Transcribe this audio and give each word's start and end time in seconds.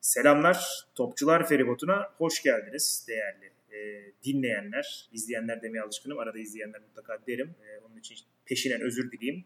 Selamlar, 0.00 0.84
Topçular 0.94 1.48
Feribotu'na 1.48 2.08
hoş 2.18 2.42
geldiniz 2.42 3.06
değerli 3.08 3.52
e, 3.72 4.12
dinleyenler. 4.24 5.08
izleyenler 5.12 5.62
demeye 5.62 5.82
alışkınım, 5.82 6.18
arada 6.18 6.38
izleyenler 6.38 6.80
mutlaka 6.80 7.18
derim. 7.26 7.54
E, 7.66 7.78
onun 7.78 7.96
için 7.96 8.18
peşinen 8.46 8.80
özür 8.80 9.12
dileyim. 9.12 9.44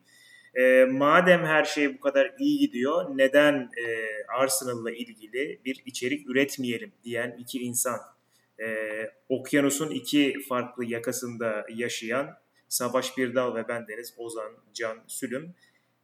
E, 0.54 0.84
madem 0.84 1.44
her 1.44 1.64
şey 1.64 1.94
bu 1.94 2.00
kadar 2.00 2.34
iyi 2.38 2.58
gidiyor, 2.58 3.18
neden 3.18 3.54
e, 3.54 3.84
Arsenal'la 4.28 4.90
ilgili 4.90 5.60
bir 5.64 5.82
içerik 5.86 6.30
üretmeyelim 6.30 6.92
diyen 7.04 7.36
iki 7.38 7.58
insan. 7.58 8.00
E, 8.60 8.66
okyanusun 9.28 9.90
iki 9.90 10.34
farklı 10.48 10.84
yakasında 10.84 11.66
yaşayan 11.74 12.38
Savaş 12.68 13.18
Birdal 13.18 13.54
ve 13.54 13.68
ben 13.68 13.88
Deniz 13.88 14.14
Ozan 14.16 14.52
Can 14.74 14.98
Sülüm. 15.06 15.54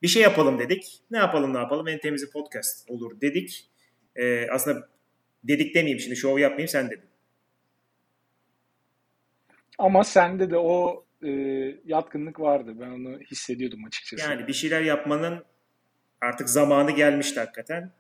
Bir 0.02 0.08
şey 0.08 0.22
yapalım 0.22 0.58
dedik. 0.58 1.00
Ne 1.10 1.18
yapalım 1.18 1.54
ne 1.54 1.58
yapalım 1.58 1.88
en 1.88 1.98
temizi 1.98 2.30
podcast 2.30 2.90
olur 2.90 3.20
dedik. 3.20 3.69
E, 4.20 4.50
aslında 4.50 4.88
dedik 5.44 5.74
demeyeyim 5.74 6.00
şimdi 6.00 6.16
şov 6.16 6.38
yapmayayım 6.38 6.68
sen 6.68 6.90
dedin. 6.90 7.08
Ama 9.78 10.04
sende 10.04 10.50
de 10.50 10.56
o 10.58 11.04
e, 11.22 11.30
yatkınlık 11.84 12.40
vardı. 12.40 12.74
Ben 12.80 12.90
onu 12.90 13.20
hissediyordum 13.20 13.84
açıkçası. 13.84 14.30
Yani 14.30 14.46
bir 14.46 14.52
şeyler 14.52 14.82
yapmanın 14.82 15.44
artık 16.20 16.48
zamanı 16.48 16.90
gelmişti 16.90 17.40
hakikaten. 17.40 17.92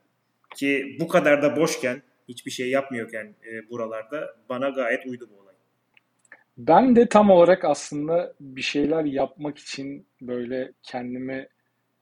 Ki 0.56 0.96
bu 1.00 1.08
kadar 1.08 1.42
da 1.42 1.56
boşken, 1.56 2.02
hiçbir 2.28 2.50
şey 2.50 2.70
yapmıyorken 2.70 3.24
e, 3.24 3.70
buralarda 3.70 4.36
bana 4.48 4.68
gayet 4.68 5.06
uydu 5.06 5.28
bu 5.32 5.42
olay. 5.42 5.54
Ben 6.58 6.96
de 6.96 7.08
tam 7.08 7.30
olarak 7.30 7.64
aslında 7.64 8.34
bir 8.40 8.62
şeyler 8.62 9.04
yapmak 9.04 9.58
için 9.58 10.06
böyle 10.20 10.72
kendimi 10.82 11.48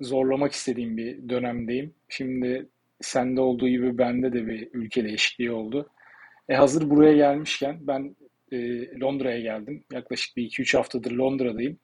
zorlamak 0.00 0.52
istediğim 0.52 0.96
bir 0.96 1.28
dönemdeyim. 1.28 1.95
Şimdi 2.09 2.68
sende 3.01 3.41
olduğu 3.41 3.69
gibi 3.69 3.98
bende 3.98 4.33
de 4.33 4.47
bir 4.47 4.69
ülke 4.73 5.05
değişikliği 5.05 5.51
oldu. 5.52 5.91
E 6.48 6.55
hazır 6.55 6.91
buraya 6.91 7.12
gelmişken 7.16 7.79
ben 7.80 8.16
e, 8.52 8.59
Londra'ya 9.01 9.40
geldim. 9.40 9.85
Yaklaşık 9.93 10.37
bir 10.37 10.51
2-3 10.51 10.77
haftadır 10.77 11.13
Londra'dayım. 11.13 11.79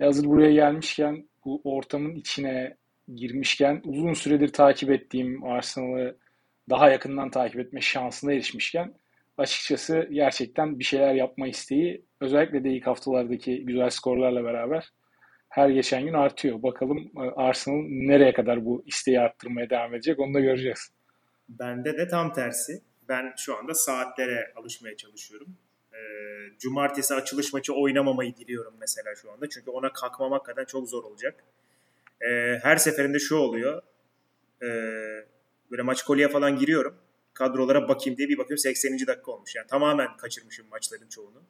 E 0.00 0.04
hazır 0.04 0.24
buraya 0.24 0.52
gelmişken 0.52 1.28
bu 1.44 1.60
ortamın 1.64 2.14
içine 2.14 2.76
girmişken 3.14 3.80
uzun 3.84 4.12
süredir 4.12 4.48
takip 4.48 4.90
ettiğim 4.90 5.44
Arsenal'ı 5.44 6.18
daha 6.70 6.90
yakından 6.90 7.30
takip 7.30 7.60
etme 7.60 7.80
şansına 7.80 8.32
erişmişken 8.32 8.94
açıkçası 9.36 10.08
gerçekten 10.12 10.78
bir 10.78 10.84
şeyler 10.84 11.14
yapma 11.14 11.48
isteği 11.48 12.04
özellikle 12.20 12.64
de 12.64 12.70
ilk 12.70 12.86
haftalardaki 12.86 13.64
güzel 13.64 13.90
skorlarla 13.90 14.44
beraber 14.44 14.92
her 15.52 15.68
geçen 15.68 16.04
gün 16.04 16.12
artıyor. 16.12 16.62
Bakalım 16.62 16.98
e, 17.16 17.20
Arsenal 17.20 17.84
nereye 17.88 18.32
kadar 18.32 18.64
bu 18.64 18.82
isteği 18.86 19.20
arttırmaya 19.20 19.70
devam 19.70 19.94
edecek 19.94 20.18
onu 20.18 20.34
da 20.34 20.40
göreceğiz. 20.40 20.90
Bende 21.48 21.98
de 21.98 22.08
tam 22.08 22.32
tersi. 22.32 22.82
Ben 23.08 23.32
şu 23.36 23.56
anda 23.56 23.74
saatlere 23.74 24.52
alışmaya 24.56 24.96
çalışıyorum. 24.96 25.56
E, 25.92 25.98
cumartesi 26.58 27.14
açılış 27.14 27.52
maçı 27.52 27.74
oynamamayı 27.74 28.36
diliyorum 28.36 28.74
mesela 28.80 29.14
şu 29.14 29.32
anda. 29.32 29.48
Çünkü 29.48 29.70
ona 29.70 29.92
kalkmamak 29.92 30.46
kadar 30.46 30.66
çok 30.66 30.88
zor 30.88 31.04
olacak. 31.04 31.44
E, 32.20 32.58
her 32.62 32.76
seferinde 32.76 33.18
şu 33.18 33.36
oluyor. 33.36 33.82
böyle 35.70 35.82
maç 35.82 36.02
kolye 36.02 36.28
falan 36.28 36.56
giriyorum. 36.56 36.96
Kadrolara 37.34 37.88
bakayım 37.88 38.16
diye 38.16 38.28
bir 38.28 38.38
bakıyorum 38.38 38.58
80. 38.58 39.06
dakika 39.06 39.32
olmuş. 39.32 39.54
Yani 39.54 39.66
tamamen 39.66 40.16
kaçırmışım 40.16 40.66
maçların 40.70 41.08
çoğunu. 41.08 41.42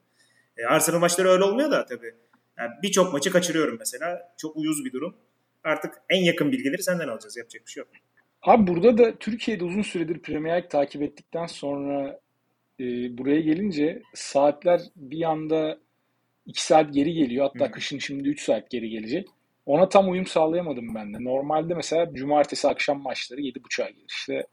Arsenal 0.69 0.99
maçları 0.99 1.29
öyle 1.29 1.45
olmuyor 1.45 1.71
da 1.71 1.87
tabii 1.87 2.15
yani 2.59 2.71
Birçok 2.83 3.13
maçı 3.13 3.31
kaçırıyorum 3.31 3.77
mesela. 3.79 4.35
Çok 4.39 4.57
uyuz 4.57 4.85
bir 4.85 4.93
durum. 4.93 5.17
Artık 5.65 5.95
en 6.11 6.25
yakın 6.25 6.53
bilgileri 6.53 6.83
senden 6.83 7.09
alacağız. 7.09 7.37
Yapacak 7.37 7.67
bir 7.67 7.71
şey 7.71 7.81
yok. 7.81 7.91
Abi 8.43 8.67
burada 8.67 8.99
da 8.99 9.19
Türkiye'de 9.19 9.65
uzun 9.65 9.83
süredir 9.83 10.19
Premier 10.19 10.53
League 10.53 10.69
takip 10.69 11.03
ettikten 11.03 11.47
sonra 11.47 12.21
e, 12.81 12.85
buraya 13.19 13.41
gelince 13.41 14.03
saatler 14.15 14.81
bir 14.97 15.23
anda 15.23 15.79
2 16.47 16.65
saat 16.65 16.95
geri 16.95 17.13
geliyor. 17.13 17.51
Hatta 17.53 17.67
hmm. 17.67 17.73
kışın 17.73 17.99
şimdi 17.99 18.29
3 18.29 18.43
saat 18.43 18.71
geri 18.71 18.91
gelecek. 18.91 19.29
Ona 19.67 19.89
tam 19.89 20.11
uyum 20.11 20.27
sağlayamadım 20.27 20.95
ben 20.95 21.15
de. 21.15 21.25
Normalde 21.25 21.75
mesela 21.75 22.15
cumartesi 22.15 22.69
akşam 22.69 23.03
maçları 23.03 23.41
7.30'a 23.41 23.91
gelir. 23.91 24.07
İşte 24.09 24.47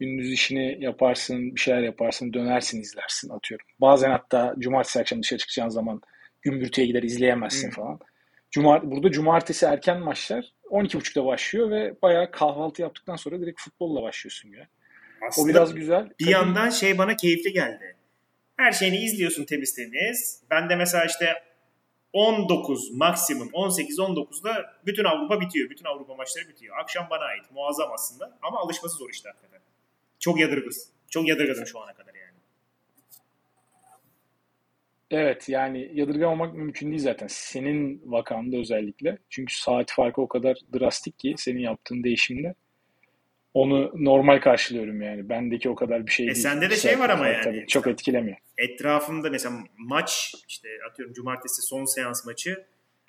gündüz 0.00 0.32
işini 0.32 0.76
yaparsın, 0.80 1.54
bir 1.54 1.60
şeyler 1.60 1.82
yaparsın, 1.82 2.32
dönersin, 2.32 2.80
izlersin 2.80 3.30
atıyorum. 3.30 3.66
Bazen 3.80 4.10
hatta 4.10 4.54
cumartesi 4.58 5.00
akşam 5.00 5.22
dışarı 5.22 5.38
çıkacağın 5.38 5.68
zaman 5.68 6.00
gümbürtüye 6.44 6.86
gider 6.86 7.02
izleyemezsin 7.02 7.68
hmm. 7.68 7.74
falan. 7.74 8.00
Cumart 8.50 8.84
burada 8.84 9.10
cumartesi 9.10 9.66
erken 9.66 10.00
maçlar 10.00 10.52
12.30'da 10.70 11.24
başlıyor 11.24 11.70
ve 11.70 11.94
bayağı 12.02 12.30
kahvaltı 12.30 12.82
yaptıktan 12.82 13.16
sonra 13.16 13.40
direkt 13.40 13.60
futbolla 13.60 14.02
başlıyorsun 14.02 14.48
ya. 14.48 14.68
Aslında 15.28 15.46
o 15.46 15.48
biraz 15.48 15.74
güzel. 15.74 16.04
Bir 16.04 16.24
Tabii... 16.24 16.32
yandan 16.32 16.70
şey 16.70 16.98
bana 16.98 17.16
keyifli 17.16 17.52
geldi. 17.52 17.96
Her 18.56 18.72
şeyini 18.72 18.96
izliyorsun 18.96 19.44
temiz 19.44 19.74
temiz. 19.74 20.42
Ben 20.50 20.68
de 20.68 20.76
mesela 20.76 21.04
işte 21.04 21.34
19 22.12 22.90
maksimum 22.92 23.48
18-19'da 23.48 24.76
bütün 24.86 25.04
Avrupa 25.04 25.40
bitiyor. 25.40 25.70
Bütün 25.70 25.84
Avrupa 25.84 26.14
maçları 26.14 26.48
bitiyor. 26.48 26.76
Akşam 26.78 27.06
bana 27.10 27.24
ait. 27.24 27.44
Muazzam 27.50 27.92
aslında. 27.92 28.38
Ama 28.42 28.58
alışması 28.58 28.96
zor 28.96 29.10
işte 29.10 29.28
hakikaten. 29.28 29.60
Çok 30.20 30.40
yadırgız. 30.40 30.90
Çok 31.10 31.28
yadırgadım 31.28 31.66
şu 31.66 31.80
ana 31.80 31.92
kadar. 31.92 32.13
Evet 35.16 35.48
yani 35.48 35.90
yadırgamamak 35.94 36.54
mümkün 36.54 36.90
değil 36.90 37.02
zaten. 37.02 37.26
Senin 37.26 38.02
vakanda 38.04 38.56
özellikle. 38.56 39.18
Çünkü 39.30 39.54
saat 39.54 39.92
farkı 39.92 40.22
o 40.22 40.28
kadar 40.28 40.56
drastik 40.78 41.18
ki 41.18 41.34
senin 41.38 41.60
yaptığın 41.60 42.04
değişimle. 42.04 42.54
Onu 43.54 43.92
normal 43.94 44.40
karşılıyorum 44.40 45.02
yani. 45.02 45.28
Bendeki 45.28 45.68
o 45.68 45.74
kadar 45.74 46.06
bir 46.06 46.12
şey 46.12 46.26
e 46.26 46.28
değil. 46.28 46.42
Sende 46.42 46.70
de 46.70 46.76
şey 46.76 46.98
var 46.98 47.10
ama 47.10 47.26
yani. 47.26 47.44
Tabii, 47.44 47.66
çok 47.66 47.86
etkilemiyor. 47.86 48.36
Etrafında 48.58 49.30
mesela 49.30 49.54
maç 49.78 50.34
işte 50.48 50.68
atıyorum 50.90 51.14
cumartesi 51.14 51.62
son 51.62 51.84
seans 51.84 52.26
maçı 52.26 52.64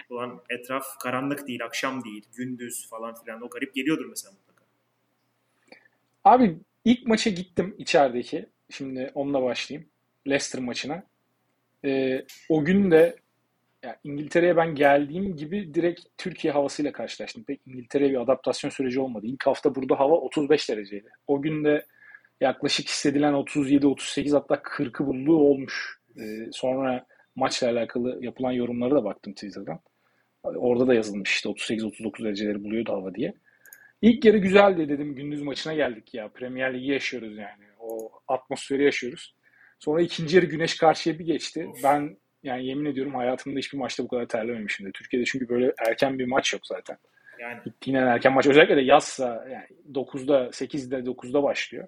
ulan 0.10 0.42
etraf 0.50 1.00
karanlık 1.00 1.48
değil, 1.48 1.66
akşam 1.66 2.04
değil, 2.04 2.26
gündüz 2.38 2.90
falan 2.90 3.16
filan 3.16 3.42
o 3.42 3.50
garip 3.50 3.74
geliyordur 3.76 4.06
mesela 4.06 4.32
mutlaka. 4.32 4.64
Abi 6.24 6.58
ilk 6.86 7.08
maça 7.08 7.30
gittim 7.30 7.76
içerideki. 7.78 8.46
Şimdi 8.70 9.12
onunla 9.16 9.44
başlayayım. 9.44 9.90
Leicester 10.28 10.62
maçına. 10.62 11.04
E, 11.86 12.26
o 12.50 12.66
gün 12.66 12.92
de 12.92 13.16
yani 13.84 13.96
İngiltere'ye 14.04 14.58
ben 14.58 14.76
geldiğim 14.76 15.36
gibi 15.36 15.74
direkt 15.74 16.02
Türkiye 16.18 16.54
havasıyla 16.54 16.92
karşılaştım. 16.92 17.44
Pek 17.44 17.62
İngiltere'ye 17.66 18.12
bir 18.12 18.22
adaptasyon 18.22 18.72
süreci 18.72 19.00
olmadı. 19.00 19.26
İlk 19.28 19.48
hafta 19.48 19.76
burada 19.76 20.00
hava 20.00 20.16
35 20.16 20.70
dereceydi. 20.70 21.10
O 21.28 21.42
gün 21.42 21.64
de 21.66 21.86
yaklaşık 22.42 22.88
hissedilen 22.88 23.34
37-38 23.34 24.34
hatta 24.34 24.56
40'ı 24.56 25.08
bulduğu 25.08 25.38
olmuş. 25.38 26.00
Ee, 26.20 26.48
sonra 26.52 27.06
maçla 27.36 27.70
alakalı 27.70 28.18
yapılan 28.22 28.52
yorumlara 28.52 28.96
da 28.96 29.04
baktım 29.04 29.34
Twitter'dan. 29.34 29.80
Orada 30.44 30.88
da 30.88 30.94
yazılmış 30.94 31.32
işte 31.32 31.50
38-39 31.50 32.24
dereceleri 32.24 32.64
buluyordu 32.64 32.92
hava 32.94 33.16
diye. 33.16 33.34
İlk 34.02 34.26
yarı 34.26 34.38
güzeldi 34.38 34.90
dedim. 34.90 35.16
Gündüz 35.16 35.42
maçına 35.42 35.74
geldik 35.74 36.14
ya. 36.14 36.28
Premier 36.28 36.74
Ligi 36.74 36.92
yaşıyoruz 36.92 37.38
yani. 37.38 37.64
O 37.80 38.12
atmosferi 38.28 38.84
yaşıyoruz. 38.84 39.35
Sonra 39.86 40.02
ikinci 40.02 40.36
yarı 40.36 40.46
güneş 40.46 40.78
karşıya 40.78 41.20
bir 41.20 41.26
geçti. 41.26 41.68
Ben 41.84 42.18
yani 42.44 42.66
yemin 42.66 42.86
ediyorum 42.86 43.16
hayatımda 43.16 43.60
hiçbir 43.60 43.78
maçta 43.78 44.04
bu 44.04 44.08
kadar 44.08 44.26
terlememişimdir. 44.26 44.94
Türkiye'de 44.94 45.26
çünkü 45.26 45.50
böyle 45.50 45.74
erken 45.88 46.20
bir 46.20 46.26
maç 46.26 46.54
yok 46.54 46.62
zaten. 46.68 46.98
Yani. 47.40 47.60
Gittiğin 47.66 47.98
erken 47.98 48.34
maç 48.34 48.48
özellikle 48.48 48.78
de 48.78 48.82
yazsa 48.82 49.48
yani 49.52 49.66
9'da 49.94 50.46
8'de 50.48 50.96
9'da 50.96 51.44
başlıyor. 51.44 51.88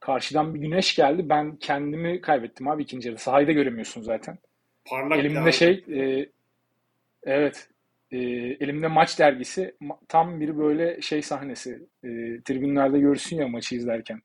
Karşıdan 0.00 0.54
bir 0.54 0.60
güneş 0.60 0.96
geldi. 0.96 1.28
Ben 1.28 1.56
kendimi 1.56 2.20
kaybettim 2.20 2.68
abi 2.68 2.82
ikinci 2.82 3.08
yarıda. 3.08 3.20
Sahayı 3.20 3.46
da 3.46 3.52
göremiyorsun 3.52 4.02
zaten. 4.02 4.38
Parlak 4.84 5.18
Elimde 5.18 5.52
şey 5.52 5.84
e, 5.88 6.28
evet 7.22 7.68
e, 8.10 8.18
elimde 8.60 8.88
maç 8.88 9.18
dergisi 9.18 9.74
tam 10.08 10.40
bir 10.40 10.58
böyle 10.58 11.00
şey 11.00 11.22
sahnesi. 11.22 11.70
E, 12.04 12.08
tribünlerde 12.44 12.98
görürsün 12.98 13.36
ya 13.36 13.48
maçı 13.48 13.74
izlerken 13.74 14.22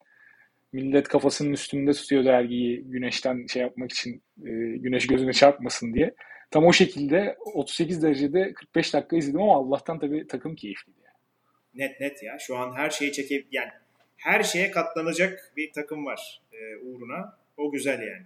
millet 0.76 1.08
kafasının 1.08 1.54
üstünde 1.54 1.94
tutuyor 1.94 2.26
dergiyi 2.26 2.84
güneşten 2.84 3.48
şey 3.48 3.62
yapmak 3.62 3.92
için 3.92 4.24
e, 4.46 4.52
güneş 4.78 5.08
gözüne 5.08 5.34
çarpmasın 5.34 5.94
diye. 5.94 6.16
Tam 6.52 6.66
o 6.66 6.74
şekilde 6.74 7.38
38 7.54 8.04
derecede 8.04 8.54
45 8.54 8.94
dakika 8.94 9.18
izledim 9.18 9.42
ama 9.42 9.56
Allah'tan 9.56 10.00
tabii 10.00 10.28
takım 10.28 10.56
keyifliydi. 10.56 11.00
Yani. 11.06 11.90
Net 11.90 12.00
net 12.00 12.24
ya. 12.24 12.40
Şu 12.40 12.58
an 12.58 12.76
her 12.76 12.90
şeyi 12.90 13.12
çekip 13.12 13.48
yani 13.52 13.70
her 14.18 14.44
şeye 14.44 14.72
katlanacak 14.72 15.54
bir 15.58 15.74
takım 15.74 16.06
var 16.06 16.42
e, 16.54 16.78
uğruna. 16.78 17.38
O 17.58 17.72
güzel 17.72 18.00
yani. 18.00 18.26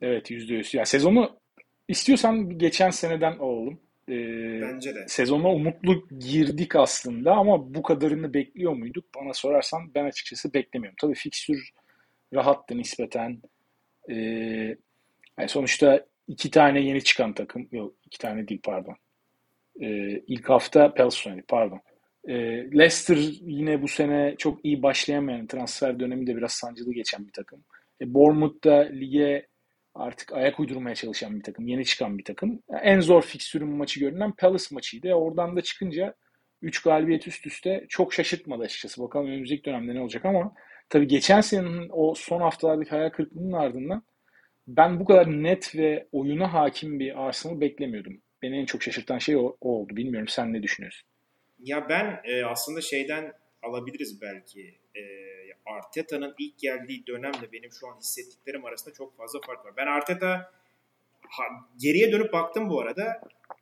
Evet 0.00 0.30
yüzde 0.30 0.54
yüz. 0.54 0.74
Ya 0.74 0.84
sezonu 0.84 1.38
istiyorsan 1.88 2.58
geçen 2.58 2.90
seneden 2.90 3.32
alalım. 3.32 3.80
Ee, 4.08 4.60
Bence 4.62 4.94
de. 4.94 5.04
Sezona 5.08 5.48
umutlu 5.48 6.08
girdik 6.18 6.76
aslında 6.76 7.32
ama 7.32 7.74
bu 7.74 7.82
kadarını 7.82 8.34
bekliyor 8.34 8.72
muyduk? 8.72 9.04
Bana 9.16 9.34
sorarsan 9.34 9.94
ben 9.94 10.04
açıkçası 10.04 10.54
beklemiyorum. 10.54 10.96
Tabii 11.00 11.14
fikstür 11.14 11.70
rahattı 12.34 12.76
nispeten. 12.76 13.42
Ee, 14.10 14.14
yani 15.38 15.48
sonuçta 15.48 16.06
iki 16.28 16.50
tane 16.50 16.80
yeni 16.80 17.04
çıkan 17.04 17.32
takım, 17.32 17.68
yok 17.72 17.94
iki 18.06 18.18
tane 18.18 18.48
değil 18.48 18.60
pardon. 18.64 18.96
Ee, 19.80 20.22
ilk 20.26 20.48
hafta 20.50 20.94
Pels 20.94 21.26
pardon. 21.48 21.80
E, 22.28 22.34
Leicester 22.78 23.16
yine 23.40 23.82
bu 23.82 23.88
sene 23.88 24.34
çok 24.38 24.64
iyi 24.64 24.82
başlayamayan 24.82 25.46
transfer 25.46 26.00
dönemi 26.00 26.26
de 26.26 26.36
biraz 26.36 26.52
sancılı 26.52 26.92
geçen 26.92 27.26
bir 27.26 27.32
takım. 27.32 27.64
E, 28.00 28.14
Bournemouth 28.14 28.64
da 28.64 28.76
lige 28.76 29.46
artık 29.98 30.32
ayak 30.32 30.60
uydurmaya 30.60 30.94
çalışan 30.94 31.38
bir 31.38 31.42
takım. 31.42 31.68
Yeni 31.68 31.84
çıkan 31.84 32.18
bir 32.18 32.24
takım. 32.24 32.62
En 32.82 33.00
zor 33.00 33.22
fikstürün 33.22 33.68
maçı 33.68 34.00
görünen 34.00 34.32
Palace 34.32 34.64
maçıydı. 34.70 35.12
Oradan 35.12 35.56
da 35.56 35.62
çıkınca 35.62 36.14
3 36.62 36.82
galibiyet 36.82 37.28
üst 37.28 37.46
üste 37.46 37.86
çok 37.88 38.14
şaşırtmadı 38.14 38.62
açıkçası. 38.62 39.02
Bakalım 39.02 39.26
önümüzdeki 39.26 39.64
dönemde 39.64 39.94
ne 39.94 40.00
olacak 40.00 40.24
ama 40.24 40.54
tabii 40.88 41.06
geçen 41.06 41.40
senenin 41.40 41.88
o 41.92 42.14
son 42.14 42.40
haftalardaki 42.40 42.90
hayal 42.90 43.10
kırıklığının 43.10 43.52
ardından 43.52 44.02
ben 44.66 45.00
bu 45.00 45.04
kadar 45.04 45.26
net 45.26 45.76
ve 45.76 46.08
oyuna 46.12 46.52
hakim 46.52 47.00
bir 47.00 47.26
Arsenal 47.26 47.60
beklemiyordum. 47.60 48.20
Beni 48.42 48.58
en 48.58 48.64
çok 48.64 48.82
şaşırtan 48.82 49.18
şey 49.18 49.36
o, 49.36 49.56
o 49.60 49.70
oldu. 49.70 49.96
Bilmiyorum 49.96 50.28
sen 50.28 50.52
ne 50.52 50.62
düşünüyorsun? 50.62 51.08
Ya 51.58 51.88
ben 51.88 52.20
e, 52.24 52.44
aslında 52.44 52.80
şeyden 52.80 53.32
alabiliriz 53.66 54.20
belki. 54.20 54.78
E, 54.96 55.02
Arteta'nın 55.66 56.34
ilk 56.38 56.58
geldiği 56.58 57.06
dönemle 57.06 57.52
benim 57.52 57.72
şu 57.72 57.88
an 57.88 57.98
hissettiklerim 57.98 58.64
arasında 58.64 58.94
çok 58.94 59.16
fazla 59.16 59.40
fark 59.46 59.64
var. 59.64 59.72
Ben 59.76 59.86
Arteta 59.86 60.52
ha, 61.28 61.44
geriye 61.76 62.12
dönüp 62.12 62.32
baktım 62.32 62.70
bu 62.70 62.80
arada. 62.80 63.20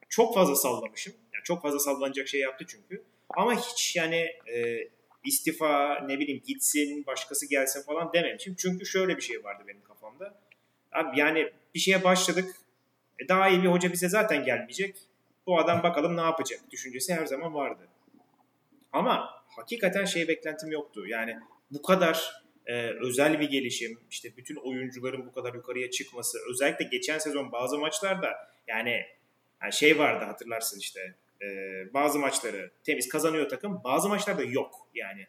Çok 0.09 0.35
fazla 0.35 0.57
sallamışım. 0.57 1.15
Yani 1.35 1.45
çok 1.45 1.63
fazla 1.63 1.79
sallanacak 1.79 2.29
şey 2.29 2.41
yaptı 2.41 2.65
çünkü. 2.69 3.05
Ama 3.31 3.55
hiç 3.55 3.97
yani 3.97 4.31
e, 4.55 4.89
istifa 5.25 6.01
ne 6.07 6.19
bileyim 6.19 6.43
gitsin 6.47 7.07
başkası 7.07 7.49
gelsin 7.49 7.83
falan 7.83 8.13
dememişim. 8.13 8.55
Çünkü 8.55 8.87
şöyle 8.87 9.17
bir 9.17 9.23
şey 9.23 9.45
vardı 9.45 9.65
benim 9.69 9.83
kafamda. 9.83 10.41
Abi 10.93 11.19
yani 11.19 11.53
bir 11.75 11.81
şeye 11.81 12.05
başladık. 12.05 12.57
E, 13.19 13.29
daha 13.29 13.49
iyi 13.49 13.63
bir 13.63 13.69
hoca 13.69 13.93
bize 13.93 14.09
zaten 14.09 14.45
gelmeyecek. 14.45 14.97
Bu 15.47 15.59
adam 15.59 15.83
bakalım 15.83 16.17
ne 16.17 16.21
yapacak 16.21 16.61
düşüncesi 16.71 17.15
her 17.15 17.27
zaman 17.27 17.55
vardı. 17.55 17.89
Ama 18.93 19.44
hakikaten 19.57 20.05
şey 20.05 20.29
beklentim 20.29 20.73
yoktu. 20.73 21.07
Yani 21.07 21.37
bu 21.71 21.83
kadar 21.83 22.45
e, 22.67 22.87
özel 22.87 23.41
bir 23.41 23.51
gelişim, 23.51 24.01
işte 24.11 24.37
bütün 24.37 24.57
oyuncuların 24.57 25.27
bu 25.27 25.33
kadar 25.33 25.55
yukarıya 25.55 25.91
çıkması, 25.91 26.39
özellikle 26.51 26.85
geçen 26.85 27.19
sezon 27.19 27.53
bazı 27.53 27.79
maçlarda 27.79 28.33
yani, 28.69 29.03
yani 29.63 29.73
şey 29.73 29.99
vardı 29.99 30.25
hatırlarsın 30.25 30.79
işte 30.79 31.15
e, 31.43 31.47
bazı 31.95 32.19
maçları 32.19 32.71
temiz 32.85 33.09
kazanıyor 33.09 33.49
takım, 33.49 33.81
bazı 33.85 34.09
maçlarda 34.09 34.45
yok 34.45 34.75
yani. 34.95 35.27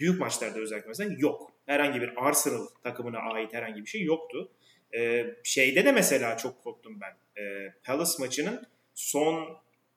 Büyük 0.00 0.20
maçlarda 0.20 0.58
özellikle 0.58 0.88
mesela 0.88 1.14
yok. 1.18 1.52
Herhangi 1.66 2.00
bir 2.00 2.12
Arsenal 2.16 2.66
takımına 2.82 3.18
ait 3.18 3.52
herhangi 3.52 3.80
bir 3.82 3.86
şey 3.86 4.02
yoktu. 4.02 4.52
E, 4.94 5.26
şeyde 5.44 5.84
de 5.84 5.92
mesela 5.92 6.36
çok 6.36 6.64
korktum 6.64 7.00
ben. 7.00 7.42
E, 7.42 7.72
Palace 7.84 8.12
maçının 8.18 8.66
son 8.94 9.34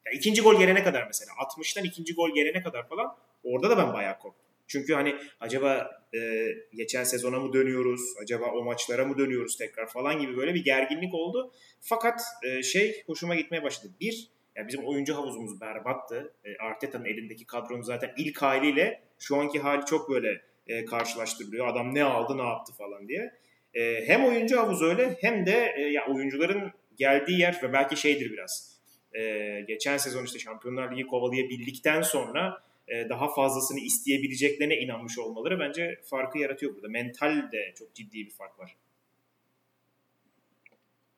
ya 0.05 0.11
ikinci 0.13 0.41
gol 0.41 0.59
gelene 0.59 0.83
kadar 0.83 1.07
mesela 1.07 1.31
60'tan 1.31 1.87
ikinci 1.87 2.13
gol 2.13 2.35
gelene 2.35 2.63
kadar 2.63 2.87
falan 2.89 3.17
orada 3.43 3.69
da 3.69 3.77
ben 3.77 3.93
bayağı 3.93 4.19
korktum. 4.19 4.47
Çünkü 4.67 4.93
hani 4.93 5.15
acaba 5.39 5.91
e, 6.15 6.47
geçen 6.73 7.03
sezona 7.03 7.39
mı 7.39 7.53
dönüyoruz? 7.53 8.01
Acaba 8.21 8.45
o 8.45 8.63
maçlara 8.63 9.05
mı 9.05 9.17
dönüyoruz 9.17 9.57
tekrar 9.57 9.87
falan 9.87 10.19
gibi 10.19 10.37
böyle 10.37 10.53
bir 10.53 10.63
gerginlik 10.63 11.13
oldu. 11.13 11.51
Fakat 11.81 12.21
e, 12.43 12.63
şey 12.63 13.03
hoşuma 13.05 13.35
gitmeye 13.35 13.63
başladı. 13.63 13.93
Bir, 14.01 14.27
yani 14.55 14.67
bizim 14.67 14.85
oyuncu 14.85 15.15
havuzumuz 15.15 15.61
berbattı. 15.61 16.33
E, 16.45 16.57
Arteta'nın 16.57 17.05
elindeki 17.05 17.45
kadronun 17.45 17.81
zaten 17.81 18.13
ilk 18.17 18.41
haliyle 18.41 19.01
şu 19.19 19.37
anki 19.37 19.59
hali 19.59 19.85
çok 19.85 20.09
böyle 20.09 20.41
e, 20.67 20.85
karşılaştırılıyor. 20.85 21.67
Adam 21.67 21.95
ne 21.95 22.03
aldı 22.03 22.37
ne 22.37 22.43
yaptı 22.43 22.73
falan 22.73 23.07
diye. 23.07 23.33
E, 23.73 24.07
hem 24.07 24.25
oyuncu 24.25 24.59
havuzu 24.59 24.85
öyle 24.85 25.17
hem 25.21 25.45
de 25.45 25.73
e, 25.77 25.81
ya 25.81 26.07
oyuncuların 26.07 26.71
geldiği 26.97 27.39
yer 27.39 27.59
ve 27.63 27.73
belki 27.73 27.97
şeydir 27.97 28.31
biraz. 28.31 28.77
E, 29.13 29.21
geçen 29.67 29.97
sezon 29.97 30.25
işte 30.25 30.39
Şampiyonlar 30.39 30.91
Ligi 30.91 31.07
kovalayabildikten 31.07 32.01
sonra 32.01 32.63
daha 33.09 33.33
fazlasını 33.33 33.79
isteyebileceklerine 33.79 34.77
inanmış 34.77 35.19
olmaları 35.19 35.59
bence 35.59 36.01
farkı 36.03 36.37
yaratıyor 36.37 36.75
burada. 36.75 36.87
Mental 36.87 37.51
de 37.51 37.73
çok 37.75 37.95
ciddi 37.95 38.17
bir 38.25 38.31
fark 38.31 38.59
var. 38.59 38.77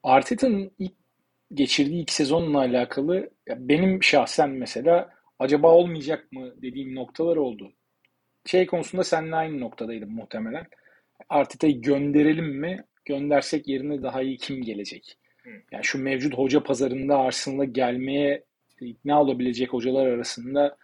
Arteta'nın 0.03 0.71
ilk 0.79 0.93
geçirdiği 1.53 2.01
iki 2.01 2.13
sezonla 2.13 2.59
alakalı 2.59 3.29
benim 3.47 4.03
şahsen 4.03 4.49
mesela 4.49 5.09
acaba 5.39 5.73
olmayacak 5.73 6.31
mı 6.31 6.61
dediğim 6.61 6.95
noktalar 6.95 7.35
oldu. 7.37 7.73
Şey 8.45 8.65
konusunda 8.65 9.03
seninle 9.03 9.35
aynı 9.35 9.59
noktadaydım 9.59 10.11
muhtemelen. 10.11 10.67
Arteta'yı 11.29 11.81
gönderelim 11.81 12.59
mi? 12.59 12.83
Göndersek 13.05 13.67
yerine 13.67 14.03
daha 14.03 14.21
iyi 14.21 14.37
kim 14.37 14.61
gelecek? 14.61 15.17
Yani 15.71 15.83
şu 15.83 16.03
mevcut 16.03 16.33
hoca 16.33 16.63
pazarında 16.63 17.17
Arsenal'a 17.17 17.65
gelmeye 17.65 18.43
ikna 18.81 19.21
olabilecek 19.21 19.73
hocalar 19.73 20.07
arasında 20.07 20.77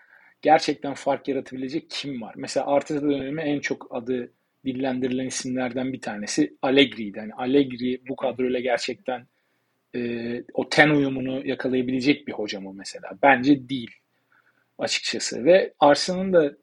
gerçekten 0.45 0.93
fark 0.93 1.27
yaratabilecek 1.27 1.89
kim 1.89 2.21
var? 2.21 2.33
Mesela 2.37 2.65
Arteta 2.65 3.01
dönemi 3.01 3.41
en 3.41 3.59
çok 3.59 3.87
adı 3.95 4.31
dillendirilen 4.65 5.25
isimlerden 5.25 5.93
bir 5.93 6.01
tanesi 6.01 6.57
Allegri'ydi. 6.61 7.17
Yani 7.17 7.33
Allegri 7.33 8.01
bu 8.09 8.15
kadroyla 8.15 8.59
gerçekten 8.59 9.27
e, 9.95 9.99
o 10.53 10.69
ten 10.69 10.89
uyumunu 10.89 11.47
yakalayabilecek 11.47 12.27
bir 12.27 12.33
hoca 12.33 12.59
mı 12.59 12.73
mesela? 12.73 13.09
Bence 13.21 13.69
değil 13.69 13.91
açıkçası. 14.77 15.45
Ve 15.45 15.73
Arsenal'ın 15.79 16.33
da 16.33 16.57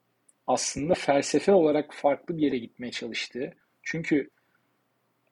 aslında 0.47 0.93
felsefe 0.93 1.51
olarak 1.51 1.93
farklı 1.93 2.37
bir 2.37 2.41
yere 2.41 2.57
gitmeye 2.57 2.91
çalıştığı. 2.91 3.53
Çünkü 3.81 4.29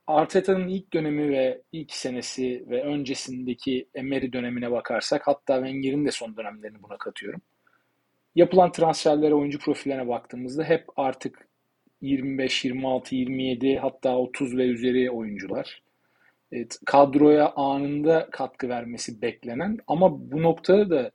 Arteta'nın 0.07 0.67
ilk 0.67 0.93
dönemi 0.93 1.29
ve 1.29 1.61
ilk 1.71 1.93
senesi 1.93 2.65
ve 2.69 2.83
öncesindeki 2.83 3.87
Emery 3.95 4.33
dönemine 4.33 4.71
bakarsak 4.71 5.27
hatta 5.27 5.55
Wenger'in 5.55 6.05
de 6.05 6.11
son 6.11 6.37
dönemlerini 6.37 6.83
buna 6.83 6.97
katıyorum 6.97 7.41
yapılan 8.35 8.71
transferlere, 8.71 9.33
oyuncu 9.33 9.59
profillerine 9.59 10.07
baktığımızda 10.07 10.63
hep 10.63 10.85
artık 10.97 11.47
25, 12.01 12.65
26, 12.65 13.15
27 13.15 13.77
hatta 13.77 14.17
30 14.17 14.57
ve 14.57 14.63
üzeri 14.63 15.11
oyuncular. 15.11 15.81
Evet, 16.51 16.79
kadroya 16.85 17.53
anında 17.55 18.29
katkı 18.31 18.69
vermesi 18.69 19.21
beklenen 19.21 19.77
ama 19.87 20.31
bu 20.31 20.41
noktada 20.41 20.89
da 20.89 21.11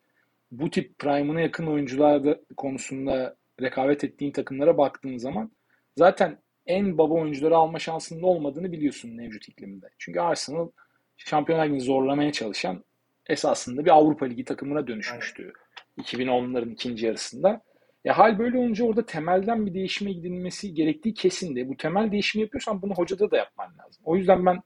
bu 0.50 0.70
tip 0.70 0.98
prime'ına 0.98 1.40
yakın 1.40 1.66
oyuncular 1.66 2.24
da 2.24 2.40
konusunda 2.56 3.36
rekabet 3.62 4.04
ettiğin 4.04 4.32
takımlara 4.32 4.78
baktığın 4.78 5.16
zaman 5.16 5.50
zaten 5.96 6.38
en 6.66 6.98
baba 6.98 7.14
oyuncuları 7.14 7.56
alma 7.56 7.78
şansının 7.78 8.22
olmadığını 8.22 8.72
biliyorsun 8.72 9.10
mevcut 9.14 9.48
iklimde. 9.48 9.86
Çünkü 9.98 10.20
Arsenal 10.20 10.70
Şampiyonlar 11.16 11.66
Ligi'ni 11.66 11.80
zorlamaya 11.80 12.32
çalışan 12.32 12.84
esasında 13.26 13.84
bir 13.84 13.90
Avrupa 13.90 14.26
Ligi 14.26 14.44
takımına 14.44 14.86
dönüşmüştü. 14.86 15.42
Evet 15.42 15.65
2010'ların 15.98 16.72
ikinci 16.72 17.06
yarısında. 17.06 17.62
Ya 18.04 18.18
hal 18.18 18.38
böyle 18.38 18.58
olunca 18.58 18.84
orada 18.84 19.06
temelden 19.06 19.66
bir 19.66 19.74
değişime 19.74 20.12
gidilmesi 20.12 20.74
gerektiği 20.74 21.14
kesindi. 21.14 21.68
Bu 21.68 21.76
temel 21.76 22.12
değişimi 22.12 22.42
yapıyorsan 22.42 22.82
bunu 22.82 22.94
hocada 22.94 23.30
da 23.30 23.36
yapman 23.36 23.78
lazım. 23.78 24.02
O 24.04 24.16
yüzden 24.16 24.46
ben 24.46 24.62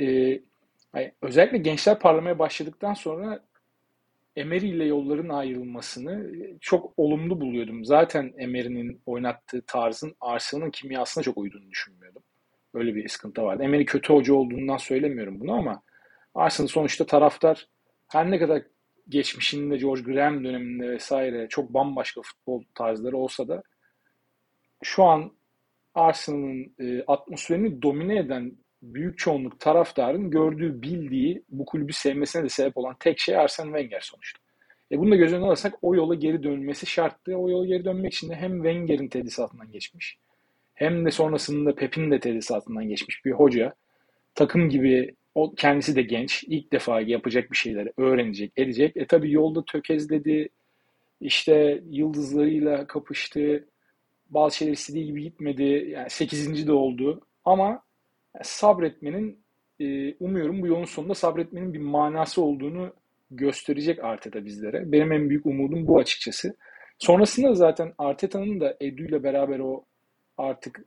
e, 0.00 0.40
özellikle 1.22 1.58
gençler 1.58 1.98
parlamaya 1.98 2.38
başladıktan 2.38 2.94
sonra 2.94 3.44
Emery 4.36 4.68
ile 4.68 4.84
yolların 4.84 5.28
ayrılmasını 5.28 6.30
çok 6.60 6.92
olumlu 6.96 7.40
buluyordum. 7.40 7.84
Zaten 7.84 8.34
Emery'nin 8.38 9.00
oynattığı 9.06 9.62
tarzın 9.62 10.16
Arsenal'ın 10.20 10.70
kimyasına 10.70 11.24
çok 11.24 11.38
uyduğunu 11.38 11.70
düşünmüyordum. 11.70 12.22
Öyle 12.74 12.94
bir 12.94 13.08
sıkıntı 13.08 13.42
vardı. 13.42 13.62
Emery 13.62 13.84
kötü 13.84 14.12
hoca 14.12 14.34
olduğundan 14.34 14.76
söylemiyorum 14.76 15.40
bunu 15.40 15.52
ama 15.52 15.82
Arsenal 16.34 16.68
sonuçta 16.68 17.06
taraftar 17.06 17.68
her 18.08 18.30
ne 18.30 18.38
kadar 18.38 18.62
geçmişinde 19.08 19.76
George 19.76 20.02
Graham 20.02 20.44
döneminde 20.44 20.90
vesaire 20.90 21.46
çok 21.48 21.74
bambaşka 21.74 22.22
futbol 22.22 22.62
tarzları 22.74 23.16
olsa 23.16 23.48
da 23.48 23.62
şu 24.82 25.04
an 25.04 25.32
Arsenal'ın 25.94 26.74
e, 26.78 27.04
atmosferini 27.06 27.82
domine 27.82 28.18
eden 28.18 28.52
büyük 28.82 29.18
çoğunluk 29.18 29.60
taraftarın 29.60 30.30
gördüğü, 30.30 30.82
bildiği, 30.82 31.44
bu 31.48 31.64
kulübü 31.64 31.92
sevmesine 31.92 32.44
de 32.44 32.48
sebep 32.48 32.76
olan 32.76 32.96
tek 33.00 33.18
şey 33.18 33.36
Arsene 33.36 33.66
Wenger 33.66 34.00
sonuçta. 34.00 34.40
E 34.92 34.98
bunu 34.98 35.10
da 35.10 35.16
göz 35.16 35.32
önüne 35.32 35.46
alırsak 35.46 35.74
o 35.82 35.94
yola 35.94 36.14
geri 36.14 36.42
dönmesi 36.42 36.86
şarttı. 36.86 37.36
O 37.36 37.50
yola 37.50 37.66
geri 37.66 37.84
dönmek 37.84 38.14
için 38.14 38.30
de 38.30 38.34
hem 38.34 38.52
Wenger'in 38.52 39.08
tedrisatından 39.08 39.72
geçmiş 39.72 40.18
hem 40.78 41.04
de 41.04 41.10
sonrasında 41.10 41.74
Pep'in 41.74 42.10
de 42.10 42.20
tedrisatından 42.20 42.88
geçmiş 42.88 43.24
bir 43.24 43.32
hoca 43.32 43.74
takım 44.34 44.68
gibi 44.68 45.14
o 45.38 45.54
kendisi 45.54 45.96
de 45.96 46.02
genç. 46.02 46.44
ilk 46.48 46.72
defa 46.72 47.00
yapacak 47.00 47.50
bir 47.50 47.56
şeyleri 47.56 47.92
öğrenecek, 47.96 48.52
edecek. 48.56 48.96
E 48.96 49.06
tabii 49.06 49.32
yolda 49.32 49.64
tökezledi. 49.64 50.48
işte 51.20 51.82
yıldızlarıyla 51.90 52.86
kapıştı. 52.86 53.68
Bazı 54.30 54.56
şeyler 54.56 54.72
istediği 54.72 55.06
gibi 55.06 55.22
gitmedi. 55.22 55.62
Yani 55.90 56.10
8. 56.10 56.66
de 56.66 56.72
oldu. 56.72 57.20
Ama 57.44 57.82
sabretmenin 58.42 59.38
e, 59.80 60.14
umuyorum 60.14 60.62
bu 60.62 60.66
yolun 60.66 60.84
sonunda 60.84 61.14
sabretmenin 61.14 61.74
bir 61.74 61.78
manası 61.78 62.42
olduğunu 62.42 62.92
gösterecek 63.30 64.04
Arteta 64.04 64.44
bizlere. 64.44 64.92
Benim 64.92 65.12
en 65.12 65.30
büyük 65.30 65.46
umudum 65.46 65.86
bu 65.86 65.98
açıkçası. 65.98 66.56
Sonrasında 66.98 67.54
zaten 67.54 67.92
Arteta'nın 67.98 68.60
da 68.60 68.76
Edu 68.80 69.02
ile 69.02 69.22
beraber 69.22 69.58
o 69.58 69.84
artık 70.38 70.84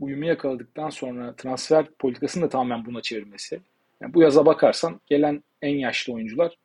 uyumu 0.00 0.24
yakaladıktan 0.24 0.90
sonra 0.90 1.36
transfer 1.36 1.86
politikasını 1.98 2.44
da 2.44 2.48
tamamen 2.48 2.86
buna 2.86 3.02
çevirmesi. 3.02 3.60
Yani 4.00 4.14
bu 4.14 4.22
yaza 4.22 4.46
bakarsan 4.46 5.00
gelen 5.06 5.42
en 5.62 5.76
yaşlı 5.76 6.12
oyuncular 6.12 6.56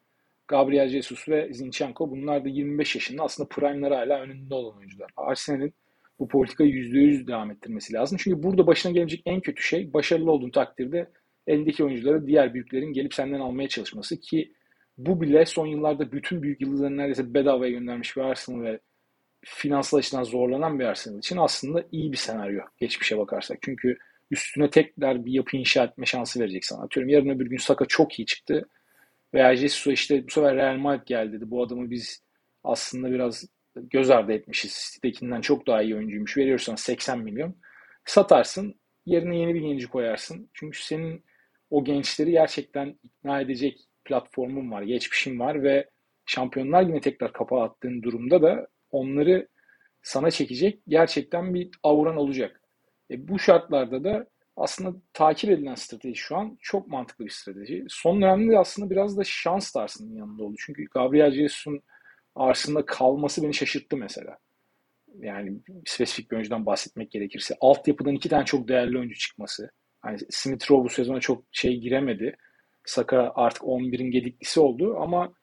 Gabriel 0.48 0.90
Jesus 0.90 1.30
ve 1.30 1.54
Zinchenko 1.54 2.12
bunlar 2.12 2.46
da 2.46 2.50
25 2.50 2.96
yaşında 2.96 3.24
aslında 3.24 3.50
prime'ları 3.50 3.96
hala 3.96 4.22
önünde 4.22 4.54
olan 4.56 4.78
oyuncular. 4.78 5.12
Arsenal'in 5.18 5.74
bu 6.20 6.28
politikayı 6.28 6.74
%100 6.74 7.28
devam 7.28 7.52
ettirmesi 7.52 7.94
lazım. 7.94 8.18
Çünkü 8.22 8.44
burada 8.44 8.68
başına 8.68 8.92
gelecek 8.92 9.22
en 9.26 9.42
kötü 9.42 9.64
şey 9.64 9.94
başarılı 9.94 10.32
olduğun 10.32 10.50
takdirde 10.50 11.10
elindeki 11.48 11.84
oyuncuları 11.84 12.28
diğer 12.28 12.54
büyüklerin 12.54 12.94
gelip 12.94 13.14
senden 13.14 13.40
almaya 13.40 13.68
çalışması 13.68 14.20
ki 14.20 14.54
bu 14.98 15.22
bile 15.22 15.46
son 15.46 15.68
yıllarda 15.68 16.12
bütün 16.12 16.42
büyük 16.44 16.62
yıldızları 16.62 16.98
neredeyse 16.98 17.34
bedavaya 17.34 17.72
göndermiş 17.72 18.18
bir 18.18 18.22
Arsenal 18.22 18.64
ve 18.64 18.80
finansal 19.46 19.98
açıdan 19.98 20.24
zorlanan 20.24 20.80
bir 20.80 20.86
Arsenal 20.86 21.18
için 21.18 21.38
aslında 21.38 21.84
iyi 21.92 22.12
bir 22.12 22.18
senaryo 22.18 22.62
geçmişe 22.78 23.18
bakarsak. 23.18 23.58
Çünkü 23.62 23.98
üstüne 24.32 24.70
tekrar 24.70 25.26
bir 25.26 25.32
yapı 25.32 25.58
inşa 25.58 25.84
etme 25.84 26.06
şansı 26.06 26.40
verecek 26.40 26.66
sana. 26.66 26.84
Atıyorum 26.84 27.10
yarın 27.10 27.30
öbür 27.30 27.46
gün 27.46 27.58
Saka 27.58 27.86
çok 27.86 28.20
iyi 28.20 28.26
çıktı. 28.26 28.70
Veya 29.34 29.56
Jesus 29.56 29.88
işte 29.88 30.28
bu 30.28 30.32
sefer 30.32 30.56
Real 30.56 30.78
Madrid 30.78 31.08
geldi 31.08 31.32
dedi. 31.34 31.52
Bu 31.52 31.64
adamı 31.64 31.92
biz 31.92 32.24
aslında 32.64 33.12
biraz 33.12 33.46
göz 33.76 34.10
ardı 34.10 34.34
etmişiz. 34.34 34.92
City'dekinden 34.94 35.42
çok 35.42 35.68
daha 35.68 35.82
iyi 35.82 35.96
oyuncuymuş. 35.96 36.38
Veriyorsan 36.38 36.76
80 36.76 37.20
milyon. 37.20 37.56
Satarsın. 38.06 38.76
Yerine 39.06 39.38
yeni 39.38 39.56
bir 39.56 39.62
genci 39.62 39.88
koyarsın. 39.88 40.50
Çünkü 40.54 40.84
senin 40.84 41.26
o 41.70 41.84
gençleri 41.84 42.32
gerçekten 42.32 43.00
ikna 43.04 43.42
edecek 43.42 43.80
platformun 44.06 44.72
var, 44.72 44.82
geçmişin 44.82 45.40
var 45.40 45.64
ve 45.64 45.90
şampiyonlar 46.26 46.84
yine 46.84 47.02
tekrar 47.02 47.34
kapağı 47.34 47.64
attığın 47.64 48.02
durumda 48.04 48.42
da 48.42 48.68
onları 48.96 49.48
sana 50.04 50.32
çekecek 50.32 50.82
gerçekten 50.88 51.54
bir 51.54 51.70
avran 51.84 52.18
olacak. 52.18 52.62
E, 53.12 53.28
bu 53.28 53.40
şartlarda 53.40 54.04
da 54.04 54.28
aslında 54.58 54.98
takip 55.14 55.52
edilen 55.52 55.76
strateji 55.76 56.16
şu 56.16 56.38
an 56.38 56.58
çok 56.62 56.88
mantıklı 56.88 57.26
bir 57.26 57.30
strateji. 57.30 57.86
Son 57.90 58.22
dönemde 58.22 58.60
aslında 58.60 58.90
biraz 58.90 59.18
da 59.18 59.24
şans 59.24 59.76
da 59.76 59.86
yanında 60.14 60.44
oldu. 60.44 60.56
Çünkü 60.60 60.86
Gabriel 60.86 61.32
Jesus'un 61.32 61.82
Arsenal'da 62.36 62.86
kalması 62.86 63.44
beni 63.44 63.54
şaşırttı 63.54 63.98
mesela. 63.98 64.38
Yani 65.20 65.60
spesifik 65.86 66.32
bir 66.32 66.36
oyuncudan 66.36 66.66
bahsetmek 66.66 67.12
gerekirse. 67.12 67.56
Altyapıdan 67.62 68.16
iki 68.16 68.30
tane 68.30 68.46
çok 68.46 68.68
değerli 68.68 68.98
oyuncu 68.98 69.16
çıkması. 69.16 69.72
Hani 70.02 70.18
Smith 70.30 70.72
Rowe 70.72 70.86
bu 70.86 70.90
sezona 70.90 71.20
çok 71.20 71.44
şey 71.52 71.78
giremedi. 71.78 72.38
Saka 72.86 73.32
artık 73.36 73.62
11'in 73.64 74.12
gediklisi 74.12 74.60
oldu 74.60 74.98
ama 75.00 75.34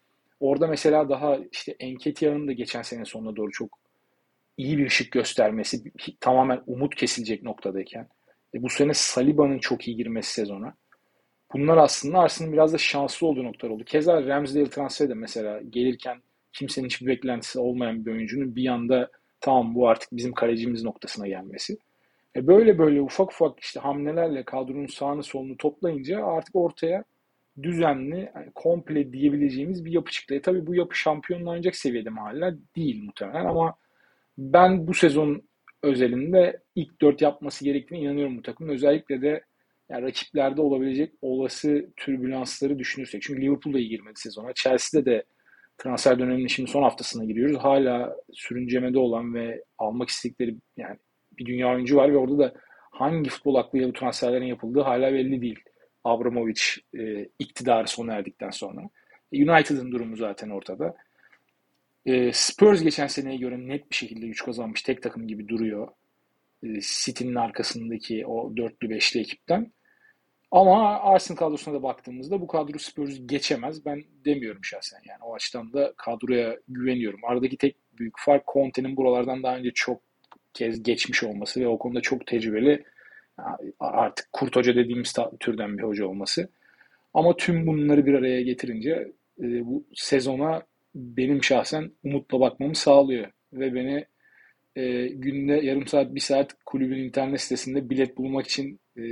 orada 0.43 0.67
mesela 0.67 1.09
daha 1.09 1.39
işte 1.53 1.77
Enketia'nın 1.81 2.49
da 2.49 2.53
geçen 2.53 2.83
sene 2.83 3.05
sonuna 3.05 3.37
doğru 3.37 3.51
çok 3.51 3.79
iyi 4.57 4.79
bir 4.79 4.87
ışık 4.87 5.13
göstermesi 5.13 5.83
tamamen 6.21 6.63
umut 6.67 6.95
kesilecek 6.95 7.43
noktadayken 7.43 8.09
e 8.55 8.63
bu 8.63 8.69
sene 8.69 8.95
Saliba'nın 8.95 9.59
çok 9.59 9.89
iyi 9.89 9.97
girmesi 9.97 10.33
sezona. 10.33 10.75
Bunlar 11.55 11.77
aslında 11.77 12.19
Arsenal'ın 12.19 12.53
biraz 12.53 12.73
da 12.73 12.79
şanslı 12.79 13.27
olduğu 13.27 13.45
noktalar 13.45 13.73
oldu. 13.73 13.85
Keza 13.85 14.27
Ramsdale 14.27 14.71
transferi 14.71 15.09
de 15.09 15.15
mesela 15.15 15.61
gelirken 15.71 16.23
kimsenin 16.53 16.87
hiçbir 16.87 17.07
beklentisi 17.07 17.59
olmayan 17.59 18.07
bir 18.07 18.11
oyuncunun 18.11 18.57
bir 18.57 18.67
anda 18.67 19.11
tamam 19.41 19.75
bu 19.75 19.89
artık 19.89 20.09
bizim 20.13 20.33
kalecimiz 20.33 20.85
noktasına 20.85 21.29
gelmesi. 21.29 21.77
E 22.37 22.47
böyle 22.47 22.79
böyle 22.79 23.01
ufak 23.03 23.33
ufak 23.33 23.61
işte 23.61 23.81
hamlelerle 23.81 24.45
kadronun 24.45 24.87
sağını 24.87 25.23
solunu 25.23 25.57
toplayınca 25.57 26.27
artık 26.27 26.57
ortaya 26.57 27.05
düzenli, 27.63 28.33
komple 28.55 29.13
diyebileceğimiz 29.13 29.85
bir 29.85 29.93
yapı 29.93 30.11
çıktı. 30.11 30.35
E 30.35 30.43
tabii 30.43 30.67
bu 30.67 30.75
yapı 30.75 30.99
şampiyonla 30.99 31.51
oynayacak 31.51 31.77
seviyede 31.77 32.11
mi 32.11 32.21
hala? 32.21 32.57
Değil 32.77 33.05
muhtemelen 33.05 33.45
ama 33.45 33.75
ben 34.39 34.87
bu 34.87 34.95
sezon 34.95 35.43
özelinde 35.83 36.61
ilk 36.75 37.01
dört 37.01 37.23
yapması 37.23 37.65
gerektiğine 37.65 38.05
inanıyorum 38.05 38.39
bu 38.39 38.43
takımın. 38.43 38.73
Özellikle 38.73 39.23
de 39.23 39.43
yani 39.91 40.03
rakiplerde 40.03 40.61
olabilecek 40.61 41.13
olası 41.23 41.91
türbülansları 41.97 42.79
düşünürsek. 42.79 43.23
Çünkü 43.23 43.43
Liverpool'da 43.43 43.79
iyi 43.79 43.89
girmedi 43.89 44.21
sezona. 44.21 44.53
Chelsea'de 44.53 45.11
de 45.11 45.25
transfer 45.79 46.19
döneminin 46.19 46.47
şimdi 46.47 46.71
son 46.71 46.83
haftasına 46.83 47.25
giriyoruz. 47.25 47.57
Hala 47.57 48.17
sürüncemede 48.33 48.99
olan 48.99 49.35
ve 49.35 49.65
almak 49.79 50.09
istedikleri 50.09 50.57
yani 50.77 50.97
bir 51.39 51.47
dünya 51.47 51.75
oyuncu 51.75 51.97
var 51.97 52.13
ve 52.13 52.17
orada 52.17 52.39
da 52.39 52.53
hangi 52.91 53.31
futbol 53.31 53.55
aklıyla 53.55 53.89
bu 53.89 53.93
transferlerin 53.93 54.47
yapıldığı 54.47 54.81
hala 54.81 55.13
belli 55.13 55.41
değil. 55.41 55.59
Abramovich 56.05 56.63
e, 56.99 57.29
iktidarı 57.39 57.89
sona 57.89 58.15
erdikten 58.15 58.51
sonra. 58.51 58.81
United'ın 59.33 59.93
durumu 59.93 60.17
zaten 60.17 60.51
ortada. 60.51 60.95
E, 62.07 62.33
Spurs 62.33 62.83
geçen 62.83 63.07
seneye 63.07 63.37
göre 63.37 63.69
net 63.69 63.91
bir 63.91 63.97
şekilde 63.97 64.27
güç 64.27 64.45
kazanmış. 64.45 64.83
Tek 64.83 65.03
takım 65.03 65.29
gibi 65.29 65.49
duruyor. 65.49 65.89
E, 66.63 66.67
City'nin 66.81 67.35
arkasındaki 67.35 68.27
o 68.27 68.57
dörtlü 68.57 68.91
beşli 68.91 69.21
ekipten. 69.21 69.73
Ama 70.51 71.01
Arsenal 71.01 71.39
kadrosuna 71.39 71.75
da 71.75 71.83
baktığımızda 71.83 72.41
bu 72.41 72.47
kadro 72.47 72.79
Spurs'u 72.79 73.27
geçemez. 73.27 73.85
Ben 73.87 74.05
demiyorum 74.25 74.65
şahsen 74.65 75.01
yani. 75.09 75.19
O 75.23 75.35
açıdan 75.35 75.73
da 75.73 75.93
kadroya 75.97 76.57
güveniyorum. 76.69 77.21
Aradaki 77.25 77.57
tek 77.57 77.77
büyük 77.99 78.15
fark 78.19 78.47
Conte'nin 78.53 78.97
buralardan 78.97 79.43
daha 79.43 79.57
önce 79.57 79.71
çok 79.75 80.03
kez 80.55 80.83
geçmiş 80.83 81.23
olması 81.23 81.61
ve 81.61 81.69
o 81.69 81.79
konuda 81.79 82.01
çok 82.01 82.27
tecrübeli 82.27 82.85
artık 83.81 84.33
kurt 84.33 84.57
hoca 84.57 84.75
dediğimiz 84.75 85.13
türden 85.41 85.79
bir 85.79 85.83
hoca 85.83 86.07
olması. 86.07 86.49
Ama 87.15 87.37
tüm 87.37 87.67
bunları 87.67 88.07
bir 88.07 88.15
araya 88.15 88.43
getirince 88.43 89.13
e, 89.41 89.67
bu 89.67 89.85
sezona 89.95 90.63
benim 90.95 91.45
şahsen 91.45 91.91
umutla 92.05 92.41
bakmamı 92.41 92.75
sağlıyor. 92.75 93.27
Ve 93.53 93.75
beni 93.75 94.07
e, 94.77 95.07
günde 95.09 95.53
yarım 95.53 95.87
saat, 95.87 96.15
bir 96.15 96.21
saat 96.21 96.57
kulübün 96.67 96.99
internet 96.99 97.41
sitesinde 97.41 97.91
bilet 97.91 98.17
bulmak 98.17 98.47
için 98.47 98.81
e, 98.97 99.03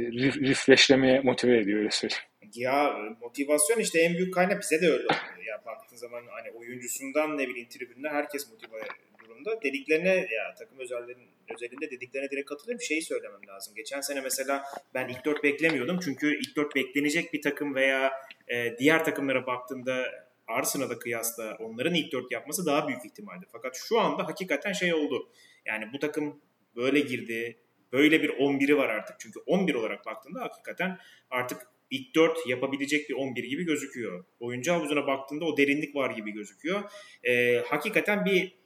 refreshlemeye 0.48 1.20
motive 1.20 1.58
ediyor 1.58 1.78
öyle 1.78 1.90
söyleyeyim. 1.90 2.24
Ya 2.54 2.92
motivasyon 3.20 3.78
işte 3.78 4.00
en 4.00 4.14
büyük 4.14 4.34
kaynak 4.34 4.60
bize 4.62 4.82
de 4.82 4.86
öyle 4.86 5.04
oluyor. 5.04 5.46
Ya 5.48 5.62
baktığın 5.66 5.96
zaman 5.96 6.22
hani 6.30 6.50
oyuncusundan 6.50 7.38
ne 7.38 7.48
bileyim 7.48 7.68
tribünde 7.68 8.08
herkes 8.08 8.50
motive 8.50 8.80
durumda. 9.24 9.62
Dediklerine 9.62 10.14
ya 10.14 10.54
takım 10.58 10.78
özellerin 10.78 11.29
özelinde 11.54 11.90
dediklerine 11.90 12.30
direkt 12.30 12.48
katılıyorum. 12.48 12.80
Şeyi 12.80 13.02
söylemem 13.02 13.40
lazım. 13.48 13.74
Geçen 13.74 14.00
sene 14.00 14.20
mesela 14.20 14.64
ben 14.94 15.08
ilk 15.08 15.24
dört 15.24 15.44
beklemiyordum. 15.44 15.98
Çünkü 16.04 16.38
ilk 16.40 16.56
dört 16.56 16.74
beklenecek 16.74 17.32
bir 17.32 17.42
takım 17.42 17.74
veya 17.74 18.12
e, 18.48 18.78
diğer 18.78 19.04
takımlara 19.04 19.46
baktığımda 19.46 20.06
Arsenal'a 20.46 20.98
kıyasla 20.98 21.56
onların 21.60 21.94
ilk 21.94 22.12
dört 22.12 22.32
yapması 22.32 22.66
daha 22.66 22.88
büyük 22.88 23.06
ihtimaldi. 23.06 23.46
Fakat 23.52 23.76
şu 23.88 24.00
anda 24.00 24.26
hakikaten 24.26 24.72
şey 24.72 24.94
oldu. 24.94 25.28
Yani 25.66 25.84
bu 25.92 25.98
takım 25.98 26.40
böyle 26.76 27.00
girdi. 27.00 27.58
Böyle 27.92 28.22
bir 28.22 28.28
11'i 28.28 28.76
var 28.76 28.88
artık. 28.88 29.16
Çünkü 29.20 29.40
11 29.46 29.74
olarak 29.74 30.06
baktığında 30.06 30.40
hakikaten 30.40 30.98
artık 31.30 31.66
ilk 31.90 32.14
4 32.14 32.48
yapabilecek 32.48 33.08
bir 33.08 33.14
11 33.14 33.44
gibi 33.44 33.64
gözüküyor. 33.64 34.24
Oyuncu 34.40 34.72
havuzuna 34.72 35.06
baktığında 35.06 35.44
o 35.44 35.56
derinlik 35.56 35.96
var 35.96 36.10
gibi 36.10 36.30
gözüküyor. 36.30 36.82
Ee, 37.24 37.62
hakikaten 37.66 38.24
bir 38.24 38.59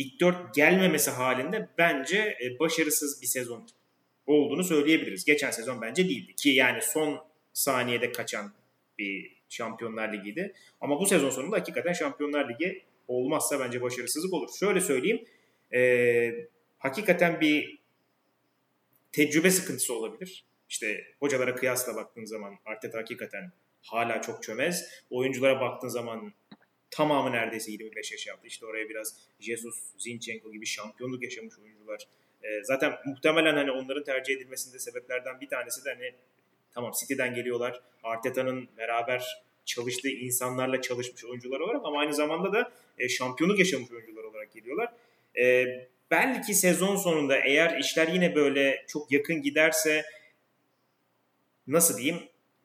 ilk 0.00 0.20
4 0.20 0.54
gelmemesi 0.54 1.10
halinde 1.10 1.68
bence 1.78 2.18
e, 2.18 2.58
başarısız 2.58 3.22
bir 3.22 3.26
sezon 3.26 3.68
olduğunu 4.26 4.64
söyleyebiliriz. 4.64 5.24
Geçen 5.24 5.50
sezon 5.50 5.80
bence 5.80 6.08
değildi 6.08 6.34
ki 6.34 6.48
yani 6.48 6.82
son 6.82 7.24
saniyede 7.52 8.12
kaçan 8.12 8.52
bir 8.98 9.40
Şampiyonlar 9.48 10.12
Ligi'ydi. 10.12 10.54
Ama 10.80 11.00
bu 11.00 11.06
sezon 11.06 11.30
sonunda 11.30 11.56
hakikaten 11.56 11.92
Şampiyonlar 11.92 12.48
Ligi 12.48 12.82
olmazsa 13.08 13.60
bence 13.60 13.82
başarısızlık 13.82 14.32
olur. 14.32 14.48
Şöyle 14.60 14.80
söyleyeyim. 14.80 15.24
E, 15.74 16.32
hakikaten 16.78 17.40
bir 17.40 17.78
tecrübe 19.12 19.50
sıkıntısı 19.50 19.94
olabilir. 19.94 20.44
İşte 20.68 21.04
hocalara 21.20 21.54
kıyasla 21.54 21.94
baktığın 21.94 22.24
zaman 22.24 22.54
Arteta 22.64 22.98
hakikaten 22.98 23.52
hala 23.82 24.22
çok 24.22 24.42
çömez. 24.42 25.04
Oyunculara 25.10 25.60
baktığın 25.60 25.88
zaman 25.88 26.32
tamamı 26.90 27.32
neredeyse 27.32 27.72
25 27.72 28.12
yaş 28.12 28.26
yaptı. 28.26 28.46
İşte 28.46 28.66
oraya 28.66 28.88
biraz 28.88 29.16
Jesus, 29.40 29.74
Zinchenko 29.98 30.52
gibi 30.52 30.66
şampiyonluk 30.66 31.22
yaşamış 31.22 31.58
oyuncular. 31.58 32.06
E, 32.42 32.64
zaten 32.64 32.92
muhtemelen 33.06 33.54
hani 33.54 33.70
onların 33.70 34.04
tercih 34.04 34.34
edilmesinde 34.36 34.78
sebeplerden 34.78 35.40
bir 35.40 35.48
tanesi 35.48 35.84
de 35.84 35.94
hani 35.94 36.14
tamam 36.74 36.92
City'den 37.00 37.34
geliyorlar. 37.34 37.80
Arteta'nın 38.02 38.68
beraber 38.78 39.24
çalıştığı 39.64 40.08
insanlarla 40.08 40.80
çalışmış 40.80 41.24
oyuncular 41.24 41.60
olarak 41.60 41.80
ama 41.84 42.00
aynı 42.00 42.14
zamanda 42.14 42.52
da 42.52 42.72
e, 42.98 43.08
şampiyonluk 43.08 43.58
yaşamış 43.58 43.90
oyuncular 43.90 44.24
olarak 44.24 44.52
geliyorlar. 44.52 44.92
E, 45.38 45.66
belki 46.10 46.54
sezon 46.54 46.96
sonunda 46.96 47.36
eğer 47.36 47.78
işler 47.78 48.08
yine 48.08 48.34
böyle 48.34 48.84
çok 48.88 49.12
yakın 49.12 49.42
giderse 49.42 50.04
nasıl 51.66 51.98
diyeyim 51.98 52.22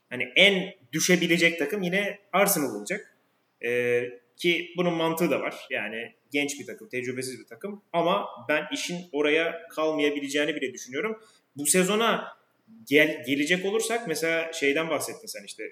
hani 0.10 0.32
en 0.36 0.74
düşebilecek 0.94 1.60
takım 1.60 1.82
yine 1.82 2.20
Arsenal 2.34 2.76
olacak. 2.76 3.15
E, 3.64 4.02
ki 4.38 4.74
bunun 4.78 4.94
mantığı 4.94 5.32
da 5.32 5.40
var. 5.40 5.56
Yani 5.70 6.14
genç 6.32 6.60
bir 6.60 6.66
takım, 6.66 6.90
tecrübesiz 6.90 7.40
bir 7.40 7.46
takım. 7.46 7.82
Ama 7.94 8.28
ben 8.50 8.64
işin 8.74 8.98
oraya 9.12 9.68
kalmayabileceğini 9.68 10.56
bile 10.56 10.74
düşünüyorum. 10.74 11.20
Bu 11.58 11.66
sezona 11.66 12.38
gel, 12.90 13.24
gelecek 13.28 13.66
olursak 13.66 14.08
mesela 14.08 14.54
şeyden 14.54 14.90
bahsettin 14.90 15.28
sen 15.28 15.44
işte 15.44 15.64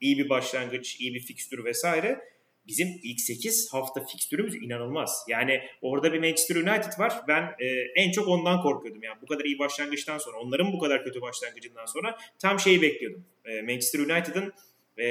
iyi 0.00 0.18
bir 0.18 0.28
başlangıç, 0.28 1.00
iyi 1.00 1.14
bir 1.14 1.20
fikstür 1.20 1.64
vesaire. 1.64 2.20
Bizim 2.66 2.88
ilk 3.02 3.20
8 3.20 3.72
hafta 3.72 4.04
fikstürümüz 4.04 4.54
inanılmaz. 4.54 5.24
Yani 5.28 5.60
orada 5.82 6.12
bir 6.12 6.18
Manchester 6.18 6.56
United 6.56 6.98
var. 6.98 7.20
Ben 7.28 7.54
e, 7.58 7.66
en 7.96 8.10
çok 8.10 8.28
ondan 8.28 8.62
korkuyordum. 8.62 9.02
Yani 9.02 9.18
bu 9.22 9.26
kadar 9.26 9.44
iyi 9.44 9.58
başlangıçtan 9.58 10.18
sonra, 10.18 10.38
onların 10.38 10.72
bu 10.72 10.78
kadar 10.78 11.04
kötü 11.04 11.20
başlangıcından 11.20 11.86
sonra 11.86 12.18
tam 12.38 12.60
şeyi 12.60 12.82
bekliyordum. 12.82 13.24
E, 13.44 13.62
Manchester 13.62 13.98
United'ın 13.98 14.52
e, 14.98 15.06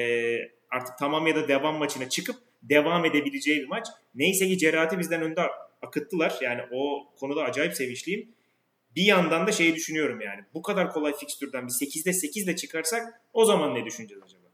artık 0.76 0.98
tamam 1.00 1.28
ya 1.28 1.36
da 1.36 1.48
devam 1.48 1.78
maçına 1.78 2.10
çıkıp 2.10 2.36
devam 2.64 3.06
edebileceği 3.06 3.62
bir 3.62 3.68
maç. 3.68 3.88
Neyse 4.16 4.48
ki 4.48 4.58
Cerrah'ı 4.58 5.00
bizden 5.00 5.22
önde 5.22 5.42
akıttılar. 5.82 6.36
Yani 6.42 6.62
o 6.72 7.08
konuda 7.20 7.44
acayip 7.44 7.74
sevinçliyim. 7.74 8.30
Bir 8.96 9.04
yandan 9.04 9.48
da 9.48 9.52
şeyi 9.52 9.76
düşünüyorum 9.76 10.22
yani. 10.22 10.42
Bu 10.54 10.62
kadar 10.62 10.92
kolay 10.94 11.14
fikstürden 11.18 11.68
bir 11.68 11.72
8'de 11.72 12.14
8 12.14 12.44
ile 12.44 12.56
çıkarsak 12.56 13.22
o 13.34 13.46
zaman 13.46 13.76
ne 13.76 13.86
düşüneceğiz 13.86 14.24
acaba? 14.24 14.46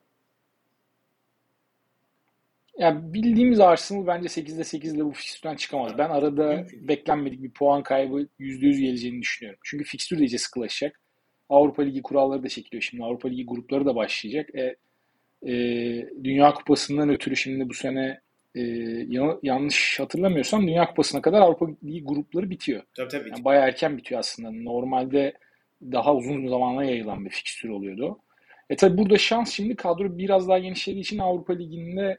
Ya 2.77 3.13
bildiğimiz 3.13 3.59
Arsenal 3.59 4.07
bence 4.07 4.27
8'de 4.27 4.63
8 4.63 4.93
ile 4.93 5.05
bu 5.05 5.11
fikstürden 5.11 5.55
çıkamaz. 5.55 5.97
Ben 5.97 6.09
arada 6.09 6.55
Mümkün. 6.55 6.87
beklenmedik 6.87 7.43
bir 7.43 7.51
puan 7.51 7.83
kaybı 7.83 8.27
%100 8.39 8.79
geleceğini 8.79 9.21
düşünüyorum. 9.21 9.59
Çünkü 9.63 9.83
fikstür 9.83 10.17
de 10.17 10.21
iyice 10.21 10.37
sıkılaşacak. 10.37 10.99
Avrupa 11.49 11.83
Ligi 11.83 12.01
kuralları 12.01 12.43
da 12.43 12.49
çekiliyor. 12.49 12.81
Şimdi 12.81 13.03
Avrupa 13.03 13.27
Ligi 13.27 13.45
grupları 13.45 13.85
da 13.85 13.95
başlayacak. 13.95 14.55
E, 14.55 14.75
e, 15.47 15.51
Dünya 16.23 16.53
Kupası'ndan 16.53 17.09
ötürü 17.09 17.35
şimdi 17.35 17.69
bu 17.69 17.73
sene 17.73 18.21
e, 18.55 18.61
yanlış 19.43 19.99
hatırlamıyorsam 19.99 20.67
Dünya 20.67 20.85
Kupası'na 20.85 21.21
kadar 21.21 21.41
Avrupa 21.41 21.67
Ligi 21.83 22.03
grupları 22.03 22.49
bitiyor. 22.49 22.83
Tabii 22.97 23.09
tabii. 23.09 23.29
Yani 23.29 23.45
bayağı 23.45 23.67
erken 23.67 23.97
bitiyor 23.97 24.19
aslında. 24.19 24.51
Normalde 24.51 25.33
daha 25.81 26.15
uzun 26.15 26.47
zamana 26.47 26.83
yayılan 26.83 27.25
bir 27.25 27.29
fikstür 27.29 27.69
oluyordu. 27.69 28.19
E 28.69 28.75
tabi 28.75 28.97
burada 28.97 29.17
şans 29.17 29.51
şimdi 29.51 29.75
kadro 29.75 30.17
biraz 30.17 30.47
daha 30.47 30.59
genişlediği 30.59 31.01
için 31.01 31.17
Avrupa 31.17 31.53
Ligi'nde 31.53 32.17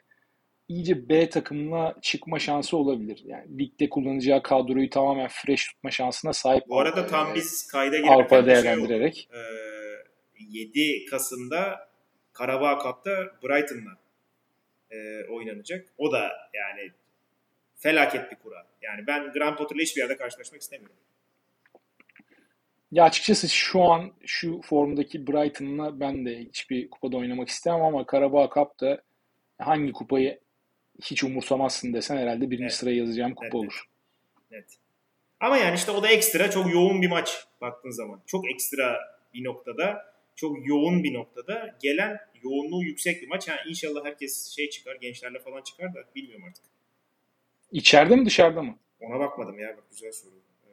iyice 0.69 1.09
B 1.09 1.29
takımına 1.31 1.95
çıkma 2.03 2.39
şansı 2.39 2.77
olabilir. 2.77 3.23
Yani 3.27 3.59
ligde 3.59 3.89
kullanacağı 3.89 4.43
kadroyu 4.43 4.91
tamamen 4.91 5.29
fresh 5.29 5.67
tutma 5.67 5.91
şansına 5.91 6.33
sahip. 6.33 6.69
Bu 6.69 6.81
arada 6.81 7.07
tam 7.07 7.35
biz 7.35 7.67
kayda 7.67 7.97
girerken 7.97 8.15
Avrupa 8.15 8.47
değerlendirerek. 8.47 9.15
Şey 9.15 9.41
ee, 9.41 10.59
7 10.59 11.05
Kasım'da 11.11 11.92
Karabağ 12.33 12.79
Cup'ta 12.83 13.33
Brighton'la 13.43 13.99
e, 14.91 15.25
oynanacak. 15.25 15.89
O 15.99 16.13
da 16.13 16.33
yani 16.55 16.91
felaket 17.77 18.31
bir 18.31 18.37
kura. 18.37 18.67
Yani 18.83 19.07
ben 19.07 19.33
Grand 19.33 19.57
Potter'la 19.57 19.83
hiçbir 19.83 20.01
yerde 20.01 20.17
karşılaşmak 20.17 20.61
istemiyorum. 20.61 20.97
Ya 22.93 23.05
açıkçası 23.05 23.49
şu 23.49 23.83
an 23.83 24.13
şu 24.27 24.61
formdaki 24.61 25.27
Brighton'la 25.27 26.01
ben 26.01 26.27
de 26.27 26.39
hiçbir 26.39 26.91
kupada 26.91 27.17
oynamak 27.17 27.49
istemem 27.49 27.83
ama 27.83 28.07
Karabağ 28.07 28.51
Cup'ta 28.55 29.03
hangi 29.59 29.93
kupayı 29.93 30.41
hiç 31.03 31.25
umursamazsın 31.25 31.93
desen 31.93 32.17
herhalde 32.17 32.51
birinci 32.51 32.63
evet. 32.63 32.75
sıraya 32.75 32.97
yazacağım 32.97 33.35
kupa 33.35 33.47
evet. 33.47 33.55
olur. 33.55 33.85
Evet. 34.51 34.79
Ama 35.41 35.57
yani 35.57 35.75
işte 35.75 35.91
o 35.91 36.03
da 36.03 36.09
ekstra 36.09 36.51
çok 36.51 36.73
yoğun 36.73 37.03
bir 37.03 37.09
maç 37.09 37.47
baktığın 37.61 37.91
zaman. 37.91 38.21
Çok 38.27 38.51
ekstra 38.51 39.01
bir 39.35 39.45
noktada, 39.45 40.12
çok 40.37 40.67
yoğun 40.67 41.05
bir 41.05 41.15
noktada 41.15 41.79
gelen 41.83 42.19
yoğunluğu 42.43 42.85
yüksek 42.85 43.23
bir 43.23 43.29
maç. 43.29 43.49
Yani 43.49 43.61
inşallah 43.69 44.05
herkes 44.05 44.53
şey 44.57 44.71
çıkar, 44.71 44.97
gençlerle 44.97 45.39
falan 45.39 45.63
çıkar 45.63 45.95
da 45.95 45.99
bilmiyorum 46.15 46.45
artık. 46.49 46.65
İçeride 47.73 48.17
mi 48.17 48.27
dışarıda 48.27 48.63
mı? 48.63 48.79
Ona 49.01 49.19
bakmadım 49.19 49.59
ya 49.59 49.77
bak 49.77 49.85
güzel 49.91 50.13
soru. 50.13 50.35
Ee, 50.67 50.73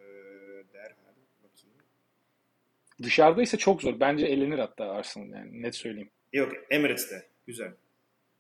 derhal 0.74 1.16
bakayım. 1.44 1.78
Dışarıdaysa 3.04 3.58
çok 3.58 3.82
zor. 3.82 4.00
Bence 4.00 4.26
elenir 4.26 4.60
hatta 4.60 4.86
Arsenal 4.86 5.30
yani 5.30 5.62
net 5.62 5.76
söyleyeyim. 5.76 6.10
Yok 6.34 6.52
Emirates'te. 6.70 7.28
Güzel. 7.48 7.72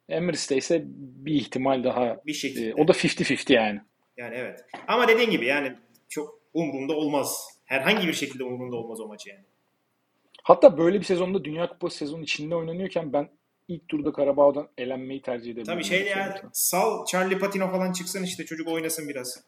Emirates'te 0.09 0.57
ise 0.57 0.83
bir 0.95 1.33
ihtimal 1.33 1.83
daha 1.83 2.21
bir 2.25 2.33
şekilde. 2.33 2.69
E, 2.69 2.73
o 2.73 2.87
da 2.87 2.91
50-50 2.91 3.53
yani. 3.53 3.81
Yani 4.17 4.35
evet. 4.35 4.65
Ama 4.87 5.07
dediğin 5.07 5.29
gibi 5.29 5.45
yani 5.45 5.75
çok 6.09 6.39
umurumda 6.53 6.93
olmaz. 6.93 7.59
Herhangi 7.65 8.07
bir 8.07 8.13
şekilde 8.13 8.43
umurumda 8.43 8.75
olmaz 8.75 8.99
o 8.99 9.07
maç 9.07 9.27
yani. 9.27 9.43
Hatta 10.43 10.77
böyle 10.77 10.99
bir 10.99 11.05
sezonda 11.05 11.43
Dünya 11.43 11.69
Kupası 11.69 11.97
sezonun 11.97 12.23
içinde 12.23 12.55
oynanıyorken 12.55 13.13
ben 13.13 13.29
ilk 13.67 13.87
turda 13.87 14.13
Karabağ'dan 14.13 14.67
elenmeyi 14.77 15.21
tercih 15.21 15.51
ederim. 15.51 15.65
Tabii 15.65 15.83
şey 15.83 16.07
ya 16.07 16.41
sal 16.53 17.05
Charlie 17.05 17.39
Patino 17.39 17.71
falan 17.71 17.91
çıksın 17.93 18.23
işte 18.23 18.45
çocuk 18.45 18.67
oynasın 18.67 19.09
biraz. 19.09 19.43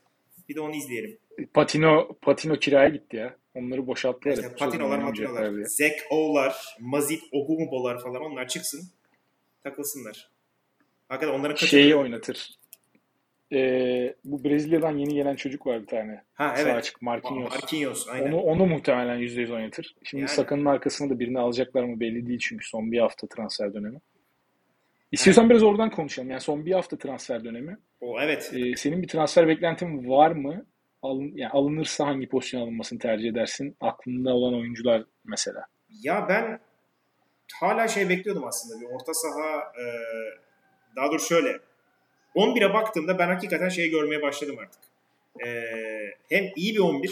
Bir 0.50 0.55
de 0.55 0.62
onu 0.62 0.75
izleyelim. 0.75 1.17
Patino 1.53 2.17
Patino 2.21 2.55
kiraya 2.55 2.89
gitti 2.89 3.17
ya. 3.17 3.36
Onları 3.55 3.88
boşalttılar. 3.88 4.33
İşte 4.33 4.55
Patino'lar, 4.55 5.00
Matino'lar. 5.00 5.63
Zek 5.63 6.00
O'lar, 6.10 6.77
Mazit 6.79 7.24
Ogumubo'lar 7.31 8.03
falan 8.03 8.22
onlar 8.22 8.48
çıksın. 8.48 8.89
Takılsınlar. 9.63 10.29
Hakikaten 11.07 11.39
onların 11.39 11.55
Şeyi 11.55 11.96
oynatır. 11.96 12.60
Ee, 13.53 14.16
bu 14.24 14.44
Brezilya'dan 14.44 14.98
yeni 14.98 15.14
gelen 15.14 15.35
çocuk 15.35 15.68
var 15.68 15.81
bir 15.81 15.87
tane. 15.87 16.24
Ha 16.33 16.53
evet. 16.57 16.68
Sağ 16.68 16.74
açık 16.74 17.01
Marquinhos. 17.01 17.51
Marquinhos 17.51 18.07
aynen. 18.09 18.31
Onu, 18.31 18.42
onu 18.42 18.66
muhtemelen 18.66 19.20
%100 19.20 19.53
oynatır. 19.53 19.96
Şimdi 20.03 20.22
yani. 20.22 20.29
Sakın'ın 20.29 20.66
arkasına 20.66 21.09
da 21.09 21.20
birini 21.20 21.40
alacaklar 21.40 21.83
mı 21.83 22.00
belli 22.00 22.27
değil 22.27 22.40
çünkü 22.40 22.68
son 22.68 22.92
bir 22.92 23.00
hafta 23.00 23.27
transfer 23.27 23.74
dönemi. 23.74 24.00
İstiyorsan 25.11 25.50
biraz 25.50 25.64
oradan 25.64 25.90
konuşalım. 25.90 26.29
Yani 26.29 26.42
son 26.42 26.66
bir 26.66 26.72
hafta 26.72 26.98
transfer 26.98 27.44
dönemi. 27.44 27.77
O 28.01 28.22
evet. 28.22 28.51
Ee, 28.55 28.75
senin 28.75 29.01
bir 29.01 29.07
transfer 29.07 29.48
beklentin 29.48 30.09
var 30.09 30.31
mı? 30.31 30.66
Alın, 31.01 31.31
yani 31.35 31.51
alınırsa 31.51 32.07
hangi 32.07 32.29
pozisyon 32.29 32.61
alınmasını 32.61 33.00
tercih 33.00 33.29
edersin? 33.29 33.77
Aklında 33.81 34.33
olan 34.33 34.53
oyuncular 34.53 35.05
mesela. 35.25 35.66
Ya 35.90 36.25
ben 36.29 36.59
hala 37.59 37.87
şey 37.87 38.09
bekliyordum 38.09 38.44
aslında. 38.44 38.81
Bir 38.81 38.85
orta 38.85 39.14
saha 39.14 39.57
e, 39.57 39.85
daha 40.96 41.07
doğrusu 41.07 41.27
şöyle 41.27 41.59
11'e 42.35 42.74
baktığımda 42.74 43.20
ben 43.20 43.27
hakikaten 43.27 43.70
şeyi 43.70 43.89
görmeye 43.89 44.22
başladım 44.22 44.55
artık. 44.59 44.81
Ee, 45.46 46.15
hem 46.29 46.46
iyi 46.55 46.75
bir 46.75 46.79
11 46.79 47.11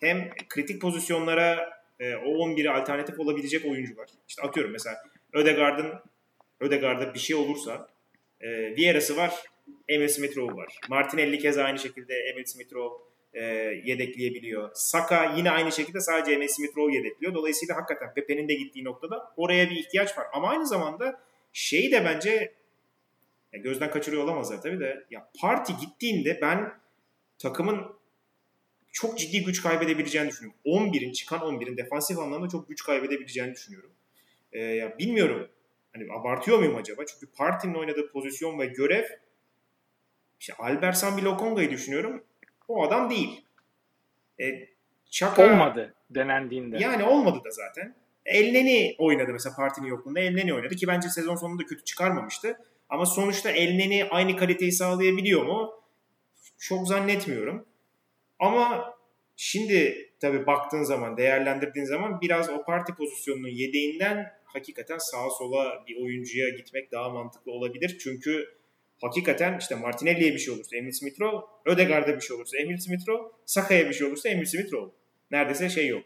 hem 0.00 0.30
kritik 0.48 0.80
pozisyonlara 0.80 1.80
e, 2.00 2.14
o 2.14 2.28
11'e 2.28 2.70
alternatif 2.70 3.20
olabilecek 3.20 3.64
oyuncular. 3.64 4.08
İşte 4.28 4.42
atıyorum 4.42 4.72
mesela 4.72 4.96
Ödegaard'ın 5.32 5.92
Ödegaard'a 6.60 7.14
bir 7.14 7.18
şey 7.18 7.36
olursa 7.36 7.88
e, 8.40 8.76
Vieira'sı 8.76 9.16
var, 9.16 9.34
Emil 9.88 10.08
Smith 10.08 10.36
Rowe 10.36 10.56
var. 10.56 10.78
Martinelli 10.88 11.38
keza 11.38 11.64
aynı 11.64 11.78
şekilde 11.78 12.14
Emil 12.14 12.44
Smith 12.44 12.72
Rowe 12.72 13.04
e, 13.34 13.44
yedekleyebiliyor. 13.84 14.70
Saka 14.74 15.34
yine 15.36 15.50
aynı 15.50 15.72
şekilde 15.72 16.00
sadece 16.00 16.32
Emil 16.32 16.48
Smith 16.48 16.76
Rowe 16.76 16.96
yedekliyor. 16.96 17.34
Dolayısıyla 17.34 17.76
hakikaten 17.76 18.14
Pepe'nin 18.14 18.48
de 18.48 18.54
gittiği 18.54 18.84
noktada 18.84 19.32
oraya 19.36 19.70
bir 19.70 19.76
ihtiyaç 19.76 20.18
var. 20.18 20.26
Ama 20.32 20.48
aynı 20.48 20.66
zamanda 20.66 21.20
şeyi 21.52 21.92
de 21.92 22.04
bence 22.04 22.52
ya 23.52 23.60
gözden 23.60 23.90
kaçırıyor 23.90 24.24
olamazlar 24.24 24.62
tabii 24.62 24.80
de. 24.80 25.04
Ya 25.10 25.30
parti 25.40 25.76
gittiğinde 25.76 26.38
ben 26.42 26.72
takımın 27.38 28.00
çok 28.92 29.18
ciddi 29.18 29.44
güç 29.44 29.62
kaybedebileceğini 29.62 30.28
düşünüyorum. 30.28 30.60
11'in 30.64 31.12
çıkan 31.12 31.40
11'in 31.40 31.76
defansif 31.76 32.18
anlamda 32.18 32.48
çok 32.48 32.68
güç 32.68 32.84
kaybedebileceğini 32.84 33.52
düşünüyorum. 33.52 33.90
Ee, 34.52 34.60
ya 34.60 34.98
bilmiyorum. 34.98 35.48
Hani 35.92 36.12
abartıyor 36.12 36.58
muyum 36.58 36.76
acaba? 36.76 37.06
Çünkü 37.06 37.26
partinin 37.32 37.74
oynadığı 37.74 38.12
pozisyon 38.12 38.58
ve 38.58 38.66
görev 38.66 39.04
işte 40.40 40.52
Albert 40.58 40.96
Sambi 40.96 41.24
Lokonga'yı 41.24 41.70
düşünüyorum. 41.70 42.24
O 42.68 42.82
adam 42.84 43.10
değil. 43.10 43.44
E, 44.40 44.68
Çaka, 45.10 45.44
olmadı 45.44 45.94
denendiğinde. 46.10 46.78
Yani 46.78 47.04
olmadı 47.04 47.40
da 47.44 47.50
zaten. 47.50 47.94
Elneni 48.26 48.94
oynadı 48.98 49.32
mesela 49.32 49.56
partinin 49.56 49.86
yokluğunda. 49.86 50.20
Elneni 50.20 50.54
oynadı 50.54 50.76
ki 50.76 50.86
bence 50.86 51.08
sezon 51.08 51.36
sonunda 51.36 51.62
kötü 51.62 51.84
çıkarmamıştı. 51.84 52.58
Ama 52.90 53.06
sonuçta 53.06 53.50
Elneni 53.50 54.04
aynı 54.04 54.36
kaliteyi 54.36 54.72
sağlayabiliyor 54.72 55.42
mu? 55.42 55.82
Çok 56.58 56.88
zannetmiyorum. 56.88 57.66
Ama 58.38 58.94
şimdi 59.36 60.10
tabii 60.20 60.46
baktığın 60.46 60.82
zaman, 60.82 61.16
değerlendirdiğin 61.16 61.86
zaman 61.86 62.20
biraz 62.20 62.50
o 62.50 62.64
parti 62.64 62.94
pozisyonunun 62.94 63.48
yedeğinden 63.48 64.32
hakikaten 64.44 64.98
sağa 64.98 65.30
sola 65.38 65.84
bir 65.88 66.02
oyuncuya 66.02 66.48
gitmek 66.48 66.92
daha 66.92 67.08
mantıklı 67.08 67.52
olabilir. 67.52 67.98
Çünkü 68.02 68.48
hakikaten 69.00 69.58
işte 69.58 69.74
Martinelli'ye 69.74 70.32
bir 70.32 70.38
şey 70.38 70.54
olursa 70.54 70.76
Emil 70.76 70.92
Smith-Rowe, 70.92 71.44
Ödegaard'a 71.64 72.16
bir 72.16 72.20
şey 72.20 72.36
olursa 72.36 72.58
Emil 72.58 72.76
Smith-Rowe, 72.76 73.32
Saka'ya 73.46 73.88
bir 73.88 73.94
şey 73.94 74.06
olursa 74.06 74.28
Emil 74.28 74.46
Smith-Rowe. 74.46 74.90
Neredeyse 75.30 75.68
şey 75.68 75.86
yok. 75.86 76.04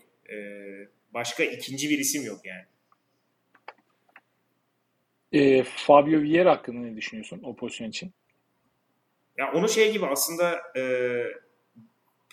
Başka 1.15 1.45
ikinci 1.45 1.91
bir 1.91 1.99
isim 1.99 2.25
yok 2.25 2.41
yani. 2.45 2.65
E, 5.35 5.63
Fabio 5.63 6.21
Vieira 6.21 6.51
hakkında 6.51 6.79
ne 6.79 6.97
düşünüyorsun 6.97 7.41
o 7.45 7.57
pozisyon 7.57 7.89
için? 7.89 8.13
Ya 9.39 9.53
onu 9.53 9.69
şey 9.69 9.93
gibi 9.93 10.07
aslında 10.07 10.61
e, 10.77 10.83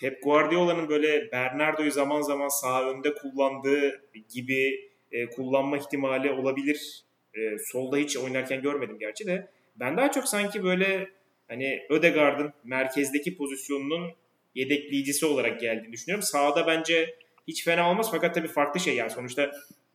Pep 0.00 0.22
Guardiola'nın 0.22 0.88
böyle 0.88 1.32
Bernardo'yu 1.32 1.90
zaman 1.90 2.20
zaman 2.20 2.48
sağ 2.48 2.90
önde 2.90 3.14
kullandığı 3.14 4.04
gibi 4.34 4.90
e, 5.12 5.26
kullanma 5.26 5.76
ihtimali 5.76 6.30
olabilir. 6.30 7.04
E, 7.34 7.58
solda 7.58 7.96
hiç 7.96 8.16
oynarken 8.16 8.62
görmedim 8.62 8.98
gerçi 8.98 9.26
de. 9.26 9.48
Ben 9.76 9.96
daha 9.96 10.10
çok 10.10 10.28
sanki 10.28 10.64
böyle 10.64 11.10
hani 11.48 11.82
Ödegaard'ın 11.90 12.52
merkezdeki 12.64 13.36
pozisyonunun 13.36 14.12
yedekleyicisi 14.54 15.26
olarak 15.26 15.60
geldiğini 15.60 15.92
düşünüyorum. 15.92 16.22
Sağda 16.22 16.66
bence 16.66 17.14
hiç 17.48 17.64
fena 17.64 17.90
olmaz 17.90 18.10
fakat 18.10 18.34
tabii 18.34 18.48
farklı 18.48 18.80
şey 18.80 18.96
yani 18.96 19.10
sonuçta 19.10 19.50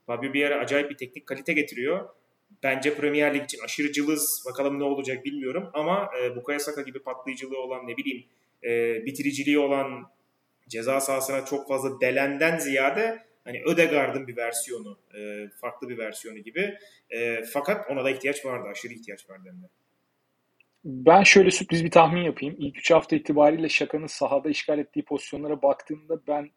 Fabio 0.06 0.34
Vieira 0.34 0.60
acayip 0.60 0.90
bir 0.90 0.98
teknik 0.98 1.26
kalite 1.26 1.54
getiriyor 1.54 2.10
bence 2.64 2.96
Premier 2.96 3.34
Lig 3.34 3.44
için 3.44 3.60
aşırı 3.64 3.92
cılız. 3.92 4.44
Bakalım 4.50 4.80
ne 4.80 4.84
olacak 4.84 5.26
bilmiyorum. 5.26 5.70
Ama 5.74 6.10
e, 6.22 6.36
Bukayo 6.36 6.60
Saka 6.60 6.82
gibi 6.82 7.00
patlayıcılığı 7.00 7.60
olan 7.60 7.88
ne 7.88 7.98
bileyim 7.98 8.26
e, 8.64 9.06
bitiriciliği 9.06 9.60
olan 9.60 10.12
ceza 10.68 11.00
sahasına 11.02 11.46
çok 11.46 11.68
fazla 11.68 12.02
delenden 12.02 12.58
ziyade 12.58 13.28
hani 13.48 13.62
Ödegaard'ın 13.66 14.28
bir 14.28 14.38
versiyonu, 14.38 14.98
e, 15.18 15.50
farklı 15.62 15.90
bir 15.90 15.98
versiyonu 15.98 16.38
gibi. 16.38 16.78
E, 17.10 17.44
fakat 17.44 17.92
ona 17.92 18.04
da 18.04 18.10
ihtiyaç 18.10 18.46
vardı, 18.46 18.68
aşırı 18.72 18.94
ihtiyaç 18.94 19.30
vardı 19.30 19.44
hem 19.46 19.62
de. 19.62 19.68
Ben 20.86 21.24
şöyle 21.24 21.52
sürpriz 21.52 21.84
bir 21.84 21.92
tahmin 21.92 22.22
yapayım. 22.22 22.56
İlk 22.60 22.78
3 22.78 22.92
hafta 22.92 23.16
itibariyle 23.16 23.70
Şaka'nın 23.70 24.08
sahada 24.08 24.50
işgal 24.50 24.80
ettiği 24.80 25.06
pozisyonlara 25.06 25.62
baktığımda 25.62 26.28
ben 26.28 26.50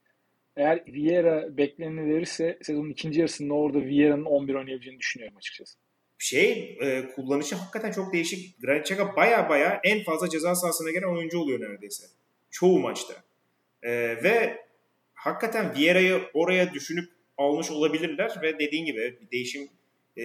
eğer 0.57 0.85
Vieira 0.87 1.57
bekleneni 1.57 2.15
verirse 2.15 2.59
sezonun 2.63 2.91
ikinci 2.91 3.21
yarısında 3.21 3.55
orada 3.55 3.79
Vieira'nın 3.79 4.25
11 4.25 4.55
oynayabileceğini 4.55 5.01
düşünüyorum 5.01 5.37
açıkçası. 5.37 5.79
Şey 6.19 6.79
e, 6.83 7.09
kullanışı 7.15 7.57
hakikaten 7.57 7.93
çok 7.93 8.13
değişik. 8.13 8.63
Granit 8.63 8.91
Xhaka 8.91 9.17
baya 9.17 9.49
baya 9.49 9.81
en 9.85 10.05
fazla 10.05 10.29
ceza 10.29 10.55
sahasına 10.55 10.91
gelen 10.91 11.17
oyuncu 11.17 11.39
oluyor 11.39 11.61
neredeyse. 11.61 12.07
Çoğu 12.51 12.79
maçta. 12.79 13.15
E, 13.83 13.91
ve 14.25 14.65
hakikaten 15.15 15.75
Vieira'yı 15.77 16.21
oraya 16.35 16.75
düşünüp 16.75 17.11
almış 17.39 17.71
olabilirler 17.71 18.33
ve 18.43 18.59
dediğin 18.59 18.85
gibi 18.85 19.19
bir 19.21 19.31
değişim 19.31 19.69
e, 20.19 20.25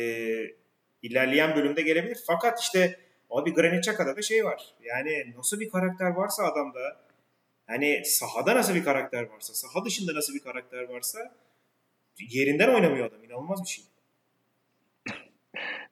ilerleyen 1.02 1.56
bölümde 1.56 1.82
gelebilir. 1.82 2.18
Fakat 2.28 2.62
işte 2.62 3.00
abi 3.30 3.54
Granit 3.54 3.88
Xhaka'da 3.88 4.18
da 4.18 4.22
şey 4.22 4.46
var. 4.46 4.74
Yani 4.84 5.34
nasıl 5.38 5.60
bir 5.60 5.70
karakter 5.70 6.10
varsa 6.10 6.44
adamda 6.44 7.05
hani 7.68 8.02
sahada 8.06 8.56
nasıl 8.56 8.76
bir 8.76 8.84
karakter 8.84 9.24
varsa, 9.24 9.54
saha 9.54 9.86
dışında 9.86 10.16
nasıl 10.16 10.34
bir 10.34 10.40
karakter 10.40 10.84
varsa 10.84 11.20
yerinden 12.20 12.76
oynamıyor 12.76 13.06
adam. 13.06 13.24
İnanılmaz 13.24 13.64
bir 13.64 13.70
şey. 13.70 13.86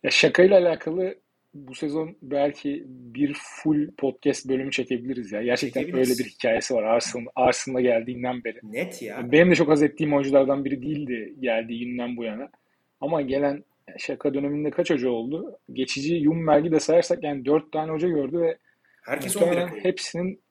Ya 0.04 0.12
şakayla 0.12 0.60
alakalı 0.60 1.16
bu 1.54 1.76
sezon 1.76 2.16
belki 2.22 2.84
bir 2.88 3.34
full 3.34 3.92
podcast 3.92 4.50
bölümü 4.50 4.72
çekebiliriz 4.72 5.32
ya. 5.32 5.44
Gerçekten 5.44 5.84
öyle 5.84 6.12
bir 6.20 6.26
hikayesi 6.26 6.74
var 6.76 6.84
Arsenal, 6.84 7.26
Arsenal'a 7.36 7.82
geldiğinden 7.82 8.44
beri. 8.44 8.60
Net 8.64 9.02
ya. 9.02 9.32
Benim 9.32 9.52
de 9.52 9.56
çok 9.56 9.70
az 9.70 9.84
ettiğim 9.84 10.14
oyunculardan 10.14 10.66
biri 10.66 10.82
değildi 10.82 11.34
geldiği 11.40 11.86
günden 11.86 12.18
bu 12.18 12.24
yana. 12.24 12.50
Ama 13.02 13.22
gelen 13.22 13.64
şaka 13.98 14.34
döneminde 14.34 14.70
kaç 14.70 14.90
hoca 14.90 15.10
oldu? 15.10 15.60
Geçici 15.74 16.16
Yumberg'i 16.16 16.72
de 16.72 16.80
sayarsak 16.80 17.24
yani 17.24 17.46
dört 17.46 17.72
tane 17.72 17.92
hoca 17.92 18.08
gördü 18.08 18.40
ve 18.40 18.58
Herkes 19.02 19.36
hepsinin 19.84 20.42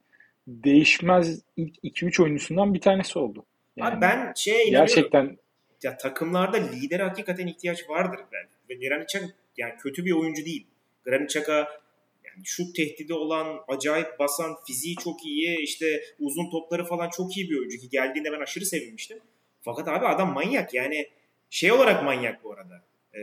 değişmez 0.47 1.43
ilk 1.57 1.85
2-3 1.85 2.23
oyuncusundan 2.23 2.75
bir 2.75 2.81
tanesi 2.81 3.19
oldu. 3.19 3.47
Yani 3.77 3.95
Abi 3.95 4.01
ben 4.01 4.33
şeye 4.37 4.69
gerçekten 4.69 5.39
ya 5.83 5.97
takımlarda 5.97 6.57
lider 6.57 7.01
hakikaten 7.01 7.47
ihtiyaç 7.47 7.89
vardır 7.91 8.21
ben. 8.33 8.49
Ve 8.71 8.89
Granit 8.89 9.17
yani 9.57 9.75
kötü 9.83 10.05
bir 10.05 10.13
oyuncu 10.13 10.45
değil. 10.45 10.67
Granit 11.05 11.31
Xhaka 11.31 11.83
yani 12.25 12.45
şut 12.45 12.77
tehdidi 12.77 13.15
olan, 13.15 13.61
acayip 13.69 14.19
basan, 14.19 14.57
fiziği 14.67 14.97
çok 14.97 15.27
iyi, 15.27 15.59
işte 15.59 16.03
uzun 16.19 16.51
topları 16.51 16.85
falan 16.85 17.11
çok 17.11 17.37
iyi 17.37 17.51
bir 17.51 17.59
oyuncu 17.59 17.79
ki 17.79 17.89
geldiğinde 17.89 18.33
ben 18.33 18.41
aşırı 18.41 18.67
sevinmiştim. 18.67 19.19
Fakat 19.61 19.89
abi 19.89 20.07
adam 20.07 20.33
manyak 20.33 20.75
yani 20.75 21.09
şey 21.51 21.73
olarak 21.73 22.05
manyak 22.05 22.45
bu 22.45 22.53
arada. 22.53 22.83
E, 23.15 23.21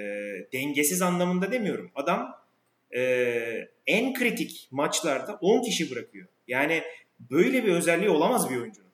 dengesiz 0.53 1.01
anlamında 1.01 1.51
demiyorum. 1.51 1.91
Adam 1.95 2.39
e, 2.95 3.01
en 3.87 4.13
kritik 4.13 4.67
maçlarda 4.71 5.37
10 5.41 5.61
kişi 5.61 5.91
bırakıyor. 5.91 6.27
Yani 6.47 6.83
böyle 7.19 7.63
bir 7.63 7.73
özelliği 7.73 8.09
olamaz 8.09 8.49
bir 8.49 8.57
oyuncunun. 8.57 8.89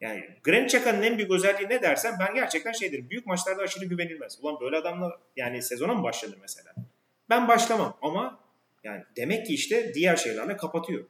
Yani 0.00 0.24
Granit 0.42 0.74
Xhaka'nın 0.74 1.02
en 1.02 1.18
büyük 1.18 1.30
özelliği 1.30 1.68
ne 1.68 1.82
dersen 1.82 2.14
ben 2.20 2.34
gerçekten 2.34 2.72
şey 2.72 2.92
derim. 2.92 3.10
Büyük 3.10 3.26
maçlarda 3.26 3.62
aşırı 3.62 3.84
güvenilmez. 3.84 4.38
Ulan 4.42 4.60
böyle 4.60 4.76
adamla 4.76 5.18
yani 5.36 5.62
sezona 5.62 5.94
mı 5.94 6.02
başlanır 6.02 6.38
mesela? 6.40 6.74
Ben 7.30 7.48
başlamam 7.48 7.98
ama 8.02 8.40
yani 8.84 9.02
demek 9.16 9.46
ki 9.46 9.54
işte 9.54 9.94
diğer 9.94 10.16
şeylerle 10.16 10.56
kapatıyor. 10.56 11.04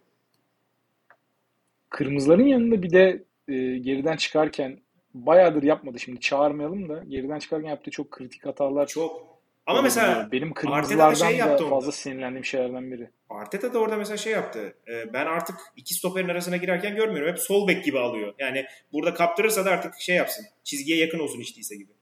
Kırmızıların 1.89 2.47
yanında 2.47 2.83
bir 2.83 2.91
de 2.91 3.25
e, 3.49 3.79
geriden 3.79 4.17
çıkarken 4.17 4.81
bayağıdır 5.15 5.63
yapmadı 5.63 5.99
şimdi 5.99 6.21
çağırmayalım 6.21 6.89
da 6.89 7.05
geriden 7.09 7.39
çıkarken 7.39 7.69
yaptığı 7.69 7.91
çok 7.91 8.11
kritik 8.11 8.47
hatalar 8.47 8.87
çok 8.87 9.32
ama 9.67 9.83
mesela 9.83 10.29
benim 10.33 10.55
kırmızılardan 10.55 11.15
şey 11.15 11.39
da 11.39 11.57
fazla 11.57 11.77
onda. 11.77 11.93
sinirlendiğim 11.93 12.45
şeylerden 12.45 12.91
biri. 12.91 13.11
Arteta 13.31 13.75
da 13.75 13.79
orada 13.79 13.97
mesela 13.97 14.17
şey 14.17 14.33
yaptı. 14.33 14.77
Ee, 14.89 15.13
ben 15.13 15.27
artık 15.27 15.57
iki 15.77 15.95
stoperin 15.95 16.29
arasına 16.29 16.57
girerken 16.57 16.97
görmüyorum. 16.97 17.29
Hep 17.29 17.39
sol 17.39 17.69
bek 17.69 17.85
gibi 17.85 17.99
alıyor. 17.99 18.35
Yani 18.39 18.65
burada 18.93 19.15
kaptırırsa 19.15 19.65
da 19.65 19.71
artık 19.71 19.95
şey 20.01 20.17
yapsın. 20.17 20.47
Çizgiye 20.65 20.99
yakın 20.99 21.19
olsun 21.19 21.41
içtiyse 21.41 21.77
gibi. 21.77 21.93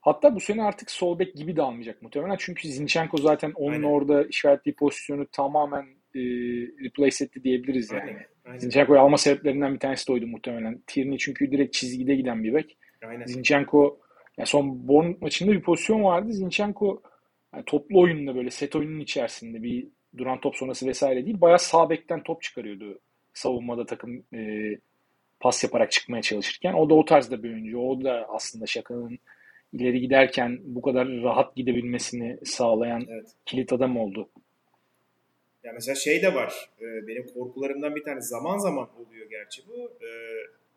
Hatta 0.00 0.34
bu 0.34 0.40
sene 0.40 0.62
artık 0.62 0.90
sol 0.90 1.18
bek 1.18 1.34
gibi 1.34 1.56
de 1.56 1.62
almayacak 1.62 2.02
muhtemelen. 2.02 2.36
Çünkü 2.38 2.68
Zinchenko 2.68 3.16
zaten 3.16 3.52
onun 3.54 3.72
Aynen. 3.72 3.82
orada 3.82 4.24
işaretli 4.24 4.74
pozisyonu 4.74 5.26
tamamen 5.26 5.86
e, 6.14 6.20
replace 6.84 7.24
etti 7.24 7.44
diyebiliriz 7.44 7.90
yani. 7.92 8.02
Aynen. 8.02 8.26
Aynen. 8.44 8.58
Zinchenko'yu 8.58 9.00
alma 9.00 9.18
sebeplerinden 9.18 9.74
bir 9.74 9.78
tanesi 9.78 10.08
de 10.08 10.12
oydu 10.12 10.26
muhtemelen. 10.26 10.82
Tierney 10.86 11.18
çünkü 11.18 11.50
direkt 11.50 11.74
çizgide 11.74 12.14
giden 12.14 12.44
bir 12.44 12.54
bek. 12.54 12.78
Aynen. 13.08 13.26
Zinchenko 13.26 14.00
yani 14.40 14.46
son 14.46 14.88
Bournemouth 14.88 15.22
maçında 15.22 15.52
bir 15.52 15.62
pozisyon 15.62 16.04
vardı. 16.04 16.32
Zinchenko 16.32 17.02
yani 17.54 17.64
toplu 17.66 18.00
oyununda 18.00 18.34
böyle 18.34 18.50
set 18.50 18.76
oyunun 18.76 19.00
içerisinde 19.00 19.62
bir 19.62 19.86
duran 20.16 20.40
top 20.40 20.56
sonrası 20.56 20.86
vesaire 20.86 21.26
değil. 21.26 21.40
Bayağı 21.40 21.58
sağ 21.58 21.90
bekten 21.90 22.22
top 22.22 22.42
çıkarıyordu 22.42 22.98
savunmada 23.34 23.86
takım 23.86 24.24
e, 24.34 24.70
pas 25.40 25.64
yaparak 25.64 25.92
çıkmaya 25.92 26.22
çalışırken. 26.22 26.72
O 26.72 26.90
da 26.90 26.94
o 26.94 27.04
tarzda 27.04 27.42
bir 27.42 27.50
oyuncu. 27.50 27.78
O 27.78 28.04
da 28.04 28.26
aslında 28.28 28.66
şakanın 28.66 29.18
ileri 29.72 30.00
giderken 30.00 30.58
bu 30.64 30.82
kadar 30.82 31.08
rahat 31.08 31.56
gidebilmesini 31.56 32.38
sağlayan 32.44 33.06
evet. 33.10 33.28
kilit 33.46 33.72
adam 33.72 33.96
oldu. 33.96 34.28
Ya 35.64 35.72
mesela 35.72 35.94
şey 35.94 36.22
de 36.22 36.34
var. 36.34 36.70
E, 36.80 37.06
benim 37.06 37.26
korkularımdan 37.34 37.94
bir 37.94 38.04
tane 38.04 38.20
zaman 38.20 38.58
zaman 38.58 38.88
oluyor 38.98 39.30
gerçi 39.30 39.62
bu. 39.68 39.92
E, 40.04 40.08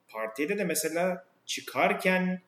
partide 0.09 0.57
de 0.57 0.63
mesela 0.63 1.25
çıkarken 1.45 2.41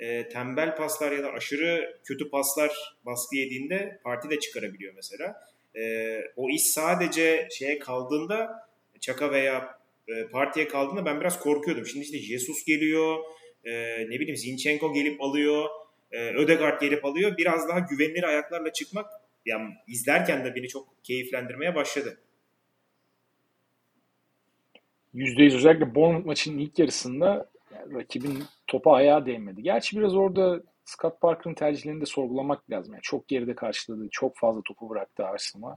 e, 0.00 0.28
tembel 0.28 0.76
paslar 0.76 1.12
ya 1.12 1.22
da 1.22 1.32
aşırı 1.32 1.98
kötü 2.04 2.30
paslar 2.30 2.96
baskı 3.06 3.36
yediğinde 3.36 4.00
parti 4.04 4.30
de 4.30 4.40
çıkarabiliyor 4.40 4.94
mesela. 4.94 5.40
E, 5.76 6.16
o 6.36 6.50
iş 6.50 6.62
sadece 6.62 7.48
şeye 7.50 7.78
kaldığında 7.78 8.70
Çaka 9.00 9.30
veya 9.30 9.78
e, 10.08 10.26
partiye 10.26 10.68
kaldığında 10.68 11.04
ben 11.04 11.20
biraz 11.20 11.40
korkuyordum. 11.40 11.86
Şimdi 11.86 12.04
işte 12.04 12.18
Jesus 12.18 12.64
geliyor, 12.64 13.18
e, 13.64 13.72
ne 14.10 14.20
bileyim 14.20 14.36
Zinchenko 14.36 14.92
gelip 14.92 15.22
alıyor, 15.22 15.68
e, 16.12 16.34
Ödegaard 16.34 16.80
gelip 16.80 17.04
alıyor. 17.04 17.36
Biraz 17.38 17.68
daha 17.68 17.78
güvenilir 17.78 18.22
ayaklarla 18.22 18.72
çıkmak 18.72 19.10
yani 19.46 19.74
izlerken 19.86 20.44
de 20.44 20.54
beni 20.54 20.68
çok 20.68 21.04
keyiflendirmeye 21.04 21.74
başladı. 21.74 22.20
%100 25.14 25.56
özellikle 25.56 25.94
Bournemouth 25.94 26.26
maçının 26.26 26.58
ilk 26.58 26.78
yarısında 26.78 27.49
rakibin 27.94 28.42
topa 28.66 28.92
ayağa 28.92 29.26
değmedi. 29.26 29.62
Gerçi 29.62 29.98
biraz 29.98 30.16
orada 30.16 30.62
Scott 30.84 31.20
Parker'ın 31.20 31.54
tercihlerini 31.54 32.00
de 32.00 32.06
sorgulamak 32.06 32.70
lazım. 32.70 32.94
Yani 32.94 33.02
çok 33.02 33.28
geride 33.28 33.54
karşıladı. 33.54 34.08
Çok 34.10 34.36
fazla 34.36 34.62
topu 34.62 34.90
bıraktı 34.90 35.26
Arsenal'a. 35.26 35.76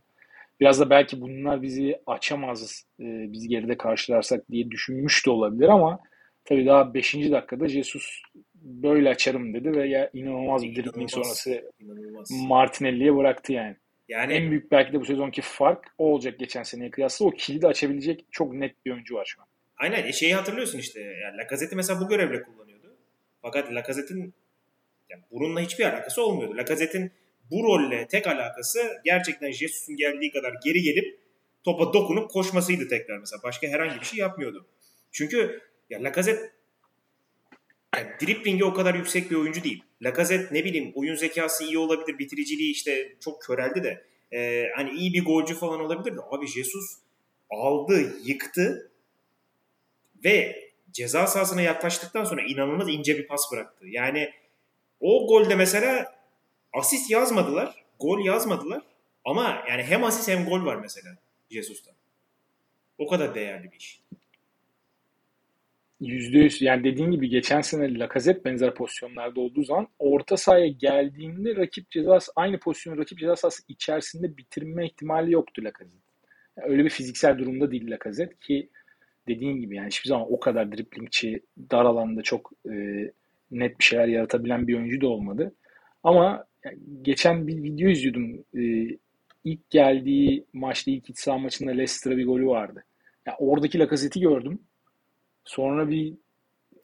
Biraz 0.60 0.80
da 0.80 0.90
belki 0.90 1.22
bunlar 1.22 1.62
bizi 1.62 2.00
açamaz, 2.08 2.86
e, 3.00 3.06
biz 3.32 3.48
geride 3.48 3.78
karşılarsak 3.78 4.52
diye 4.52 4.72
düşünmüş 4.72 5.26
de 5.26 5.32
olabilir 5.32 5.70
ama 5.70 6.00
tabii 6.46 6.66
daha 6.66 6.94
5. 6.94 7.32
dakikada 7.32 7.68
Jesus 7.68 8.22
böyle 8.56 9.10
açarım 9.10 9.54
dedi 9.54 9.72
ve 9.72 9.88
ya 9.88 10.10
inanılmaz 10.14 10.64
bir 10.64 10.76
dribbling 10.76 11.10
sonrası 11.10 11.72
inanılmaz. 11.80 12.32
Martinelli'ye 12.48 13.16
bıraktı 13.16 13.54
yani. 13.54 13.76
Yani 14.08 14.34
en 14.34 14.52
büyük 14.52 14.72
belki 14.72 14.94
de 14.94 15.02
bu 15.02 15.06
sezonki 15.06 15.42
fark 15.42 15.88
o 15.98 16.14
olacak 16.14 16.40
geçen 16.40 16.64
seneye 16.64 16.92
kıyasla. 16.92 17.26
O 17.26 17.32
kilidi 17.32 17.68
açabilecek 17.68 18.26
çok 18.32 18.54
net 18.54 18.86
bir 18.86 18.92
oyuncu 18.92 19.16
var 19.16 19.26
şu 19.26 19.42
an. 19.42 19.48
Aynen 19.84 20.08
e, 20.08 20.14
şeyi 20.14 20.36
hatırlıyorsun 20.36 20.80
işte. 20.80 21.00
Yani 21.00 21.38
Lacazette'i 21.38 21.76
mesela 21.76 22.02
bu 22.02 22.08
görevle 22.08 22.44
kullanıyordu. 22.44 22.98
Fakat 23.42 23.74
Lacazette'in 23.74 24.34
yani 25.10 25.24
bununla 25.32 25.62
hiçbir 25.62 25.86
alakası 25.86 26.26
olmuyordu. 26.26 26.58
Lacazette'in 26.58 27.12
bu 27.52 27.64
rolle 27.64 28.08
tek 28.08 28.28
alakası 28.28 28.80
gerçekten 29.06 29.52
Jesus'un 29.52 29.96
geldiği 29.96 30.32
kadar 30.32 30.54
geri 30.64 30.82
gelip 30.82 31.20
topa 31.64 31.94
dokunup 31.94 32.32
koşmasıydı 32.32 32.88
tekrar 32.88 33.18
mesela. 33.18 33.44
Başka 33.44 33.68
herhangi 33.68 34.00
bir 34.00 34.06
şey 34.06 34.20
yapmıyordu. 34.20 34.68
Çünkü 35.12 35.62
ya 35.90 36.04
Lacazette 36.04 36.52
yani 37.96 38.08
driplingi 38.22 38.66
o 38.66 38.74
kadar 38.74 38.96
yüksek 38.96 39.32
bir 39.32 39.36
oyuncu 39.36 39.64
değil. 39.64 39.84
Lacazette 40.02 40.56
ne 40.56 40.64
bileyim 40.64 40.92
oyun 40.96 41.16
zekası 41.16 41.64
iyi 41.64 41.78
olabilir. 41.78 42.20
Bitiriciliği 42.20 42.72
işte 42.72 43.16
çok 43.20 43.42
köreldi 43.42 43.84
de. 43.84 44.06
E, 44.38 44.70
hani 44.76 44.92
iyi 44.92 45.14
bir 45.14 45.26
golcü 45.26 45.56
falan 45.56 45.80
olabilir 45.80 46.18
de. 46.18 46.22
Abi 46.32 46.48
Jesus 46.48 46.86
aldı, 47.50 48.14
yıktı 48.24 48.93
ve 50.24 50.64
ceza 50.92 51.28
sahasına 51.28 51.62
yaklaştıktan 51.62 52.24
sonra 52.24 52.42
inanılmaz 52.42 52.90
ince 52.90 53.18
bir 53.18 53.28
pas 53.28 53.52
bıraktı. 53.52 53.88
Yani 53.88 54.32
o 55.00 55.28
golde 55.28 55.56
mesela 55.56 56.16
asist 56.74 57.12
yazmadılar, 57.12 57.86
gol 58.00 58.26
yazmadılar 58.26 58.82
ama 59.26 59.64
yani 59.70 59.84
hem 59.84 60.04
asist 60.04 60.28
hem 60.28 60.46
gol 60.46 60.66
var 60.66 60.76
mesela 60.76 61.18
Jesus'ta. 61.50 61.92
O 62.98 63.08
kadar 63.08 63.36
değerli 63.36 63.72
bir 63.72 63.78
iş. 63.78 64.02
yüz 66.00 66.62
yani 66.62 66.84
dediğin 66.84 67.12
gibi 67.12 67.30
geçen 67.30 67.62
sene 67.62 68.00
Lacazette 68.00 68.46
benzer 68.46 68.74
pozisyonlarda 68.74 69.42
olduğu 69.42 69.64
zaman 69.64 69.88
orta 70.00 70.38
sahaya 70.38 70.68
geldiğinde 70.68 71.56
rakip 71.56 71.92
cezası 71.92 72.32
aynı 72.36 72.60
pozisyonu 72.60 72.98
rakip 72.98 73.20
ceza 73.20 73.36
sahası 73.36 73.64
içerisinde 73.68 74.38
bitirme 74.38 74.86
ihtimali 74.86 75.32
yoktu 75.32 75.62
Lacazette. 75.64 76.04
Yani 76.58 76.72
öyle 76.72 76.86
bir 76.86 76.90
fiziksel 76.90 77.38
durumda 77.38 77.72
değil 77.72 77.92
Lacazette 77.92 78.36
ki 78.42 78.70
dediğin 79.28 79.62
gibi 79.62 79.76
yani 79.76 79.88
hiçbir 79.88 80.10
zaman 80.10 80.34
o 80.34 80.40
kadar 80.40 80.72
driplingçi, 80.72 81.44
dar 81.72 81.86
alanda 81.86 82.22
çok 82.22 82.52
e, 82.66 82.74
net 83.52 83.80
bir 83.80 83.84
şeyler 83.84 84.08
yaratabilen 84.08 84.68
bir 84.68 84.78
oyuncu 84.78 85.02
da 85.02 85.08
olmadı. 85.08 85.56
Ama 86.04 86.46
yani 86.66 86.78
geçen 87.02 87.48
bir 87.48 87.64
video 87.64 87.90
izliyordum. 87.90 88.46
E, 88.58 88.98
ilk 89.44 89.70
geldiği 89.70 90.46
maçta 90.54 90.92
ilk 90.92 91.10
iç 91.10 91.20
saha 91.20 91.38
maçında 91.38 91.72
Leicester'a 91.72 92.18
bir 92.18 92.26
golü 92.26 92.48
vardı. 92.48 92.84
Yani 93.26 93.36
oradaki 93.40 93.80
Lacazette'i 93.80 94.24
gördüm. 94.24 94.60
Sonra 95.46 95.90
bir 95.90 96.14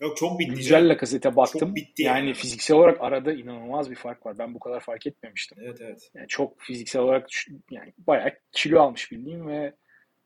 Yok 0.02 0.17
çok 0.17 0.39
bitti. 0.39 0.52
güncel 0.52 0.89
Lacazette'e 0.89 1.36
baktım. 1.36 1.60
Çok 1.60 1.75
bitti 1.75 2.04
yani. 2.04 2.19
yani. 2.19 2.34
fiziksel 2.34 2.78
olarak 2.78 3.02
arada 3.02 3.34
inanılmaz 3.34 3.91
bir 3.91 3.95
fark 3.95 4.25
var. 4.25 4.38
Ben 4.39 4.54
bu 4.54 4.60
kadar 4.60 4.80
fark 4.80 5.08
etmemiştim. 5.08 5.58
Evet 5.62 5.78
evet. 5.82 6.12
Yani 6.13 6.28
çok 6.28 6.62
fiziksel 6.62 7.02
olarak 7.02 7.28
yani 7.71 7.93
bayağı 7.97 8.32
kilo 8.52 8.80
almış 8.80 9.12
bildiğim 9.12 9.47
ve 9.47 9.73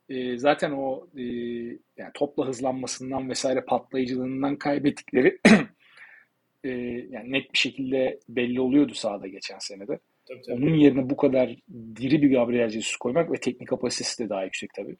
e, 0.10 0.38
zaten 0.38 0.72
o 0.72 1.08
e, 1.18 1.24
yani 1.98 2.12
topla 2.14 2.48
hızlanmasından 2.48 3.30
vesaire 3.30 3.62
patlayıcılığından 3.62 4.56
kaybettikleri 4.56 5.40
e, 6.64 6.70
yani 7.10 7.32
net 7.32 7.54
bir 7.54 7.58
şekilde 7.58 8.20
belli 8.30 8.62
oluyordu 8.62 8.94
sahada 8.94 9.28
geçen 9.28 9.60
senede. 9.60 10.00
Tabii, 10.28 10.42
tabii. 10.42 10.56
Onun 10.56 10.76
yerine 10.76 11.10
bu 11.10 11.18
kadar 11.18 11.56
diri 11.96 12.22
bir 12.22 12.32
Gabriel 12.32 12.70
Jesus 12.70 12.96
koymak 12.96 13.32
ve 13.32 13.38
teknik 13.38 13.70
kapasitesi 13.70 14.24
de 14.24 14.30
daha 14.30 14.44
yüksek 14.44 14.70
tabii. 14.74 14.98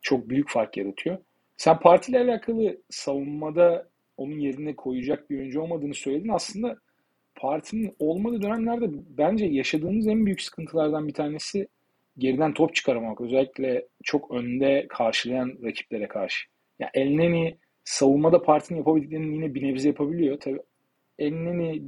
Çok 0.00 0.28
büyük 0.28 0.50
fark 0.50 0.76
yaratıyor. 0.76 1.18
Sen 1.56 1.78
partiyle 1.78 2.20
alakalı 2.20 2.82
savunmada 2.90 3.88
onun 4.16 4.38
yerine 4.38 4.76
koyacak 4.76 5.30
bir 5.30 5.38
oyuncu 5.38 5.60
olmadığını 5.60 5.94
söyledin. 5.94 6.28
Aslında 6.28 6.76
partinin 7.34 7.94
olmadığı 7.98 8.42
dönemlerde 8.42 8.86
bence 9.18 9.46
yaşadığımız 9.46 10.06
en 10.06 10.26
büyük 10.26 10.42
sıkıntılardan 10.42 11.08
bir 11.08 11.14
tanesi 11.14 11.68
geriden 12.18 12.54
top 12.54 12.74
çıkarmak. 12.74 13.20
Özellikle 13.20 13.86
çok 14.04 14.30
önde 14.30 14.86
karşılayan 14.88 15.58
rakiplere 15.64 16.08
karşı. 16.08 16.46
Ya 16.78 16.90
Elneny 16.94 17.54
savunmada 17.84 18.42
partinin 18.42 18.78
yapabildiklerini 18.78 19.34
yine 19.34 19.54
bir 19.54 19.62
nebze 19.62 19.88
yapabiliyor. 19.88 20.40
Tabii 20.40 20.60
Elneny 21.18 21.82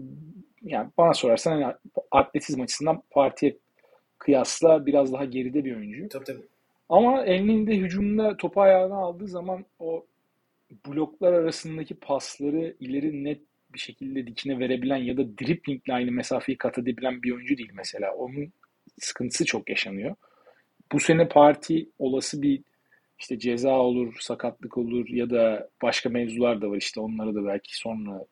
yani 0.62 0.90
bana 0.98 1.14
sorarsan 1.14 1.62
hani 1.62 1.74
atletizm 2.10 2.60
açısından 2.60 3.02
partiye 3.10 3.56
kıyasla 4.18 4.86
biraz 4.86 5.12
daha 5.12 5.24
geride 5.24 5.64
bir 5.64 5.76
oyuncu. 5.76 6.08
Tabii 6.08 6.24
tabii. 6.24 6.42
Ama 6.88 7.24
Elneny 7.24 7.66
de 7.66 7.76
hücumda 7.76 8.36
topu 8.36 8.60
ayağına 8.60 8.96
aldığı 8.96 9.28
zaman 9.28 9.64
o 9.78 10.06
bloklar 10.86 11.32
arasındaki 11.32 11.94
pasları 11.94 12.76
ileri 12.80 13.24
net 13.24 13.40
bir 13.74 13.78
şekilde 13.78 14.26
dikine 14.26 14.58
verebilen 14.58 14.96
ya 14.96 15.16
da 15.16 15.38
driplingle 15.38 15.92
aynı 15.92 16.10
mesafeyi 16.10 16.58
kat 16.58 16.78
edebilen 16.78 17.22
bir 17.22 17.32
oyuncu 17.32 17.56
değil 17.56 17.72
mesela. 17.74 18.14
Onun 18.14 18.52
sıkıntısı 18.98 19.44
çok 19.44 19.70
yaşanıyor. 19.70 20.14
Bu 20.92 21.00
sene 21.00 21.28
parti 21.28 21.88
olası 21.98 22.42
bir 22.42 22.62
işte 23.18 23.38
ceza 23.38 23.78
olur, 23.78 24.16
sakatlık 24.20 24.78
olur 24.78 25.08
ya 25.08 25.30
da 25.30 25.68
başka 25.82 26.08
mevzular 26.08 26.62
da 26.62 26.70
var 26.70 26.76
işte 26.76 27.00
onları 27.00 27.34
da 27.34 27.46
belki 27.46 27.76
sonra 27.76 28.24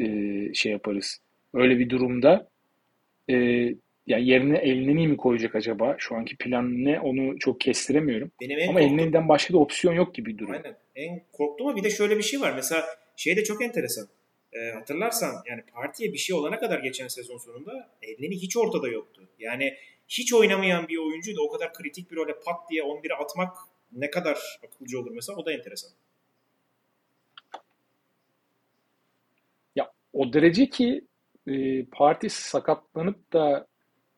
e, 0.00 0.04
şey 0.54 0.72
yaparız. 0.72 1.20
Öyle 1.54 1.78
bir 1.78 1.90
durumda 1.90 2.48
e, 3.30 3.34
yani 4.06 4.26
yerine 4.26 4.58
Elneny 4.58 5.06
mi 5.06 5.16
koyacak 5.16 5.54
acaba? 5.54 5.96
Şu 5.98 6.16
anki 6.16 6.36
plan 6.36 6.84
ne 6.84 7.00
onu 7.00 7.38
çok 7.38 7.60
kestiremiyorum. 7.60 8.30
Benim 8.40 8.58
en 8.58 8.68
Ama 8.68 8.80
Elneny'den 8.80 9.28
başka 9.28 9.54
da 9.54 9.58
opsiyon 9.58 9.94
yok 9.94 10.14
gibi 10.14 10.38
duruyor. 10.38 10.64
Aynen. 10.64 10.76
En 10.96 11.22
korktuğum 11.32 11.68
ama 11.68 11.76
bir 11.76 11.84
de 11.84 11.90
şöyle 11.90 12.18
bir 12.18 12.22
şey 12.22 12.40
var. 12.40 12.52
Mesela 12.54 12.86
şey 13.16 13.36
de 13.36 13.44
çok 13.44 13.62
enteresan. 13.62 14.08
Ee, 14.52 14.70
hatırlarsan 14.70 15.34
yani 15.48 15.62
partiye 15.74 16.12
bir 16.12 16.18
şey 16.18 16.36
olana 16.36 16.58
kadar 16.58 16.78
geçen 16.78 17.08
sezon 17.08 17.38
sonunda 17.38 17.90
Elneny 18.02 18.34
hiç 18.34 18.56
ortada 18.56 18.88
yoktu. 18.88 19.19
Yani 19.40 19.74
hiç 20.08 20.34
oynamayan 20.34 20.88
bir 20.88 20.98
oyuncuyu 20.98 21.36
da 21.36 21.42
o 21.42 21.50
kadar 21.50 21.72
kritik 21.72 22.10
bir 22.10 22.16
role 22.16 22.34
pat 22.44 22.70
diye 22.70 22.82
11'e 22.82 23.14
atmak 23.14 23.56
ne 23.92 24.10
kadar 24.10 24.38
akılcı 24.66 25.00
olur 25.00 25.10
mesela 25.14 25.38
o 25.38 25.46
da 25.46 25.52
enteresan. 25.52 25.90
Ya 29.76 29.92
o 30.12 30.32
derece 30.32 30.66
ki 30.66 31.04
e, 31.46 31.84
parti 31.84 32.30
sakatlanıp 32.30 33.32
da 33.32 33.66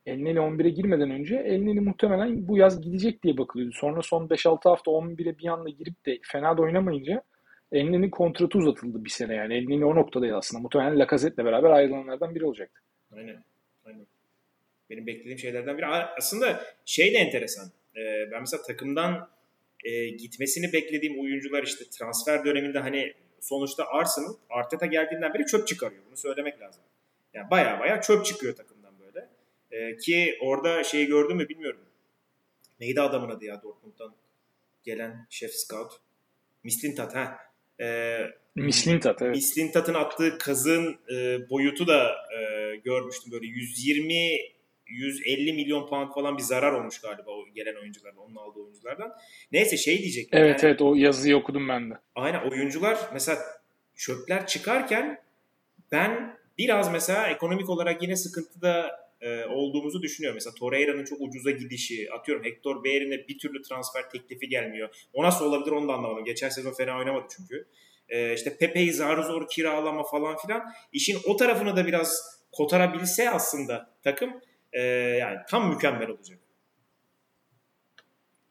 Elneny 0.06 0.38
11'e 0.38 0.70
girmeden 0.70 1.10
önce 1.10 1.36
Elneny 1.36 1.80
muhtemelen 1.80 2.48
bu 2.48 2.56
yaz 2.56 2.80
gidecek 2.80 3.22
diye 3.22 3.38
bakılıyordu. 3.38 3.74
Sonra 3.74 4.02
son 4.02 4.28
5-6 4.28 4.68
hafta 4.68 4.90
11'e 4.90 5.38
bir 5.38 5.46
anda 5.46 5.68
girip 5.68 6.06
de 6.06 6.18
fena 6.22 6.56
da 6.56 6.62
oynamayınca 6.62 7.22
Elneny'nin 7.72 8.10
kontratı 8.10 8.58
uzatıldı 8.58 9.04
bir 9.04 9.10
sene 9.10 9.34
yani. 9.34 9.54
Elneny 9.54 9.84
o 9.84 9.94
noktadaydı 9.94 10.36
aslında. 10.36 10.62
Muhtemelen 10.62 10.98
Lacazette'le 10.98 11.44
beraber 11.44 11.70
ayrılanlardan 11.70 12.34
biri 12.34 12.44
olacaktı. 12.44 12.80
Aynen. 13.16 13.44
Aynen. 13.84 14.06
Benim 14.92 15.06
beklediğim 15.06 15.38
şeylerden 15.38 15.78
biri. 15.78 15.86
Aslında 15.86 16.64
şey 16.84 17.14
de 17.14 17.18
enteresan. 17.18 17.70
Ee, 17.96 18.30
ben 18.32 18.40
mesela 18.40 18.62
takımdan 18.62 19.30
e, 19.84 20.08
gitmesini 20.08 20.72
beklediğim 20.72 21.20
oyuncular 21.20 21.62
işte 21.62 21.84
transfer 21.90 22.44
döneminde 22.44 22.78
hani 22.78 23.14
sonuçta 23.40 23.84
Arsenal 23.86 24.34
Arteta 24.50 24.86
geldiğinden 24.86 25.34
beri 25.34 25.46
çöp 25.46 25.66
çıkarıyor. 25.66 26.02
Bunu 26.06 26.16
söylemek 26.16 26.60
lazım. 26.60 26.82
Yani 27.34 27.50
baya 27.50 27.80
baya 27.80 28.00
çöp 28.00 28.24
çıkıyor 28.24 28.56
takımdan 28.56 28.94
böyle. 29.00 29.28
Ee, 29.70 29.96
ki 29.96 30.38
orada 30.40 30.84
şeyi 30.84 31.06
gördün 31.06 31.36
mü 31.36 31.48
bilmiyorum. 31.48 31.80
Neydi 32.80 33.00
adamın 33.00 33.30
adı 33.30 33.44
ya 33.44 33.62
Dortmund'dan 33.62 34.14
gelen 34.84 35.26
şef 35.30 35.52
scout? 35.54 35.92
Mislintat 36.64 37.14
ha. 37.14 37.38
Ee, 37.80 38.18
Mislintat 38.54 39.22
evet. 39.22 39.36
Mislintat'ın 39.36 39.94
attığı 39.94 40.38
kazın 40.38 40.98
e, 41.14 41.50
boyutu 41.50 41.86
da 41.86 42.14
e, 42.38 42.76
görmüştüm. 42.76 43.32
Böyle 43.32 43.46
120 43.46 44.52
150 44.92 45.52
milyon 45.52 45.86
pound 45.86 46.12
falan 46.14 46.38
bir 46.38 46.42
zarar 46.42 46.72
olmuş 46.72 47.00
galiba 47.00 47.30
o 47.30 47.44
gelen 47.54 47.74
oyunculardan, 47.74 48.20
onun 48.20 48.36
aldığı 48.36 48.60
oyunculardan. 48.60 49.12
Neyse 49.52 49.76
şey 49.76 49.98
diyecek. 49.98 50.28
Evet 50.32 50.64
evet 50.64 50.82
o 50.82 50.94
yazıyı 50.94 51.36
okudum 51.36 51.68
ben 51.68 51.90
de. 51.90 51.94
Aynen 52.14 52.50
oyuncular 52.50 52.98
mesela 53.12 53.38
çöpler 53.94 54.46
çıkarken 54.46 55.18
ben 55.92 56.36
biraz 56.58 56.92
mesela 56.92 57.28
ekonomik 57.28 57.70
olarak 57.70 58.02
yine 58.02 58.16
sıkıntıda 58.16 59.02
e, 59.20 59.44
olduğumuzu 59.44 60.02
düşünüyorum. 60.02 60.36
Mesela 60.36 60.54
Torreira'nın 60.54 61.04
çok 61.04 61.20
ucuza 61.20 61.50
gidişi, 61.50 62.12
atıyorum 62.12 62.44
Hector 62.44 62.84
Bellerin'e 62.84 63.28
bir 63.28 63.38
türlü 63.38 63.62
transfer 63.62 64.10
teklifi 64.10 64.48
gelmiyor. 64.48 64.88
O 65.12 65.22
nasıl 65.22 65.44
olabilir 65.44 65.70
onu 65.70 65.88
da 65.88 65.92
anlamadım. 65.92 66.24
Geçen 66.24 66.48
sezon 66.48 66.72
fena 66.72 66.98
oynamadı 66.98 67.24
çünkü. 67.36 67.66
E, 68.08 68.34
işte 68.34 68.56
Pepe'yi 68.56 68.92
zar 68.92 69.22
zor 69.22 69.48
kiralama 69.48 70.04
falan 70.04 70.36
filan. 70.36 70.62
İşin 70.92 71.18
o 71.26 71.36
tarafını 71.36 71.76
da 71.76 71.86
biraz 71.86 72.38
kotarabilse 72.52 73.30
aslında 73.30 73.90
takım 74.02 74.40
e, 74.72 74.82
yani 75.20 75.38
tam 75.48 75.68
mükemmel 75.68 76.08
olacak. 76.08 76.38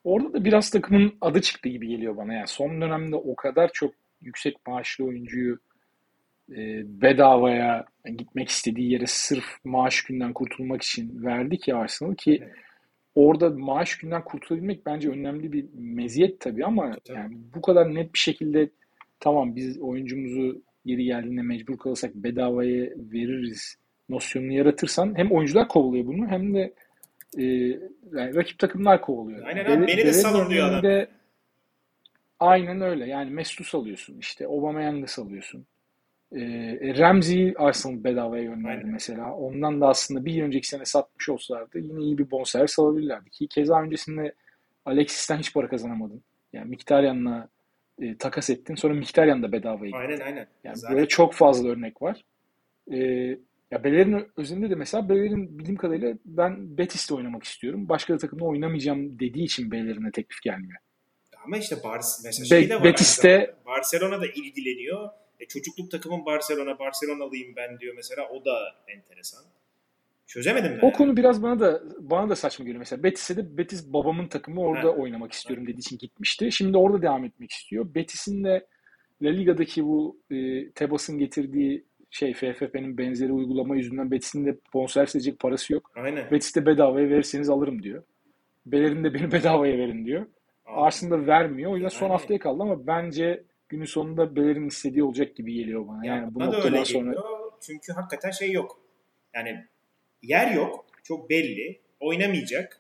Orada 0.04 0.34
da 0.34 0.46
biraz 0.46 0.70
takımın 0.70 1.14
adı 1.22 1.42
çıktı 1.42 1.70
gibi 1.70 1.88
geliyor 1.88 2.18
bana. 2.18 2.34
Yani 2.34 2.48
son 2.48 2.82
dönemde 2.82 3.16
o 3.16 3.36
kadar 3.36 3.70
çok 3.74 3.94
yüksek 4.22 4.68
maaşlı 4.68 5.06
oyuncuyu 5.06 5.60
e, 6.52 6.84
bedavaya 7.02 7.86
gitmek 8.18 8.50
istediği 8.50 8.92
yere 8.92 9.08
sırf 9.08 9.46
maaş 9.64 10.04
günden 10.04 10.34
kurtulmak 10.34 10.82
için 10.82 11.24
verdi 11.24 11.58
ki 11.58 11.76
Arsenal 11.76 12.16
ki 12.16 12.40
Evet. 12.44 12.56
orada 13.16 13.50
maaş 13.50 13.98
günden 13.98 14.24
kurtulabilmek 14.24 14.86
bence 14.86 15.10
önemli 15.10 15.54
bir 15.54 15.66
meziyet 15.74 16.40
tabii 16.40 16.66
ama 16.66 16.98
Tabii. 17.04 17.18
yani 17.18 17.38
bu 17.56 17.62
kadar 17.62 17.96
net 17.96 18.14
bir 18.14 18.20
şekilde 18.20 18.70
tamam 19.20 19.56
biz 19.56 19.80
oyuncumuzu 19.80 20.62
yeri 20.86 21.04
geldiğinde 21.04 21.42
mecbur 21.42 21.78
kalırsak 21.78 22.16
bedavaya 22.16 22.90
veririz 22.98 23.78
nosyonunu 24.10 24.54
yaratırsan 24.54 25.18
hem 25.18 25.32
oyuncular 25.32 25.68
kovalıyor 25.68 26.06
bunu 26.06 26.28
hem 26.28 26.54
de 26.54 26.74
e, 27.38 27.44
yani 28.14 28.36
rakip 28.36 28.60
takımlar 28.60 29.02
kovalıyor. 29.02 29.46
Aynen 29.48 29.66
abi 29.66 29.88
beni 29.88 29.98
de 29.98 30.14
salın 30.14 30.50
diyor 30.50 30.68
adam. 30.68 30.80
örneğinde 30.80 31.10
Aynen 32.42 32.82
öyle. 32.82 33.08
Yani 33.08 33.32
Mesut'u 33.32 33.64
salıyorsun 33.64 34.18
işte. 34.20 34.48
Aubameyang'ı 34.48 35.08
salıyorsun. 35.08 35.66
Ee, 36.36 36.40
Ramsey'i 36.98 37.54
Arsenal 37.58 38.04
bedavaya 38.04 38.44
gönderdi 38.44 38.78
Aynen. 38.78 38.92
mesela. 38.92 39.36
Ondan 39.36 39.82
da 39.82 39.88
aslında 39.88 40.26
bir 40.26 40.44
önceki 40.44 40.68
sene 40.68 40.86
satmış 40.86 41.30
olsalardı 41.30 41.80
yine 41.80 42.02
iyi 42.02 42.18
bir 42.18 42.32
bonservis 42.32 42.80
alabilirlerdi. 42.80 43.30
Ki 43.30 43.48
keza 43.48 43.82
öncesinde 43.82 44.34
Alexis'ten 44.86 45.38
hiç 45.38 45.54
para 45.54 45.68
kazanamadın. 45.68 46.24
Yani 46.54 46.70
Mkhitaryan'la 46.70 47.48
e, 48.02 48.18
takas 48.18 48.50
ettin. 48.50 48.76
Sonra 48.76 48.94
Mkhitaryan 48.94 49.44
da 49.44 49.52
bedavaya 49.52 49.86
gitti. 49.86 49.98
Aynen 49.98 50.20
aynen. 50.20 50.48
Yani 50.64 50.78
Zaten 50.78 50.96
böyle 50.96 51.08
çok 51.08 51.34
fazla 51.34 51.70
örnek 51.70 52.02
var. 52.02 52.24
Ee, 52.92 53.38
ya 53.72 53.84
Bellerin 53.84 54.28
özünde 54.38 54.70
de 54.70 54.76
mesela 54.76 55.10
Bellerin 55.10 55.60
bildiğim 55.60 55.78
kadarıyla 55.78 56.14
ben 56.26 56.78
Betis'te 56.78 57.14
oynamak 57.14 57.44
istiyorum. 57.44 57.90
Başka 57.90 58.14
bir 58.14 58.20
takımda 58.20 58.46
oynamayacağım 58.46 59.20
dediği 59.20 59.44
için 59.44 59.72
Bellerin'e 59.72 60.12
teklif 60.12 60.42
gelmiyor. 60.42 60.80
Ama 61.46 61.58
işte 61.58 61.76
Bar- 61.84 62.02
mesela 62.26 62.46
şey 62.46 62.70
de 62.70 62.76
var. 62.76 62.84
Betis'te-. 62.84 63.56
Barcelona 63.66 64.22
da 64.22 64.26
ilgileniyor. 64.28 65.10
E, 65.40 65.46
çocukluk 65.46 65.92
takımın 65.92 66.26
Barcelona, 66.26 66.80
Barcelona'lıyım 66.80 67.56
ben 67.56 67.80
diyor 67.80 67.94
mesela. 67.96 68.30
O 68.30 68.46
da 68.46 68.58
enteresan. 68.88 69.44
Çözemedim 70.28 70.80
ben. 70.82 70.88
O 70.88 70.92
konu 70.92 71.18
biraz 71.18 71.44
bana 71.44 71.60
da 71.60 71.82
bana 72.00 72.30
da 72.30 72.36
saçma 72.36 72.66
geliyor. 72.66 72.80
Mesela 72.80 73.04
Betis'e 73.04 73.38
de 73.38 73.58
Betis 73.58 73.94
babamın 73.94 74.28
takımı 74.28 74.62
orada 74.62 74.88
Ha. 74.88 74.92
oynamak 74.92 75.32
istiyorum 75.32 75.68
dediği 75.68 75.80
için 75.80 75.98
gitmişti. 75.98 76.52
Şimdi 76.52 76.78
orada 76.78 77.02
devam 77.02 77.26
etmek 77.26 77.52
istiyor. 77.52 77.96
Betis'in 77.96 78.44
de 78.44 78.68
La 79.22 79.30
Liga'daki 79.30 79.84
bu 79.86 80.20
e, 80.32 80.70
Tebas'ın 80.72 81.18
getirdiği 81.18 81.86
şey 82.12 82.34
FFP'nin 82.34 82.98
benzeri 82.98 83.32
uygulama 83.32 83.76
yüzünden 83.76 84.12
Betis'in 84.12 84.46
de 84.46 84.58
bonservis 84.74 85.16
edecek 85.16 85.40
parası 85.40 85.74
yok. 85.74 85.92
Aynen. 85.96 86.32
Betis'te 86.32 86.66
bedavaya 86.66 87.10
verirseniz 87.10 87.50
alırım 87.50 87.84
diyor. 87.84 88.04
Bellerin 88.66 89.04
de 89.04 89.14
beni 89.14 89.32
bedavaya 89.32 89.78
verin 89.78 90.06
diyor. 90.06 90.26
Arsenal 90.66 91.28
vermiyor. 91.28 91.72
O 91.72 91.76
yüzden 91.76 91.90
son 91.90 92.06
Yani. 92.06 92.12
haftaya 92.14 92.40
kaldı 92.40 92.64
ama 92.64 92.88
bence 92.88 93.44
günün 93.70 93.86
sonunda 93.86 94.36
Bellerin 94.36 94.68
istediği 94.68 95.04
olacak 95.04 95.36
gibi 95.36 95.54
geliyor 95.54 95.88
bana. 95.88 96.06
ya 96.06 96.16
Yani 96.16 96.36
bu 96.36 96.40
bana 96.40 96.52
da 96.52 96.56
öyle 96.58 96.66
noktadan 96.66 96.84
sonra 96.84 97.06
geliyor. 97.12 97.52
Çünkü 97.62 97.94
hakikaten 97.94 98.32
şey 98.32 98.52
yok. 98.52 98.80
Yani 99.36 99.66
yer 100.22 100.52
yok. 100.52 100.86
Çok 101.04 101.30
belli. 101.30 101.80
Oynamayacak. 102.00 102.78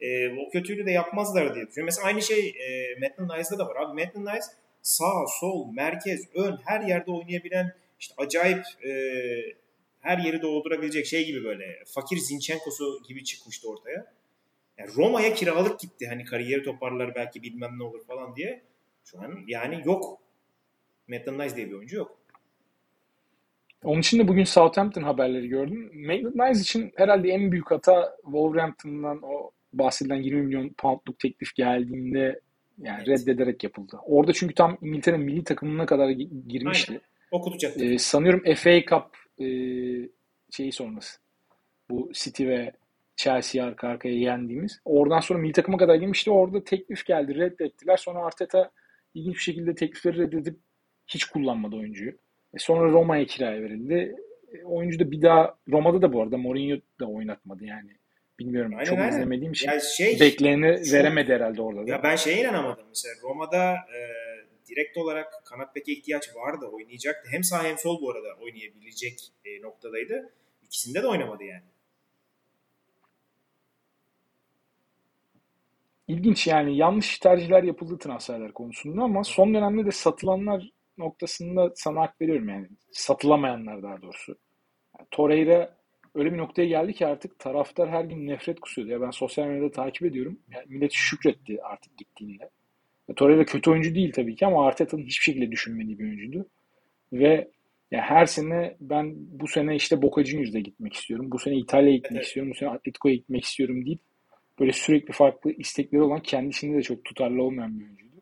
e, 0.00 0.28
o 0.28 0.50
kötülüğü 0.52 0.86
de 0.86 0.90
yapmazlar 0.90 1.54
diye 1.54 1.66
düşünüyorum. 1.66 1.84
Mesela 1.84 2.06
aynı 2.06 2.22
şey 2.22 2.48
e, 2.48 2.98
Maitland 3.00 3.30
Nice'da 3.38 3.58
da 3.58 3.66
var. 3.66 3.76
Abi 3.76 3.94
Maitland 3.94 4.26
Nice 4.26 4.46
sağ, 4.82 5.26
sol, 5.40 5.72
merkez, 5.72 6.28
ön 6.34 6.58
her 6.64 6.80
yerde 6.80 7.10
oynayabilen 7.10 7.72
işte 8.02 8.14
acayip 8.18 8.64
e, 8.84 8.92
her 10.00 10.18
yeri 10.18 10.42
doldurabilecek 10.42 11.06
şey 11.06 11.26
gibi 11.26 11.44
böyle 11.44 11.64
fakir 11.86 12.16
Zinchenko'su 12.16 13.02
gibi 13.08 13.24
çıkmıştı 13.24 13.68
ortaya. 13.68 14.14
Yani 14.78 14.90
Roma'ya 14.96 15.34
kiralık 15.34 15.80
gitti. 15.80 16.06
Hani 16.08 16.24
kariyeri 16.24 16.62
toparlar 16.62 17.14
belki 17.14 17.42
bilmem 17.42 17.78
ne 17.78 17.82
olur 17.82 18.04
falan 18.06 18.36
diye. 18.36 18.62
Şu 19.04 19.20
an 19.20 19.38
yani 19.46 19.82
yok. 19.84 20.18
Maitland 21.08 21.40
Nice 21.40 21.56
diye 21.56 21.66
bir 21.68 21.72
oyuncu 21.72 21.96
yok. 21.96 22.18
Onun 23.84 24.00
için 24.00 24.18
de 24.18 24.28
bugün 24.28 24.44
Southampton 24.44 25.02
haberleri 25.02 25.48
gördüm. 25.48 26.06
Maitland 26.06 26.50
Nice 26.50 26.60
için 26.60 26.92
herhalde 26.96 27.28
en 27.28 27.52
büyük 27.52 27.70
hata 27.70 28.16
Wolverhampton'dan 28.24 29.22
o 29.22 29.50
bahsedilen 29.72 30.22
20 30.22 30.42
milyon 30.42 30.68
poundluk 30.68 31.18
teklif 31.18 31.54
geldiğinde 31.54 32.40
yani 32.78 33.04
evet. 33.06 33.20
reddederek 33.26 33.64
yapıldı. 33.64 33.98
Orada 34.06 34.32
çünkü 34.32 34.54
tam 34.54 34.78
İngiltere 34.82 35.16
milli 35.16 35.44
takımına 35.44 35.86
kadar 35.86 36.10
girmişti. 36.48 36.92
Aynen. 36.92 37.11
Okutacaktı. 37.32 37.84
Ee, 37.84 37.98
sanıyorum 37.98 38.54
FA 38.54 38.80
Cup 38.80 39.16
e, 39.40 39.46
şeyi 40.50 40.72
sonrası. 40.72 41.20
Bu 41.90 42.10
City 42.14 42.46
ve 42.46 42.72
Chelsea'yi 43.16 43.68
arka 43.68 43.88
arkaya 43.88 44.18
yendiğimiz. 44.18 44.80
Oradan 44.84 45.20
sonra 45.20 45.38
milli 45.38 45.52
takıma 45.52 45.78
kadar 45.78 45.94
girmişti. 45.94 46.30
Orada 46.30 46.64
teklif 46.64 47.06
geldi. 47.06 47.34
Reddettiler. 47.34 47.96
Sonra 47.96 48.24
Arteta 48.24 48.70
ilginç 49.14 49.34
bir 49.34 49.40
şekilde 49.40 49.74
teklifleri 49.74 50.18
reddedip 50.18 50.58
hiç 51.06 51.24
kullanmadı 51.24 51.76
oyuncuyu. 51.76 52.12
E 52.54 52.58
sonra 52.58 52.92
Roma'ya 52.92 53.26
kiraya 53.26 53.62
verildi. 53.62 54.16
E, 54.52 54.64
oyuncu 54.64 54.98
da 54.98 55.10
bir 55.10 55.22
daha 55.22 55.54
Roma'da 55.68 56.02
da 56.02 56.12
bu 56.12 56.22
arada 56.22 56.36
Mourinho 56.36 56.80
da 57.00 57.06
oynatmadı 57.06 57.64
yani. 57.64 57.90
Bilmiyorum 58.38 58.72
aynen, 58.74 58.84
çok 58.84 58.98
aynen. 58.98 59.12
izlemediğim 59.12 59.52
için. 59.52 59.68
Yani 59.68 59.80
şey, 59.96 60.20
bekleyeni 60.20 60.92
veremedi 60.92 61.32
herhalde 61.32 61.62
orada 61.62 61.86
da. 61.86 61.90
Ya 61.90 62.02
ben 62.02 62.16
şeye 62.16 62.40
inanamadım. 62.40 62.84
Mesela 62.88 63.14
Roma'da 63.22 63.72
e, 63.72 64.00
direkt 64.72 64.96
olarak 64.96 65.32
kanat 65.44 65.76
beke 65.76 65.92
ihtiyaç 65.92 66.36
vardı. 66.36 66.66
Oynayacaktı. 66.72 67.28
Hem 67.32 67.44
sağ 67.44 67.64
hem 67.64 67.78
sol 67.78 68.02
bu 68.02 68.10
arada 68.10 68.28
oynayabilecek 68.40 69.18
e, 69.44 69.62
noktadaydı. 69.62 70.32
İkisinde 70.62 71.02
de 71.02 71.06
oynamadı 71.06 71.44
yani. 71.44 71.62
İlginç 76.08 76.46
yani 76.46 76.76
yanlış 76.76 77.18
tercihler 77.18 77.62
yapıldı 77.62 77.98
transferler 77.98 78.52
konusunda 78.52 79.02
ama 79.02 79.24
son 79.24 79.54
dönemde 79.54 79.86
de 79.86 79.90
satılanlar 79.90 80.70
noktasında 80.98 81.72
sana 81.74 82.00
hak 82.00 82.20
veriyorum 82.20 82.48
yani. 82.48 82.68
Satılamayanlar 82.92 83.82
daha 83.82 84.02
doğrusu. 84.02 84.38
Yani 84.98 85.08
Torreira 85.10 85.76
öyle 86.14 86.32
bir 86.32 86.38
noktaya 86.38 86.66
geldi 86.66 86.94
ki 86.94 87.06
artık 87.06 87.38
taraftar 87.38 87.90
her 87.90 88.04
gün 88.04 88.26
nefret 88.26 88.60
kusuyordu. 88.60 88.92
Ya 88.92 89.00
ben 89.00 89.10
sosyal 89.10 89.46
medyada 89.46 89.70
takip 89.70 90.02
ediyorum. 90.02 90.38
Yani 90.50 90.64
millet 90.68 90.92
şükretti 90.92 91.62
artık 91.62 91.98
gittiğinde. 91.98 92.50
Torreira 93.16 93.44
kötü 93.44 93.70
oyuncu 93.70 93.94
değil 93.94 94.12
tabii 94.12 94.36
ki 94.36 94.46
ama 94.46 94.66
Arteta'nın 94.66 95.02
hiçbir 95.02 95.24
şekilde 95.24 95.50
düşünmediği 95.50 95.98
bir 95.98 96.04
oyuncuydu. 96.04 96.46
Ve 97.12 97.48
ya 97.90 98.00
her 98.00 98.26
sene 98.26 98.76
ben 98.80 99.14
bu 99.16 99.48
sene 99.48 99.76
işte 99.76 100.02
Boca 100.02 100.24
Juniors'da 100.24 100.58
gitmek 100.58 100.92
istiyorum. 100.92 101.30
Bu 101.30 101.38
sene 101.38 101.56
İtalya'ya 101.56 101.96
gitmek 101.96 102.12
evet. 102.12 102.26
istiyorum. 102.26 102.52
Bu 102.52 102.56
sene 102.56 102.70
Atletico'ya 102.70 103.14
gitmek 103.14 103.44
istiyorum 103.44 103.86
deyip 103.86 104.00
böyle 104.60 104.72
sürekli 104.72 105.12
farklı 105.12 105.52
istekleri 105.52 106.02
olan 106.02 106.20
kendisinde 106.20 106.76
de 106.76 106.82
çok 106.82 107.04
tutarlı 107.04 107.42
olmayan 107.42 107.80
bir 107.80 107.84
oyuncuydu. 107.84 108.16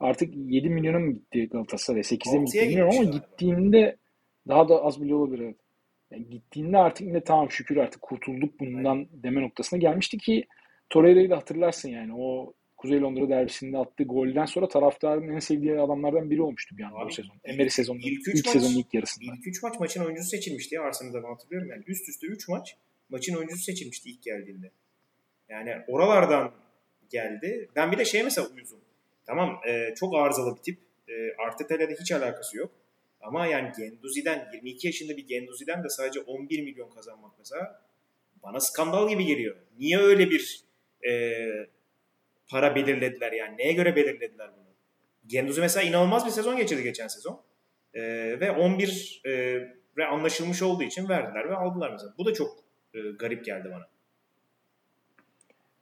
Artık 0.00 0.34
7 0.36 0.68
milyona 0.68 0.98
mı 0.98 1.12
gitti 1.12 1.48
Galatasaray? 1.48 2.00
8'e 2.00 2.38
mi 2.38 2.44
gitti 2.44 2.68
bilmiyorum 2.68 2.94
ama 2.98 3.10
gittiğinde 3.10 3.96
daha 4.48 4.68
da 4.68 4.82
az 4.84 5.02
bile 5.02 5.14
olabilir. 5.14 5.44
Evet. 5.44 5.56
Yani 6.10 6.28
gittiğinde 6.30 6.78
artık 6.78 7.06
yine 7.06 7.20
tamam 7.20 7.50
şükür 7.50 7.76
artık 7.76 8.02
kurtulduk 8.02 8.60
bundan 8.60 9.06
deme 9.12 9.42
noktasına 9.42 9.78
gelmişti 9.78 10.18
ki 10.18 10.44
Torreira'yı 10.90 11.30
da 11.30 11.36
hatırlarsın 11.36 11.88
yani 11.88 12.12
o 12.14 12.52
Kuzey 12.78 13.00
Londra 13.00 13.28
derbisinde 13.28 13.78
attığı 13.78 14.04
golden 14.04 14.44
sonra 14.44 14.68
taraftarın 14.68 15.28
en 15.28 15.38
sevdiği 15.38 15.80
adamlardan 15.80 16.30
biri 16.30 16.42
olmuştu 16.42 16.78
bir 16.78 16.82
anda 16.82 17.06
bu 17.06 17.10
sezon. 17.10 17.36
Emery 17.44 17.68
sezonunda. 17.68 18.06
İlk, 18.06 18.28
ilk 18.28 18.46
maç, 18.46 18.52
sezonun 18.52 18.78
ilk 18.78 18.94
yarısında. 18.94 19.32
İlk 19.36 19.46
3 19.46 19.62
maç 19.62 19.80
maçın 19.80 20.04
oyuncusu 20.04 20.28
seçilmişti 20.28 20.74
ya 20.74 20.82
Arsenal'da 20.82 21.22
ben 21.22 21.28
hatırlıyorum 21.28 21.68
yani. 21.70 21.84
Üst 21.86 22.08
üste 22.08 22.26
3 22.26 22.48
maç 22.48 22.76
maçın 23.08 23.36
oyuncusu 23.36 23.62
seçilmişti 23.62 24.10
ilk 24.10 24.22
geldiğinde. 24.22 24.70
Yani 25.48 25.74
oralardan 25.88 26.52
geldi. 27.10 27.68
Ben 27.76 27.92
bir 27.92 27.98
de 27.98 28.04
şey 28.04 28.22
mesela 28.22 28.48
uyuzum. 28.48 28.80
Tamam 29.26 29.60
e, 29.68 29.94
çok 29.94 30.14
arızalı 30.14 30.56
bir 30.56 30.62
tip. 30.62 30.78
E, 31.08 31.12
Arteta'yla 31.46 31.90
da 31.90 31.92
hiç 32.00 32.12
alakası 32.12 32.56
yok. 32.56 32.70
Ama 33.20 33.46
yani 33.46 33.72
Genduzi'den 33.78 34.48
22 34.52 34.86
yaşında 34.86 35.16
bir 35.16 35.26
Genduzi'den 35.26 35.84
de 35.84 35.88
sadece 35.88 36.20
11 36.20 36.62
milyon 36.62 36.90
kazanmak 36.90 37.32
mesela 37.38 37.82
bana 38.42 38.60
skandal 38.60 39.08
gibi 39.08 39.24
geliyor. 39.24 39.56
Niye 39.78 39.98
öyle 39.98 40.30
bir 40.30 40.64
e, 41.08 41.10
para 42.48 42.74
belirlediler 42.74 43.32
yani? 43.32 43.58
Neye 43.58 43.72
göre 43.72 43.96
belirlediler 43.96 44.50
bunu? 44.56 44.68
Genduzi 45.26 45.60
mesela 45.60 45.88
inanılmaz 45.88 46.26
bir 46.26 46.30
sezon 46.30 46.56
geçirdi 46.56 46.82
geçen 46.82 47.08
sezon. 47.08 47.40
E, 47.94 48.02
ve 48.40 48.50
11 48.50 49.22
e, 49.26 49.30
ve 49.96 50.06
anlaşılmış 50.06 50.62
olduğu 50.62 50.82
için 50.82 51.08
verdiler 51.08 51.50
ve 51.50 51.56
aldılar 51.56 51.90
mesela. 51.90 52.14
Bu 52.18 52.26
da 52.26 52.34
çok 52.34 52.58
e, 52.94 52.98
garip 53.18 53.44
geldi 53.44 53.68
bana. 53.72 53.88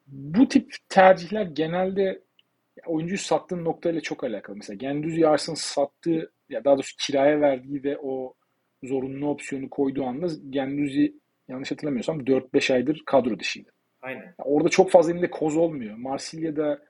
Bu 0.07 0.49
tip 0.49 0.75
tercihler 0.89 1.43
genelde 1.43 2.23
oyuncuyu 2.87 3.19
sattığın 3.19 3.65
noktayla 3.65 4.01
çok 4.01 4.25
alakalı. 4.25 4.57
Mesela 4.57 4.77
Gendüzi 4.77 5.29
Arsenal 5.29 5.57
sattığı 5.57 6.33
ya 6.49 6.65
daha 6.65 6.75
doğrusu 6.75 6.97
kiraya 6.97 7.41
verdiği 7.41 7.85
ve 7.85 7.99
o 8.03 8.35
zorunlu 8.83 9.29
opsiyonu 9.29 9.71
koyduğu 9.71 10.05
anda 10.05 10.27
Gendüzi 10.51 11.15
yanlış 11.49 11.71
hatırlamıyorsam 11.71 12.21
4-5 12.21 12.75
aydır 12.75 13.03
kadro 13.07 13.39
dışıydı. 13.39 13.71
Aynen. 14.03 14.35
Orada 14.39 14.69
çok 14.69 14.91
fazla 14.91 15.13
elinde 15.13 15.31
koz 15.31 15.57
olmuyor. 15.57 15.97
Marsilya'da 15.97 16.83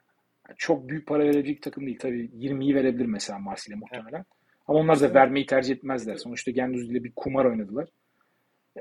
çok 0.57 0.89
büyük 0.89 1.07
para 1.07 1.25
verecek 1.25 1.63
takım 1.63 1.87
değil. 1.87 1.99
Tabii 1.99 2.27
20'yi 2.27 2.75
verebilir 2.75 3.07
mesela 3.07 3.39
Marsilya 3.39 3.79
muhtemelen. 3.79 4.17
Evet. 4.17 4.27
Ama 4.67 4.79
onlar 4.79 5.01
da 5.01 5.15
vermeyi 5.15 5.47
tercih 5.47 5.75
etmezler. 5.75 6.17
Sonuçta 6.17 6.51
Gendüzi 6.51 6.93
ile 6.93 7.05
bir 7.05 7.13
kumar 7.17 7.45
oynadılar. 7.45 7.89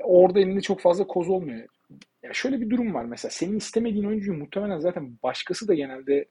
Orada 0.02 0.40
elinde 0.40 0.60
çok 0.60 0.80
fazla 0.80 1.06
koz 1.06 1.28
olmuyor. 1.28 1.68
Ya 2.22 2.32
şöyle 2.32 2.60
bir 2.60 2.70
durum 2.70 2.94
var 2.94 3.04
mesela. 3.04 3.30
Senin 3.32 3.56
istemediğin 3.56 4.04
oyuncuyu 4.04 4.38
muhtemelen 4.38 4.78
zaten 4.78 5.18
başkası 5.22 5.68
da 5.68 5.74
genelde 5.74 6.24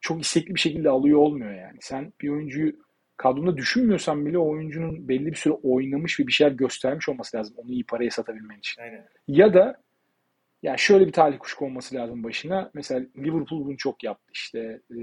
çok 0.00 0.22
istekli 0.22 0.54
bir 0.54 0.60
şekilde 0.60 0.90
alıyor 0.90 1.18
olmuyor 1.18 1.54
yani. 1.54 1.78
Sen 1.80 2.12
bir 2.20 2.28
oyuncuyu 2.28 2.72
kadrona 3.16 3.56
düşünmüyorsan 3.56 4.26
bile 4.26 4.38
o 4.38 4.48
oyuncunun 4.48 5.08
belli 5.08 5.26
bir 5.26 5.36
süre 5.36 5.54
oynamış 5.54 6.20
ve 6.20 6.26
bir 6.26 6.32
şeyler 6.32 6.52
göstermiş 6.52 7.08
olması 7.08 7.36
lazım 7.36 7.54
onu 7.58 7.72
iyi 7.72 7.84
paraya 7.84 8.10
satabilmen 8.10 8.58
için. 8.58 8.82
Aynen. 8.82 9.04
Ya 9.28 9.54
da 9.54 9.82
yani 10.62 10.78
şöyle 10.78 11.06
bir 11.06 11.12
talih 11.12 11.38
kuşku 11.38 11.64
olması 11.64 11.94
lazım 11.94 12.24
başına. 12.24 12.70
Mesela 12.74 13.06
Liverpool 13.16 13.64
bunu 13.64 13.76
çok 13.76 14.04
yaptı. 14.04 14.32
İşte 14.34 14.80
e, 14.90 14.98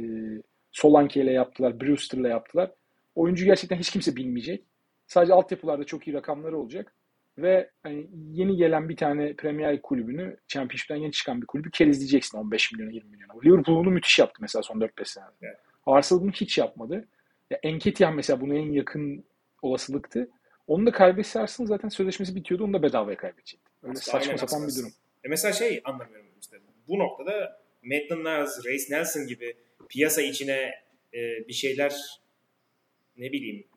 Solanke 0.71 1.21
ile 1.21 1.31
yaptılar, 1.31 1.81
Brewster'la 1.81 2.27
yaptılar. 2.27 2.71
Oyuncu 3.15 3.45
gerçekten 3.45 3.77
hiç 3.77 3.89
kimse 3.89 4.15
bilmeyecek. 4.15 4.65
Sadece 5.07 5.33
altyapılarda 5.33 5.83
çok 5.83 6.07
iyi 6.07 6.13
rakamları 6.13 6.57
olacak. 6.57 6.95
Ve 7.37 7.71
hani 7.83 8.07
yeni 8.11 8.57
gelen 8.57 8.89
bir 8.89 8.97
tane 8.97 9.35
Premier 9.35 9.81
kulübünü, 9.81 10.37
Championship'ten 10.47 10.95
yeni 10.95 11.11
çıkan 11.11 11.41
bir 11.41 11.47
kulübü 11.47 11.71
kerizleyeceksin 11.71 12.37
15 12.37 12.71
milyona 12.71 12.91
20 12.91 13.09
milyona. 13.09 13.33
Liverpool 13.45 13.75
bunu 13.75 13.89
müthiş 13.89 14.19
yaptı 14.19 14.37
mesela 14.41 14.63
son 14.63 14.79
4-5 14.79 15.05
senede. 15.05 15.31
Evet. 15.41 15.57
Arsenal 15.85 16.21
bunu 16.21 16.31
hiç 16.31 16.57
yapmadı. 16.57 17.07
Ya 17.49 17.59
Enketiah 17.63 18.13
mesela 18.13 18.41
buna 18.41 18.53
en 18.53 18.71
yakın 18.71 19.25
olasılıktı. 19.61 20.29
Onu 20.67 20.85
da 20.85 20.91
kaybetse 20.91 21.39
Arsenal 21.39 21.67
zaten 21.67 21.89
sözleşmesi 21.89 22.35
bitiyordu. 22.35 22.63
Onu 22.63 22.73
da 22.73 22.83
bedavaya 22.83 23.17
kaybedecekti. 23.17 23.71
Öyle 23.83 23.91
Aslında 23.91 24.19
saçma 24.19 24.47
sapan 24.47 24.67
bir 24.67 24.75
durum. 24.75 24.91
E 25.23 25.27
mesela 25.27 25.53
şey 25.53 25.81
anlamıyorum 25.83 26.29
işte. 26.41 26.57
Bu 26.87 26.99
noktada 26.99 27.61
Maitland 27.83 28.25
Niles, 28.25 28.65
Reece 28.65 28.95
Nelson 28.95 29.27
gibi 29.27 29.57
piyasa 29.89 30.21
içine 30.21 30.83
e, 31.13 31.47
bir 31.47 31.53
şeyler 31.53 32.21
ne 33.17 33.31
bileyim 33.31 33.67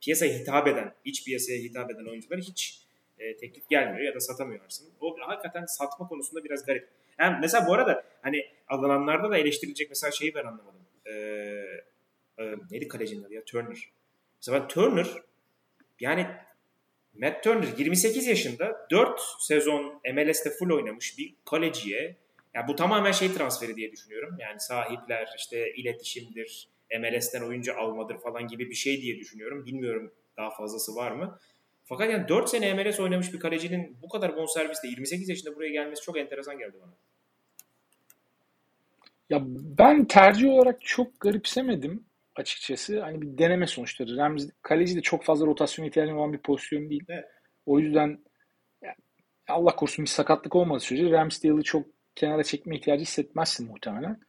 piyasaya 0.00 0.38
hitap 0.38 0.68
eden, 0.68 0.94
iç 1.04 1.24
piyasaya 1.24 1.58
hitap 1.58 1.90
eden 1.90 2.06
oyuncular 2.06 2.40
hiç 2.40 2.82
e, 3.18 3.36
teklif 3.36 3.68
gelmiyor 3.68 4.06
ya 4.06 4.14
da 4.14 4.20
satamıyorsun. 4.20 4.88
O 5.00 5.16
hakikaten 5.20 5.64
satma 5.64 6.08
konusunda 6.08 6.44
biraz 6.44 6.66
garip. 6.66 6.88
Yani 7.18 7.38
mesela 7.40 7.66
bu 7.66 7.74
arada 7.74 8.04
hani 8.22 8.46
alınanlarda 8.68 9.30
da 9.30 9.38
eleştirilecek 9.38 9.88
mesela 9.88 10.10
şeyi 10.10 10.34
ben 10.34 10.44
anlamadım. 10.44 10.82
Ee, 11.06 11.12
e, 12.38 12.54
neydi 12.70 12.88
kalecinin 12.88 13.24
adı 13.24 13.34
ya? 13.34 13.44
Turner. 13.44 13.88
Mesela 14.40 14.68
Turner 14.68 15.06
yani 16.00 16.26
Matt 17.14 17.42
Turner 17.42 17.68
28 17.78 18.26
yaşında 18.26 18.86
4 18.90 19.20
sezon 19.40 20.00
MLS'te 20.14 20.50
full 20.50 20.70
oynamış 20.70 21.18
bir 21.18 21.34
kaleciye 21.44 22.16
ya 22.54 22.68
bu 22.68 22.76
tamamen 22.76 23.12
şey 23.12 23.32
transferi 23.32 23.76
diye 23.76 23.92
düşünüyorum. 23.92 24.36
Yani 24.40 24.60
sahipler 24.60 25.28
işte 25.36 25.72
iletişimdir, 25.74 26.68
MLS'ten 27.00 27.42
oyuncu 27.42 27.78
almadır 27.78 28.18
falan 28.18 28.48
gibi 28.48 28.70
bir 28.70 28.74
şey 28.74 29.02
diye 29.02 29.18
düşünüyorum. 29.18 29.66
Bilmiyorum 29.66 30.12
daha 30.36 30.50
fazlası 30.50 30.94
var 30.96 31.12
mı? 31.12 31.38
Fakat 31.84 32.10
yani 32.10 32.28
4 32.28 32.48
sene 32.48 32.74
MLS 32.74 33.00
oynamış 33.00 33.32
bir 33.32 33.40
kalecinin 33.40 33.96
bu 34.02 34.08
kadar 34.08 34.36
bonservisle 34.36 34.88
28 34.88 35.28
yaşında 35.28 35.56
buraya 35.56 35.70
gelmesi 35.70 36.02
çok 36.02 36.18
enteresan 36.18 36.58
geldi 36.58 36.76
bana. 36.82 36.92
Ya 39.30 39.42
ben 39.78 40.04
tercih 40.04 40.48
olarak 40.48 40.80
çok 40.80 41.20
garipsemedim 41.20 42.04
açıkçası. 42.36 43.00
Hani 43.00 43.22
bir 43.22 43.38
deneme 43.38 43.66
sonuçları. 43.66 44.16
Ramsey 44.16 44.50
kaleci 44.62 44.96
de 44.96 45.00
çok 45.00 45.24
fazla 45.24 45.46
rotasyon 45.46 45.86
ihtiyacı 45.86 46.16
olan 46.16 46.32
bir 46.32 46.38
pozisyon 46.38 46.90
değil. 46.90 47.04
Evet. 47.08 47.24
O 47.66 47.78
yüzden 47.78 48.18
Allah 49.48 49.76
korusun 49.76 50.04
bir 50.04 50.10
sakatlık 50.10 50.56
olmadığı 50.56 50.80
sürece 50.80 51.10
Ramsdale'ı 51.10 51.62
çok 51.62 51.86
kenara 52.14 52.44
çekme 52.44 52.76
ihtiyacı 52.76 53.02
hissetmezsin 53.02 53.66
muhtemelen. 53.66 54.20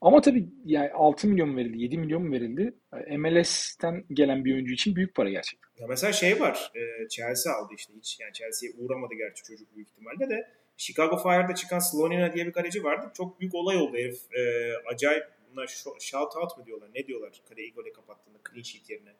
Ama 0.00 0.20
tabii 0.20 0.48
yani 0.64 0.90
6 0.90 1.28
milyon 1.28 1.56
verildi, 1.56 1.82
7 1.82 1.98
milyon 1.98 2.22
mu 2.22 2.32
verildi? 2.32 2.74
MLS'ten 3.18 4.04
gelen 4.12 4.44
bir 4.44 4.54
oyuncu 4.54 4.72
için 4.72 4.96
büyük 4.96 5.14
para 5.14 5.30
gerçekten. 5.30 5.68
Ya 5.78 5.86
mesela 5.88 6.12
şey 6.12 6.40
var, 6.40 6.72
e, 6.74 7.08
Chelsea 7.08 7.52
aldı 7.52 7.74
işte 7.76 7.92
hiç 7.96 8.20
yani 8.20 8.32
Chelsea'ye 8.32 8.74
uğramadı 8.78 9.14
gerçi 9.14 9.42
çocuk 9.42 9.76
büyük 9.76 9.88
ihtimalle 9.88 10.30
de. 10.30 10.50
Chicago 10.76 11.16
Fire'da 11.16 11.54
çıkan 11.54 11.78
Slonina 11.78 12.32
diye 12.32 12.46
bir 12.46 12.52
kaleci 12.52 12.84
vardı. 12.84 13.10
Çok 13.14 13.40
büyük 13.40 13.54
olay 13.54 13.76
oldu 13.76 13.96
herif. 13.96 14.18
E, 14.34 14.72
acayip 14.92 15.24
bunlar 15.52 15.82
shout 16.00 16.36
out 16.36 16.58
mı 16.58 16.66
diyorlar? 16.66 16.88
Ne 16.94 17.06
diyorlar 17.06 17.42
kaleyi 17.48 17.72
gole 17.72 17.92
kapattığında 17.92 18.38
clean 18.50 18.62
sheet 18.62 18.90
yerine? 18.90 19.12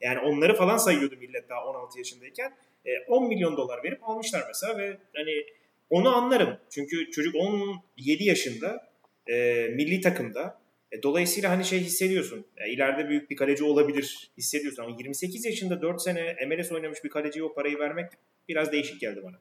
Yani 0.00 0.18
onları 0.18 0.54
falan 0.54 0.76
sayıyordu 0.76 1.16
millet 1.16 1.48
daha 1.48 1.64
16 1.66 1.98
yaşındayken. 1.98 2.56
E, 2.86 2.90
10 3.08 3.28
milyon 3.28 3.56
dolar 3.56 3.84
verip 3.84 4.08
almışlar 4.08 4.44
mesela 4.48 4.78
ve 4.78 4.98
hani 5.14 5.44
onu 5.90 6.16
anlarım. 6.16 6.58
Çünkü 6.70 7.10
çocuk 7.10 7.34
17 7.34 8.24
yaşında 8.24 8.92
e, 9.26 9.68
milli 9.68 10.00
takımda. 10.00 10.60
E, 10.92 11.02
dolayısıyla 11.02 11.50
hani 11.50 11.64
şey 11.64 11.80
hissediyorsun. 11.80 12.46
E, 12.56 12.70
ileride 12.70 13.08
büyük 13.08 13.30
bir 13.30 13.36
kaleci 13.36 13.64
olabilir 13.64 14.30
hissediyorsun. 14.38 14.82
Ama 14.82 14.96
28 14.98 15.44
yaşında 15.44 15.82
4 15.82 16.02
sene 16.02 16.36
MLS 16.46 16.72
oynamış 16.72 17.04
bir 17.04 17.10
kaleciye 17.10 17.44
o 17.44 17.54
parayı 17.54 17.78
vermek 17.78 18.12
biraz 18.48 18.72
değişik 18.72 19.00
geldi 19.00 19.20
bana. 19.24 19.38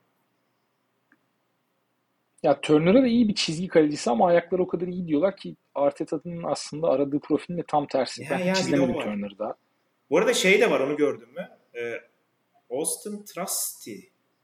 Ya 2.44 2.62
Turner'a 2.62 3.04
da 3.04 3.08
iyi 3.08 3.28
bir 3.28 3.36
çizgi 3.36 3.68
kalecisi 3.68 4.10
ama 4.10 4.28
ayakları 4.28 4.64
o 4.64 4.68
kadar 4.68 4.88
iyi 4.88 5.08
diyorlar 5.08 5.38
ki 5.38 5.56
Arteta'nın 5.76 6.44
aslında 6.44 6.88
aradığı 6.88 7.20
profilin 7.20 7.58
de 7.58 7.64
tam 7.68 7.88
tersi. 7.88 8.24
Ya, 8.24 8.30
ben 8.32 8.40
ya, 8.40 8.54
hiç 8.54 8.62
izlemedim 8.62 8.96
Turner'da. 8.96 9.56
Bu 10.10 10.18
arada 10.18 10.34
şey 10.34 10.62
de 10.62 10.72
var 10.72 10.80
onu 10.80 10.98
gördün 10.98 11.30
mü? 11.34 11.50
Ee, 11.76 11.94
Austin 12.70 13.24
Trusty. 13.24 13.96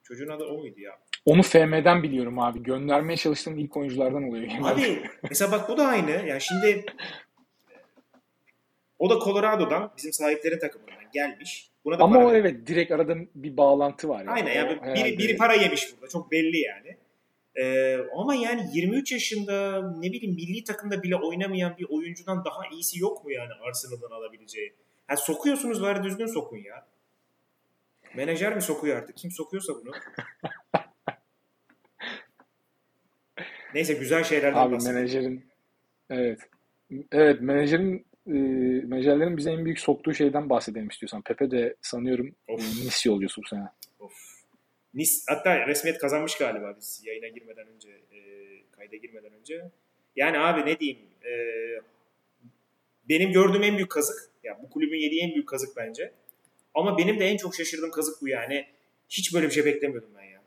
Çocuğun 0.04 0.30
adı 0.30 0.43
o 0.43 0.58
muydu 0.58 0.80
ya? 0.80 0.91
Onu 1.26 1.43
FM'den 1.43 2.04
biliyorum 2.04 2.39
abi. 2.39 2.64
Göndermeye 2.64 3.18
çalıştığım 3.18 3.60
ilk 3.60 3.78
oyunculardan 3.78 4.24
oluyor. 4.24 4.52
Abi 4.64 5.04
mesela 5.30 5.52
bak 5.52 5.70
bu 5.70 5.78
da 5.78 5.88
aynı. 5.88 6.12
Yani 6.12 6.41
şimdi 6.41 6.86
o 9.00 9.10
da 9.10 9.20
Colorado'dan 9.20 9.91
bizim 9.97 10.14
sahiplerin 10.14 10.60
takımından 10.60 11.12
gelmiş. 11.14 11.70
Buna 11.86 12.00
da 12.00 12.04
Ama 12.04 12.26
o 12.26 12.34
evet 12.34 12.68
direkt 12.68 12.91
arada 12.91 13.16
bir 13.36 13.58
bağlantı 13.58 14.10
var. 14.10 14.20
Yani. 14.20 14.30
Aynen 14.30 14.54
yani 14.54 14.80
o, 14.82 14.95
biri, 14.95 15.18
biri 15.18 15.38
para 15.38 15.54
yemiş 15.54 15.93
burada. 15.93 16.08
Çok 16.08 16.32
belli 16.32 16.58
yani. 16.58 16.97
Ee, 17.62 17.97
ama 18.16 18.36
yani 18.36 18.70
23 18.74 19.12
yaşında 19.12 19.82
ne 19.97 20.12
bileyim 20.12 20.36
milli 20.36 20.64
takımda 20.64 21.03
bile 21.03 21.16
oynamayan 21.16 21.78
bir 21.78 21.86
oyuncudan 21.89 22.45
daha 22.45 22.68
iyisi 22.74 22.99
yok 22.99 23.26
mu 23.26 23.32
yani 23.32 23.51
Arsenal'dan 23.68 24.12
alabileceği? 24.12 24.74
Ha, 25.07 25.18
sokuyorsunuz 25.18 25.82
bari 25.82 26.03
düzgün 26.03 26.26
sokun 26.26 26.57
ya. 26.57 26.86
Menajer 28.16 28.55
mi 28.55 28.62
sokuyor 28.62 28.97
artık? 28.97 29.18
Kim 29.18 29.32
sokuyorsa 29.32 29.74
bunu. 29.76 29.91
Neyse 33.74 33.93
güzel 33.93 34.24
şeylerden 34.24 34.60
Abi 34.60 34.74
bahsedelim. 34.76 34.95
menajerin 34.97 35.45
evet. 36.10 36.39
Evet 37.12 37.41
menajerin 37.41 38.05
e, 38.28 38.32
menajerlerin 38.88 39.38
bize 39.38 39.51
en 39.51 39.66
büyük 39.66 39.80
soktuğu 39.80 40.14
şeyden 40.14 40.49
bahsedelim 40.49 40.88
istiyorsan. 40.88 41.22
Pepe 41.22 41.51
de 41.51 41.76
sanıyorum 41.82 42.36
of. 42.47 42.62
E, 42.62 42.64
Nice 42.86 43.10
yolcusu 43.10 43.41
bu 43.41 43.47
sene. 43.47 43.68
Nice 44.94 45.12
hatta 45.28 45.68
resmiyet 45.68 46.00
kazanmış 46.00 46.38
galiba 46.38 46.76
biz 46.78 47.02
yayına 47.06 47.28
girmeden 47.28 47.68
önce 47.68 47.90
e, 47.90 48.20
kayda 48.72 48.96
girmeden 48.96 49.34
önce. 49.34 49.66
Yani 50.16 50.40
abi 50.40 50.72
ne 50.72 50.80
diyeyim 50.80 51.00
e, 51.26 51.34
benim 53.10 53.32
gördüğüm 53.32 53.64
en 53.64 53.76
büyük 53.76 53.92
kazık 53.92 54.30
ya 54.44 54.60
bu 54.64 54.70
kulübün 54.70 54.98
yediği 54.98 55.22
en 55.22 55.32
büyük 55.32 55.50
kazık 55.50 55.78
bence. 55.78 56.12
Ama 56.74 56.98
benim 56.98 57.20
de 57.20 57.26
en 57.26 57.38
çok 57.38 57.56
şaşırdığım 57.56 57.92
kazık 57.92 58.22
bu 58.22 58.28
yani. 58.28 58.66
Hiç 59.10 59.34
böyle 59.34 59.48
bir 59.48 59.52
şey 59.52 59.66
beklemiyordum 59.66 60.10
ben 60.18 60.24
ya. 60.24 60.42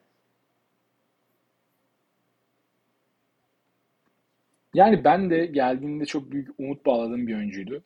Yani 4.75 5.05
ben 5.05 5.31
de 5.31 5.47
geldiğinde 5.47 6.07
çok 6.07 6.33
büyük 6.33 6.49
umut 6.59 6.87
bağladığım 6.87 7.27
bir 7.27 7.35
oyuncuydu. 7.35 7.85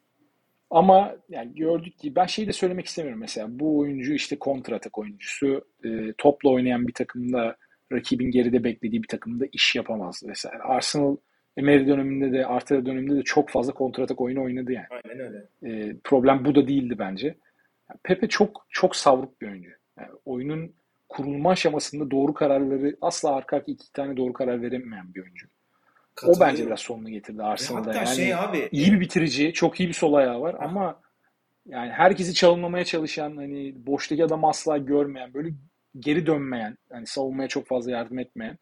Ama 0.70 1.16
yani 1.28 1.54
gördük 1.54 1.98
ki 1.98 2.16
ben 2.16 2.26
şeyi 2.26 2.48
de 2.48 2.52
söylemek 2.52 2.86
istemiyorum 2.86 3.20
mesela. 3.20 3.46
Bu 3.50 3.78
oyuncu 3.78 4.12
işte 4.12 4.38
kontratak 4.38 4.98
oyuncusu. 4.98 5.64
E, 5.84 6.12
topla 6.18 6.50
oynayan 6.50 6.88
bir 6.88 6.92
takımda 6.92 7.56
rakibin 7.92 8.30
geride 8.30 8.64
beklediği 8.64 9.02
bir 9.02 9.08
takımda 9.08 9.44
iş 9.52 9.76
yapamaz. 9.76 10.22
Mesela 10.26 10.54
Arsenal 10.64 11.16
Emery 11.56 11.86
döneminde 11.86 12.32
de 12.32 12.46
Arteta 12.46 12.86
döneminde 12.86 13.16
de 13.16 13.22
çok 13.22 13.50
fazla 13.50 13.72
kontratak 13.72 14.20
oyunu 14.20 14.44
oynadı 14.44 14.72
yani. 14.72 14.86
Aynen 14.90 15.20
öyle. 15.20 15.48
E, 15.62 15.96
problem 16.04 16.44
bu 16.44 16.54
da 16.54 16.68
değildi 16.68 16.96
bence. 16.98 17.34
Pepe 18.02 18.28
çok 18.28 18.66
çok 18.70 18.96
savruk 18.96 19.40
bir 19.40 19.48
oyuncu. 19.48 19.70
Yani 19.98 20.10
oyunun 20.24 20.74
kurulma 21.08 21.50
aşamasında 21.50 22.10
doğru 22.10 22.34
kararları 22.34 22.96
asla 23.00 23.34
arka 23.34 23.56
arka 23.56 23.72
iki 23.72 23.92
tane 23.92 24.16
doğru 24.16 24.32
karar 24.32 24.62
veremeyen 24.62 25.14
bir 25.14 25.22
oyuncu. 25.22 25.46
O 26.24 26.40
bence 26.40 26.66
biraz 26.66 26.80
sonunu 26.80 27.10
getirdi 27.10 27.42
Arsenal'da. 27.42 27.94
Yani 27.94 28.16
şey 28.16 28.34
abi, 28.34 28.68
iyi 28.72 28.92
bir 28.92 29.00
bitirici, 29.00 29.52
çok 29.52 29.80
iyi 29.80 29.88
bir 29.88 29.94
sol 29.94 30.14
ayağı 30.14 30.40
var 30.40 30.56
ama 30.60 31.00
yani 31.66 31.90
herkesi 31.90 32.34
çalınmamaya 32.34 32.84
çalışan, 32.84 33.36
hani 33.36 33.86
boştaki 33.86 34.24
adamı 34.24 34.48
asla 34.48 34.78
görmeyen, 34.78 35.34
böyle 35.34 35.48
geri 35.98 36.26
dönmeyen, 36.26 36.78
yani 36.92 37.06
savunmaya 37.06 37.48
çok 37.48 37.66
fazla 37.66 37.90
yardım 37.90 38.18
etmeyen. 38.18 38.58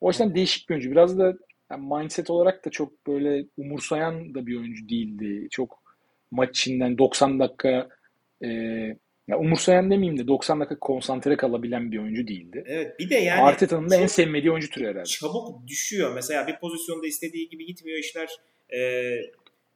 O 0.00 0.08
yüzden 0.08 0.34
değişik 0.34 0.68
bir 0.68 0.74
oyuncu. 0.74 0.90
Biraz 0.90 1.18
da 1.18 1.34
yani 1.70 1.94
mindset 1.94 2.30
olarak 2.30 2.64
da 2.64 2.70
çok 2.70 3.06
böyle 3.06 3.46
umursayan 3.56 4.34
da 4.34 4.46
bir 4.46 4.56
oyuncu 4.58 4.88
değildi. 4.88 5.48
Çok 5.50 5.82
maç 6.30 6.50
içinden 6.50 6.98
90 6.98 7.40
dakika 7.40 7.88
e, 8.44 8.48
ya 9.28 9.38
umursayan 9.38 9.90
demeyeyim 9.90 10.18
de 10.18 10.28
90 10.28 10.60
dakika 10.60 10.78
konsantre 10.78 11.36
kalabilen 11.36 11.92
bir 11.92 11.98
oyuncu 11.98 12.28
değildi. 12.28 12.64
Evet 12.66 12.98
bir 12.98 13.10
de 13.10 13.14
yani 13.14 13.42
Arteta'nın 13.42 13.90
da 13.90 13.96
en 13.96 14.06
sevmediği 14.06 14.50
oyuncu 14.52 14.70
türü 14.70 14.86
herhalde. 14.86 15.04
Çabuk 15.04 15.66
düşüyor. 15.66 16.14
Mesela 16.14 16.46
bir 16.46 16.58
pozisyonda 16.58 17.06
istediği 17.06 17.48
gibi 17.48 17.66
gitmiyor 17.66 17.98
işler. 17.98 18.28
E, 18.74 19.12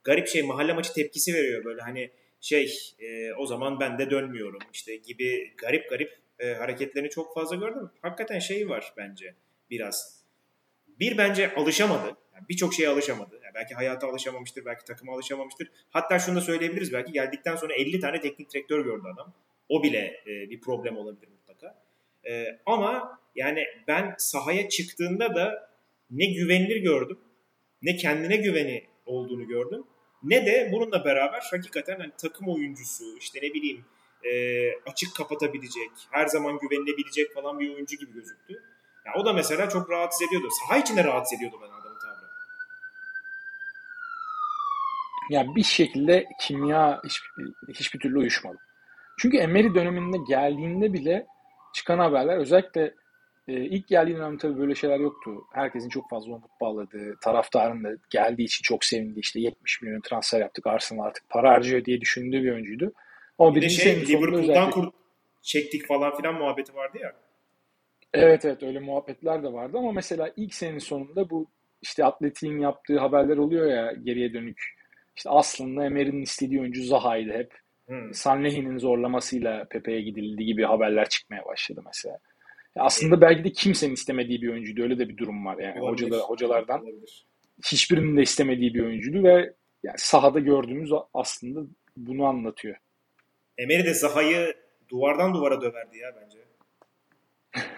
garip 0.04 0.28
şey 0.28 0.42
mahalle 0.42 0.72
maçı 0.72 0.92
tepkisi 0.92 1.34
veriyor 1.34 1.64
böyle 1.64 1.82
hani 1.82 2.10
şey 2.40 2.94
e, 2.98 3.32
o 3.34 3.46
zaman 3.46 3.80
ben 3.80 3.98
de 3.98 4.10
dönmüyorum 4.10 4.60
işte 4.72 4.96
gibi 4.96 5.52
garip 5.56 5.90
garip 5.90 6.18
e, 6.38 6.54
hareketlerini 6.54 7.10
çok 7.10 7.34
fazla 7.34 7.56
gördüm. 7.56 7.90
Hakikaten 8.02 8.38
şey 8.38 8.68
var 8.68 8.92
bence 8.96 9.34
biraz. 9.70 10.20
Bir 11.00 11.18
bence 11.18 11.54
alışamadı. 11.54 12.16
Yani 12.40 12.48
Birçok 12.48 12.74
şeye 12.74 12.88
alışamadı. 12.88 13.40
Yani 13.44 13.54
belki 13.54 13.74
hayata 13.74 14.08
alışamamıştır, 14.08 14.64
belki 14.64 14.84
takıma 14.84 15.14
alışamamıştır. 15.14 15.70
Hatta 15.90 16.18
şunu 16.18 16.36
da 16.36 16.40
söyleyebiliriz 16.40 16.92
belki 16.92 17.12
geldikten 17.12 17.56
sonra 17.56 17.74
50 17.74 18.00
tane 18.00 18.20
teknik 18.20 18.54
direktör 18.54 18.84
gördü 18.84 19.02
adam. 19.14 19.32
O 19.68 19.82
bile 19.82 20.22
e, 20.26 20.50
bir 20.50 20.60
problem 20.60 20.96
olabilir 20.96 21.28
mutlaka. 21.28 21.82
E, 22.28 22.58
ama 22.66 23.20
yani 23.34 23.64
ben 23.88 24.14
sahaya 24.18 24.68
çıktığında 24.68 25.34
da 25.34 25.70
ne 26.10 26.26
güvenilir 26.26 26.76
gördüm, 26.76 27.18
ne 27.82 27.96
kendine 27.96 28.36
güveni 28.36 28.84
olduğunu 29.06 29.46
gördüm. 29.46 29.84
Ne 30.22 30.46
de 30.46 30.68
bununla 30.72 31.04
beraber 31.04 31.42
hakikaten 31.50 32.00
hani 32.00 32.12
takım 32.18 32.48
oyuncusu, 32.48 33.16
işte 33.18 33.38
ne 33.42 33.54
bileyim 33.54 33.84
e, 34.24 34.32
açık 34.90 35.16
kapatabilecek, 35.16 35.90
her 36.10 36.26
zaman 36.26 36.58
güvenilebilecek 36.58 37.34
falan 37.34 37.60
bir 37.60 37.74
oyuncu 37.74 37.96
gibi 37.96 38.12
gözüktü. 38.12 38.62
Yani 39.06 39.16
o 39.16 39.24
da 39.24 39.32
mesela 39.32 39.68
çok 39.68 39.90
rahatsız 39.90 40.28
ediyordu. 40.28 40.48
Saha 40.50 40.78
içinde 40.78 41.04
rahatsız 41.04 41.36
ediyordu 41.36 41.58
bana 41.60 41.74
adamın 41.74 41.98
tavrı. 41.98 42.30
Yani 45.30 45.56
bir 45.56 45.62
şekilde 45.62 46.26
kimya 46.40 47.00
hiçbir, 47.04 47.52
hiçbir 47.74 47.98
türlü 47.98 48.18
uyuşmadı. 48.18 48.56
Çünkü 49.18 49.36
Emery 49.36 49.74
döneminde 49.74 50.16
geldiğinde 50.28 50.92
bile 50.92 51.26
çıkan 51.74 51.98
haberler 51.98 52.36
özellikle 52.36 52.94
e, 53.48 53.52
ilk 53.52 53.88
geldiği 53.88 54.16
dönemde 54.16 54.38
tabii 54.38 54.58
böyle 54.58 54.74
şeyler 54.74 55.00
yoktu. 55.00 55.30
Herkesin 55.52 55.88
çok 55.88 56.10
fazla 56.10 56.32
umut 56.32 56.60
bağladığı, 56.60 57.16
taraftarın 57.22 57.84
da 57.84 57.88
geldiği 58.10 58.44
için 58.44 58.62
çok 58.62 58.84
sevindi. 58.84 59.20
İşte 59.20 59.40
70 59.40 59.82
milyon 59.82 60.00
transfer 60.00 60.40
yaptık 60.40 60.66
Arsenal 60.66 61.04
artık 61.04 61.28
para 61.28 61.50
harcıyor 61.50 61.84
diye 61.84 62.00
düşündüğü 62.00 62.42
bir 62.42 62.52
oyuncuydu. 62.52 62.92
Ama 63.38 63.54
bir 63.54 63.62
de 63.62 63.68
şey 63.68 64.06
Liverpool'dan 64.06 64.34
özellikle... 64.34 64.70
kur 64.70 64.90
çektik 65.42 65.86
falan 65.86 66.16
filan 66.16 66.34
muhabbeti 66.34 66.74
vardı 66.74 66.98
ya. 67.02 67.12
Evet 68.12 68.44
evet 68.44 68.62
öyle 68.62 68.80
muhabbetler 68.80 69.42
de 69.42 69.52
vardı 69.52 69.78
ama 69.78 69.92
mesela 69.92 70.32
ilk 70.36 70.54
senenin 70.54 70.78
sonunda 70.78 71.30
bu 71.30 71.46
işte 71.82 72.04
Atletik'in 72.04 72.58
yaptığı 72.58 72.98
haberler 72.98 73.36
oluyor 73.36 73.66
ya 73.66 73.92
geriye 73.92 74.32
dönük. 74.32 74.79
İşte 75.16 75.30
aslında 75.30 75.84
Emery'nin 75.84 76.22
istediği 76.22 76.60
oyuncu 76.60 76.84
Zaha'ydı 76.84 77.32
hep. 77.32 77.54
Hmm. 77.86 78.14
Sanlehi'nin 78.14 78.78
zorlamasıyla 78.78 79.64
Pepe'ye 79.70 80.00
gidildi 80.00 80.44
gibi 80.44 80.64
haberler 80.64 81.08
çıkmaya 81.08 81.44
başladı 81.44 81.82
mesela. 81.86 82.18
Ya 82.76 82.82
aslında 82.82 83.20
belki 83.20 83.44
de 83.44 83.52
kimsenin 83.52 83.94
istemediği 83.94 84.42
bir 84.42 84.48
oyuncuydu. 84.48 84.82
Öyle 84.82 84.98
de 84.98 85.08
bir 85.08 85.16
durum 85.16 85.46
var 85.46 85.58
yani 85.58 85.80
hocada, 85.80 86.18
hocalardan. 86.18 86.82
Olabilir. 86.82 87.26
Hiçbirinin 87.66 88.16
de 88.16 88.22
istemediği 88.22 88.74
bir 88.74 88.84
oyuncuydu 88.84 89.24
ve 89.24 89.54
yani 89.82 89.98
sahada 89.98 90.38
gördüğümüz 90.38 90.90
aslında 91.14 91.60
bunu 91.96 92.24
anlatıyor. 92.24 92.76
Emery 93.58 93.84
de 93.84 93.94
Zaha'yı 93.94 94.54
duvardan 94.88 95.34
duvara 95.34 95.60
döverdi 95.60 95.98
ya 95.98 96.16
bence. 96.22 96.38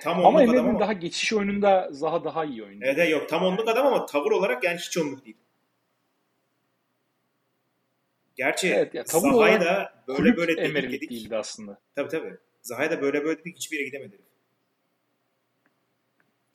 Tam 0.00 0.26
ama 0.26 0.42
Emery'nin 0.42 0.68
ama... 0.68 0.80
daha 0.80 0.92
geçiş 0.92 1.32
oyununda 1.32 1.88
Zaha 1.90 2.24
daha 2.24 2.44
iyi 2.44 2.64
oynuyor. 2.64 2.94
Evet 2.94 3.10
yok 3.10 3.28
tam 3.28 3.42
onluk 3.42 3.68
adam 3.68 3.86
ama 3.86 4.06
tavır 4.06 4.30
olarak 4.30 4.64
yani 4.64 4.78
hiç 4.78 4.98
onluk 4.98 5.24
değil. 5.24 5.36
Gerçi 8.38 8.68
evet, 8.68 8.94
ya, 8.94 9.04
Zaha'yı 9.06 9.60
da 9.60 9.92
böyle 10.08 10.36
böyle 10.36 10.56
dedik 10.56 10.92
dedik. 10.92 11.10
değildi 11.10 11.36
aslında. 11.36 11.78
Tabii 11.94 12.08
tabii. 12.08 12.36
Zaha'yı 12.62 12.90
da 12.90 13.02
böyle 13.02 13.24
böyle 13.24 13.40
dedik 13.40 13.56
hiçbir 13.56 13.76
yere 13.76 13.86
gidemedi. 13.86 14.18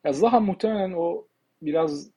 Ya 0.04 0.14
Zaha 0.14 0.40
muhtemelen 0.40 0.92
o 0.92 1.28
biraz 1.62 2.10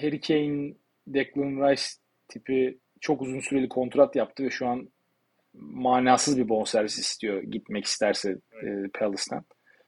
Harry 0.00 0.20
Kane, 0.20 0.74
Declan 1.06 1.70
Rice 1.70 1.82
tipi 2.28 2.78
çok 3.00 3.22
uzun 3.22 3.40
süreli 3.40 3.68
kontrat 3.68 4.16
yaptı 4.16 4.44
ve 4.44 4.50
şu 4.50 4.66
an 4.66 4.88
manasız 5.54 6.38
bir 6.38 6.48
bonservis 6.48 6.98
istiyor 6.98 7.42
gitmek 7.42 7.84
isterse 7.84 8.38
evet. 8.52 8.86
e, 8.86 8.98
Palace'tan. 8.98 9.44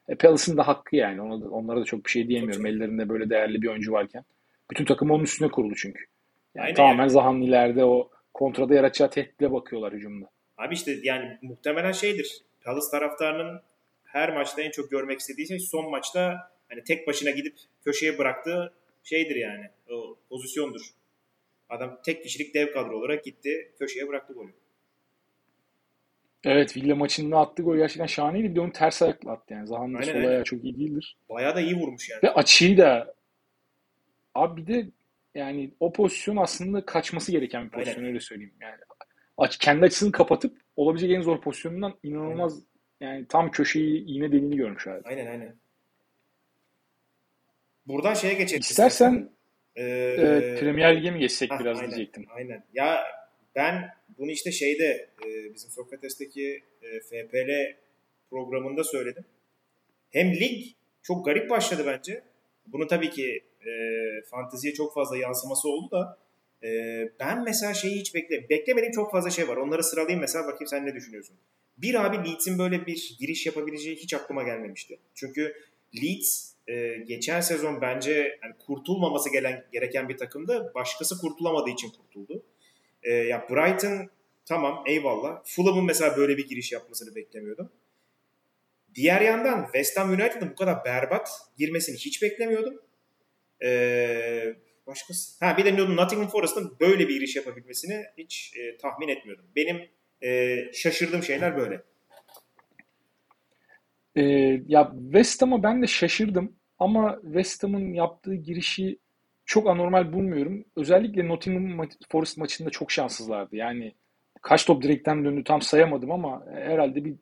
E, 0.08 0.14
Palace'ın 0.14 0.56
da 0.56 0.68
hakkı 0.68 0.96
yani. 0.96 1.22
Ona 1.22 1.40
da, 1.40 1.50
onlara 1.50 1.80
da 1.80 1.84
çok 1.84 2.04
bir 2.04 2.10
şey 2.10 2.28
diyemiyorum. 2.28 2.62
Çok 2.62 2.72
Ellerinde 2.72 3.08
böyle 3.08 3.30
değerli 3.30 3.62
bir 3.62 3.68
oyuncu 3.68 3.92
varken. 3.92 4.24
Bütün 4.70 4.84
takım 4.84 5.10
onun 5.10 5.24
üstüne 5.24 5.48
kurulu 5.50 5.74
çünkü. 5.74 6.04
Yani 6.54 6.64
Aynen 6.64 6.74
tamamen 6.74 6.98
yani. 6.98 7.10
Zaha'nın 7.10 7.42
ileride 7.42 7.84
o 7.84 8.10
kontrada 8.38 8.74
yaratacağı 8.74 9.10
tehditle 9.10 9.52
bakıyorlar 9.52 9.92
hücumda. 9.92 10.30
Abi 10.58 10.74
işte 10.74 10.98
yani 11.02 11.38
muhtemelen 11.42 11.92
şeydir. 11.92 12.42
Palace 12.64 12.86
taraftarının 12.90 13.60
her 14.04 14.34
maçta 14.34 14.62
en 14.62 14.70
çok 14.70 14.90
görmek 14.90 15.20
istediği 15.20 15.48
şey 15.48 15.58
son 15.58 15.90
maçta 15.90 16.50
hani 16.68 16.84
tek 16.84 17.06
başına 17.06 17.30
gidip 17.30 17.56
köşeye 17.84 18.18
bıraktığı 18.18 18.72
şeydir 19.02 19.36
yani. 19.36 19.64
O 19.90 20.16
pozisyondur. 20.28 20.80
Adam 21.68 22.00
tek 22.04 22.22
kişilik 22.22 22.54
dev 22.54 22.72
kadro 22.72 22.98
olarak 22.98 23.24
gitti 23.24 23.72
köşeye 23.78 24.08
bıraktı 24.08 24.32
golü. 24.32 24.52
Evet 26.44 26.76
Villa 26.76 26.94
maçında 26.94 27.38
attığı 27.38 27.62
gol 27.62 27.76
gerçekten 27.76 28.06
şahaneydi. 28.06 28.50
Bir 28.50 28.56
de 28.56 28.60
onu 28.60 28.72
ters 28.72 29.02
ayakla 29.02 29.32
attı 29.32 29.54
yani. 29.54 29.66
Zaha'nın 29.66 30.02
sol 30.02 30.14
ayağı 30.14 30.44
çok 30.44 30.64
iyi 30.64 30.76
değildir. 30.78 31.16
Bayağı 31.28 31.56
da 31.56 31.60
iyi 31.60 31.74
vurmuş 31.74 32.10
yani. 32.10 32.22
Ve 32.22 32.30
açıyı 32.30 32.78
da 32.78 33.14
abi 34.34 34.66
bir 34.66 34.74
de 34.74 34.88
yani 35.34 35.74
o 35.80 35.92
pozisyon 35.92 36.36
aslında 36.36 36.86
kaçması 36.86 37.32
gereken 37.32 37.64
bir 37.64 37.70
pozisyon 37.70 38.04
öyle 38.04 38.20
söyleyeyim. 38.20 38.54
Yani 38.60 38.76
aç, 39.36 39.58
kendi 39.58 39.84
açısını 39.84 40.12
kapatıp 40.12 40.58
olabilecek 40.76 41.10
en 41.10 41.22
zor 41.22 41.40
pozisyonundan 41.40 41.94
inanılmaz 42.02 42.62
aynen. 43.00 43.14
yani 43.14 43.26
tam 43.28 43.50
köşeyi 43.50 44.04
iğne 44.04 44.32
deliğini 44.32 44.56
görmüş 44.56 44.86
abi. 44.86 45.00
Aynen 45.04 45.26
aynen. 45.26 45.56
Buradan 47.86 48.14
şeye 48.14 48.34
geçelim. 48.34 48.60
İstersen 48.60 49.30
ee, 49.76 49.84
e, 49.84 50.56
Premier 50.60 50.96
Lig'e 50.96 51.10
mi 51.10 51.18
geçsek 51.18 51.50
heh, 51.50 51.58
biraz 51.60 51.78
aynen, 51.78 51.90
diyecektim. 51.90 52.26
Aynen. 52.28 52.64
Ya 52.74 53.04
ben 53.54 53.88
bunu 54.18 54.30
işte 54.30 54.52
şeyde 54.52 55.08
e, 55.26 55.54
bizim 55.54 55.70
Sokrates'teki 55.70 56.62
e, 56.82 57.00
FPL 57.00 57.76
programında 58.30 58.84
söyledim. 58.84 59.24
Hem 60.10 60.32
lig 60.32 60.66
çok 61.02 61.24
garip 61.24 61.50
başladı 61.50 61.82
bence. 61.86 62.22
Bunu 62.66 62.86
tabii 62.86 63.10
ki 63.10 63.44
e, 63.68 64.22
fanteziye 64.30 64.74
çok 64.74 64.94
fazla 64.94 65.16
yansıması 65.16 65.68
oldu 65.68 65.90
da 65.90 66.18
e, 66.62 66.68
ben 67.20 67.44
mesela 67.44 67.74
şeyi 67.74 68.00
hiç 68.00 68.14
bekle 68.14 68.48
beklemediğim 68.48 68.92
çok 68.92 69.12
fazla 69.12 69.30
şey 69.30 69.48
var. 69.48 69.56
Onları 69.56 69.84
sıralayayım 69.84 70.20
mesela 70.20 70.46
bakayım 70.46 70.66
sen 70.66 70.86
ne 70.86 70.94
düşünüyorsun. 70.94 71.36
Bir 71.78 72.04
abi 72.04 72.30
Leeds'in 72.30 72.58
böyle 72.58 72.86
bir 72.86 73.16
giriş 73.20 73.46
yapabileceği 73.46 73.96
hiç 73.96 74.14
aklıma 74.14 74.42
gelmemişti. 74.42 74.98
Çünkü 75.14 75.54
Leeds 76.02 76.52
e, 76.68 76.96
geçen 76.96 77.40
sezon 77.40 77.80
bence 77.80 78.38
yani 78.42 78.54
kurtulmaması 78.66 79.32
gelen, 79.32 79.64
gereken 79.72 80.08
bir 80.08 80.16
takımda 80.16 80.74
başkası 80.74 81.18
kurtulamadığı 81.18 81.70
için 81.70 81.90
kurtuldu. 81.90 82.42
E, 83.02 83.12
ya 83.12 83.46
Brighton 83.50 84.10
tamam 84.46 84.84
eyvallah. 84.86 85.42
Fulham'ın 85.44 85.84
mesela 85.84 86.16
böyle 86.16 86.36
bir 86.36 86.48
giriş 86.48 86.72
yapmasını 86.72 87.14
beklemiyordum. 87.14 87.70
Diğer 88.94 89.20
yandan 89.20 89.64
West 89.64 89.98
Ham 89.98 90.10
United'ın 90.10 90.50
bu 90.50 90.54
kadar 90.54 90.84
berbat 90.84 91.30
girmesini 91.58 91.96
hiç 91.96 92.22
beklemiyordum. 92.22 92.80
Ee, 93.62 94.54
başkası. 94.86 95.44
Ha 95.44 95.56
bir 95.56 95.64
de 95.64 95.76
Nottingham 95.76 96.28
Forest'ın 96.28 96.76
böyle 96.80 97.08
bir 97.08 97.14
giriş 97.14 97.36
yapabilmesini 97.36 98.04
hiç 98.18 98.52
e, 98.56 98.76
tahmin 98.76 99.08
etmiyordum. 99.08 99.44
Benim 99.56 99.88
e, 100.22 100.56
şaşırdığım 100.72 101.22
şeyler 101.22 101.56
böyle. 101.56 101.82
Ee, 104.16 104.22
ya 104.68 104.92
West 105.12 105.42
Ham'a 105.42 105.62
ben 105.62 105.82
de 105.82 105.86
şaşırdım 105.86 106.56
ama 106.78 107.18
West 107.22 107.64
Ham'ın 107.64 107.92
yaptığı 107.92 108.34
girişi 108.34 108.98
çok 109.46 109.68
anormal 109.68 110.12
bulmuyorum. 110.12 110.64
Özellikle 110.76 111.28
Nottingham 111.28 111.88
Forest 112.08 112.38
maçında 112.38 112.70
çok 112.70 112.90
şanssızlardı. 112.90 113.56
Yani 113.56 113.94
kaç 114.42 114.64
top 114.66 114.82
direkten 114.82 115.24
döndü 115.24 115.44
tam 115.44 115.62
sayamadım 115.62 116.10
ama 116.10 116.46
herhalde 116.52 117.04
bir 117.04 117.14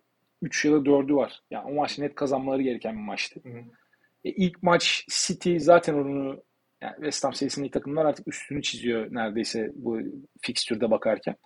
3 0.42 0.64
ya 0.64 0.72
da 0.72 0.76
4'ü 0.76 1.16
var. 1.16 1.40
Yani 1.50 1.70
o 1.70 1.74
maç 1.74 1.98
net 1.98 2.14
kazanmaları 2.14 2.62
gereken 2.62 2.96
bir 2.96 3.02
maçtı. 3.02 3.40
Hı 3.42 3.48
hı. 3.48 3.62
E, 4.26 4.30
ilk 4.30 4.62
maç 4.62 5.06
City 5.08 5.56
zaten 5.58 5.94
onu 5.94 6.42
yani 6.82 6.94
West 6.96 7.24
Ham 7.24 7.34
serisindeki 7.34 7.72
takımlar 7.72 8.04
artık 8.04 8.28
üstünü 8.28 8.62
çiziyor 8.62 9.06
neredeyse 9.10 9.70
bu 9.74 9.98
fikstürde 10.42 10.90
bakarken. 10.90 11.36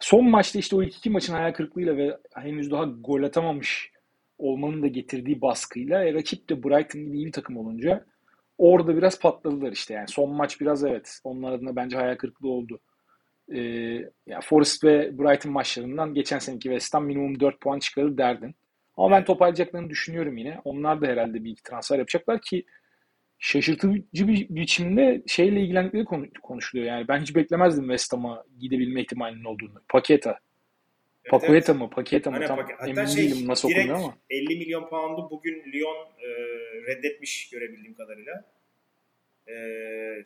Son 0.00 0.30
maçta 0.30 0.58
işte 0.58 0.76
o 0.76 0.82
ilk 0.82 0.96
iki 0.96 1.10
maçın 1.10 1.34
hayal 1.34 1.52
kırıklığıyla 1.52 1.96
ve 1.96 2.18
henüz 2.34 2.70
daha 2.70 2.84
gol 2.84 3.22
atamamış 3.22 3.92
olmanın 4.38 4.82
da 4.82 4.86
getirdiği 4.86 5.40
baskıyla 5.40 6.04
e, 6.04 6.14
rakip 6.14 6.48
de 6.48 6.62
Brighton 6.62 7.04
gibi 7.04 7.16
iyi 7.16 7.26
bir 7.26 7.32
takım 7.32 7.56
olunca 7.56 8.04
orada 8.58 8.96
biraz 8.96 9.20
patladılar 9.20 9.72
işte. 9.72 9.94
Yani 9.94 10.08
son 10.08 10.30
maç 10.30 10.60
biraz 10.60 10.84
evet 10.84 11.20
onlar 11.24 11.52
adına 11.52 11.76
bence 11.76 11.96
hayal 11.96 12.16
kırıklığı 12.16 12.48
oldu. 12.48 12.80
Ee, 13.52 13.60
yani 14.26 14.42
Forest 14.42 14.84
ve 14.84 15.18
Brighton 15.18 15.52
maçlarından 15.52 16.14
geçen 16.14 16.38
seneki 16.38 16.62
West 16.62 16.94
Ham 16.94 17.06
minimum 17.06 17.40
4 17.40 17.60
puan 17.60 17.78
çıkarır 17.78 18.18
derdin. 18.18 18.54
Ama 18.98 19.16
ben 19.16 19.24
toparlayacaklarını 19.24 19.90
düşünüyorum 19.90 20.36
yine. 20.36 20.60
Onlar 20.64 21.00
da 21.00 21.06
herhalde 21.06 21.44
bir 21.44 21.50
iki 21.50 21.62
transfer 21.62 21.98
yapacaklar 21.98 22.40
ki 22.40 22.64
şaşırtıcı 23.38 24.28
bir 24.28 24.48
biçimde 24.48 25.22
şeyle 25.26 25.60
ilgilendikleri 25.60 26.04
konuşuluyor. 26.42 26.88
Yani 26.88 27.08
ben 27.08 27.20
hiç 27.20 27.34
beklemezdim 27.34 27.84
West 27.84 28.12
Ham'a 28.12 28.44
gidebilme 28.60 29.00
ihtimalinin 29.00 29.44
olduğunu. 29.44 29.82
Paketa. 29.88 30.30
Evet, 31.24 31.30
Pakueta 31.30 31.72
evet. 31.72 31.82
mı? 31.82 31.90
Paketa 31.90 32.30
mı? 32.30 32.46
Tam 32.46 32.58
Hatta 32.58 32.86
emin 32.86 33.04
şey, 33.04 33.24
değilim 33.24 33.48
nasıl 33.48 33.68
okunuyor 33.68 33.96
ama. 33.96 34.18
50 34.30 34.58
milyon 34.58 34.88
poundu 34.88 35.30
bugün 35.30 35.72
Lyon 35.72 36.06
e, 36.18 36.28
reddetmiş 36.86 37.50
görebildiğim 37.50 37.94
kadarıyla. 37.94 38.44
E, 39.48 39.54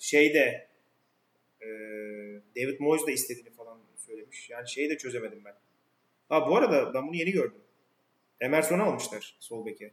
şeyde 0.00 0.68
e, 1.60 1.66
David 2.56 2.80
Moyes 2.80 3.06
da 3.06 3.10
istediğini 3.10 3.50
falan 3.50 3.78
söylemiş. 3.96 4.50
Yani 4.50 4.68
şeyi 4.68 4.90
de 4.90 4.98
çözemedim 4.98 5.42
ben. 5.44 5.54
Ha 6.28 6.50
bu 6.50 6.56
arada 6.56 6.94
ben 6.94 7.08
bunu 7.08 7.16
yeni 7.16 7.30
gördüm. 7.30 7.62
Emerson'u 8.42 8.82
almışlar 8.82 9.36
sol 9.40 9.66
beke. 9.66 9.92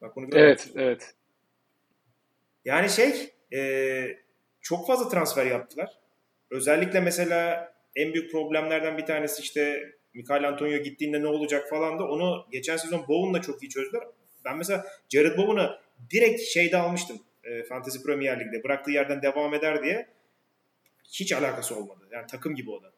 Bak 0.00 0.16
bunu 0.16 0.26
Evet, 0.32 0.68
evet. 0.76 1.14
Yani 2.64 2.90
şey 2.90 3.32
e, 3.52 4.18
çok 4.60 4.86
fazla 4.86 5.08
transfer 5.08 5.46
yaptılar. 5.46 5.98
Özellikle 6.50 7.00
mesela 7.00 7.72
en 7.96 8.12
büyük 8.12 8.32
problemlerden 8.32 8.98
bir 8.98 9.06
tanesi 9.06 9.42
işte 9.42 9.92
Mikael 10.14 10.48
Antonio 10.48 10.78
gittiğinde 10.78 11.22
ne 11.22 11.26
olacak 11.26 11.70
falan 11.70 11.98
da 11.98 12.08
onu 12.08 12.46
geçen 12.52 12.76
sezon 12.76 13.08
Bowen'la 13.08 13.42
çok 13.42 13.62
iyi 13.62 13.68
çözdüler. 13.68 14.02
Ben 14.44 14.56
mesela 14.56 14.86
Jared 15.08 15.38
Bowen'ı 15.38 15.78
direkt 16.10 16.40
şeyde 16.40 16.76
almıştım. 16.76 17.20
E, 17.44 17.62
Fantasy 17.62 17.98
Premier 17.98 18.40
Lig'de 18.40 18.64
bıraktığı 18.64 18.90
yerden 18.90 19.22
devam 19.22 19.54
eder 19.54 19.84
diye. 19.84 20.08
Hiç 21.12 21.32
alakası 21.32 21.76
olmadı. 21.76 22.08
Yani 22.10 22.26
takım 22.26 22.54
gibi 22.54 22.70
o 22.70 22.82
da. 22.82 22.92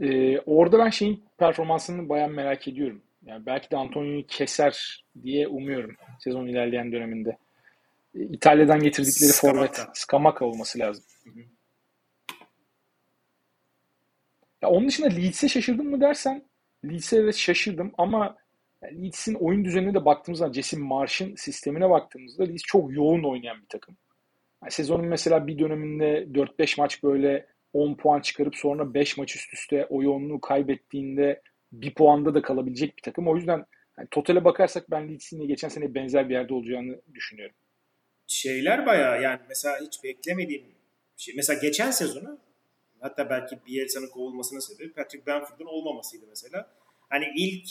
Ee, 0.00 0.40
orada 0.40 0.78
ben 0.78 0.90
şeyin 0.90 1.24
performansını 1.38 2.08
bayağı 2.08 2.28
merak 2.28 2.68
ediyorum. 2.68 3.02
Yani 3.26 3.46
belki 3.46 3.70
de 3.70 3.76
Antonio'yu 3.76 4.26
keser 4.26 5.04
diye 5.22 5.48
umuyorum 5.48 5.96
sezon 6.18 6.46
ilerleyen 6.46 6.92
döneminde. 6.92 7.38
Ee, 8.14 8.22
İtalya'dan 8.22 8.80
getirdikleri 8.80 9.32
forvet 9.32 9.86
Scamacca 9.94 10.46
olması 10.46 10.78
lazım. 10.78 11.04
Hı 11.24 11.30
hı. 11.30 11.40
Ya 14.62 14.68
onun 14.68 14.88
dışında 14.88 15.08
Leeds'e 15.08 15.48
şaşırdım 15.48 15.90
mı 15.90 16.00
dersen 16.00 16.42
Leeds'e 16.84 17.16
evet 17.16 17.36
şaşırdım 17.36 17.92
ama 17.98 18.36
Leeds'in 18.84 19.34
oyun 19.34 19.64
düzenine 19.64 19.94
de 19.94 20.04
baktığımızda 20.04 20.52
Jesse 20.52 20.76
Marsh'ın 20.76 21.34
sistemine 21.34 21.90
baktığımızda 21.90 22.44
Leeds 22.44 22.62
çok 22.62 22.92
yoğun 22.92 23.22
oynayan 23.22 23.62
bir 23.62 23.68
takım. 23.68 23.96
Yani 24.62 24.72
sezonun 24.72 25.06
mesela 25.06 25.46
bir 25.46 25.58
döneminde 25.58 26.26
4-5 26.32 26.80
maç 26.80 27.02
böyle 27.02 27.46
10 27.78 27.94
puan 27.94 28.20
çıkarıp 28.20 28.56
sonra 28.56 28.94
5 28.94 29.16
maç 29.16 29.36
üst 29.36 29.54
üste 29.54 29.86
o 29.90 30.02
yoğunluğu 30.02 30.40
kaybettiğinde 30.40 31.42
bir 31.72 31.94
puanda 31.94 32.34
da 32.34 32.42
kalabilecek 32.42 32.96
bir 32.96 33.02
takım. 33.02 33.28
O 33.28 33.36
yüzden 33.36 33.64
yani 33.98 34.08
totale 34.10 34.44
bakarsak 34.44 34.90
ben 34.90 35.08
Leeds'in 35.08 35.48
geçen 35.48 35.68
sene 35.68 35.94
benzer 35.94 36.28
bir 36.28 36.34
yerde 36.34 36.54
olacağını 36.54 37.00
düşünüyorum. 37.14 37.56
Şeyler 38.26 38.86
bayağı 38.86 39.22
yani 39.22 39.40
mesela 39.48 39.80
hiç 39.80 40.04
beklemediğim 40.04 40.64
şey. 41.16 41.34
Mesela 41.36 41.60
geçen 41.60 41.90
sezonu 41.90 42.38
hatta 43.00 43.30
belki 43.30 43.58
Bielsa'nın 43.66 44.08
kovulmasına 44.08 44.60
sebebi 44.60 44.92
Patrick 44.92 45.26
Bamford'un 45.26 45.66
olmamasıydı 45.66 46.26
mesela. 46.28 46.70
Hani 47.08 47.24
ilk 47.36 47.68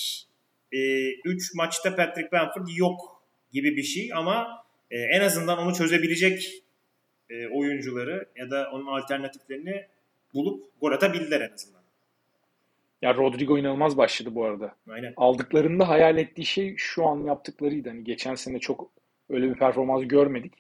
3 1.26 1.52
e, 1.52 1.56
maçta 1.56 1.96
Patrick 1.96 2.32
Bamford 2.32 2.68
yok 2.78 3.24
gibi 3.52 3.78
bir 3.78 3.84
şey 3.84 4.10
ama 4.14 4.66
e, 4.92 4.98
en 4.98 5.22
azından 5.22 5.58
onu 5.58 5.76
çözebilecek 5.76 6.64
e, 7.30 7.48
oyuncuları 7.48 8.30
ya 8.36 8.52
da 8.52 8.70
onun 8.74 8.86
alternatiflerini 8.86 9.88
bulup 10.38 10.82
gol 10.82 10.92
atabildiler 10.92 11.42
en 11.42 11.54
azından. 11.54 11.82
Ya 13.02 13.16
Rodrigo 13.16 13.58
inanılmaz 13.58 13.98
başladı 13.98 14.36
bu 14.36 14.46
arada. 14.46 14.76
Aynen. 14.90 15.14
Aldıklarında 15.18 15.90
hayal 15.90 16.18
ettiği 16.18 16.46
şey 16.46 16.76
şu 16.78 17.06
an 17.06 17.24
yaptıklarıydı. 17.24 17.90
Hani 17.90 18.04
geçen 18.04 18.36
sene 18.36 18.60
çok 18.60 18.92
öyle 19.30 19.50
bir 19.50 19.56
performans 19.56 20.08
görmedik. 20.08 20.54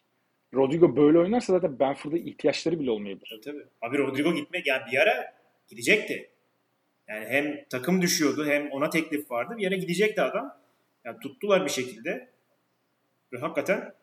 Rodrigo 0.53 0.95
böyle 0.95 1.19
oynarsa 1.19 1.53
zaten 1.53 1.79
Benford'a 1.79 2.17
ihtiyaçları 2.17 2.79
bile 2.79 2.91
olmayabilir. 2.91 3.29
Tabii 3.29 3.41
tabii. 3.41 3.65
Abi 3.81 3.97
Rodrigo 3.97 4.33
gitmek 4.33 4.67
yani 4.67 4.81
bir 4.91 4.97
ara 4.97 5.33
gidecekti. 5.67 6.29
Yani 7.07 7.25
hem 7.25 7.65
takım 7.69 8.01
düşüyordu 8.01 8.45
hem 8.45 8.71
ona 8.71 8.89
teklif 8.89 9.31
vardı. 9.31 9.53
Bir 9.57 9.63
yere 9.63 9.77
gidecekti 9.77 10.21
adam. 10.21 10.57
Yani 11.05 11.19
tuttular 11.19 11.65
bir 11.65 11.71
şekilde. 11.71 12.29
Ve 13.33 13.37
hakikaten 13.37 13.93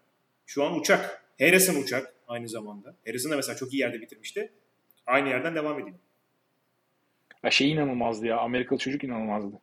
şu 0.47 0.65
an 0.65 0.79
uçak. 0.79 1.25
Harrison 1.39 1.83
uçak 1.83 2.15
aynı 2.29 2.49
zamanda. 2.49 2.97
Harrison 3.07 3.33
da 3.33 3.37
mesela 3.37 3.57
çok 3.57 3.73
iyi 3.73 3.81
yerde 3.81 4.01
bitirmişti. 4.01 4.53
Aynı 5.07 5.29
yerden 5.29 5.55
devam 5.55 5.81
ediyor. 5.81 5.97
Ya 7.45 7.51
şey 7.51 7.73
inanılmazdı 7.73 8.27
ya. 8.27 8.39
Amerikalı 8.39 8.79
çocuk 8.79 9.05
inanılmazdı. 9.05 9.61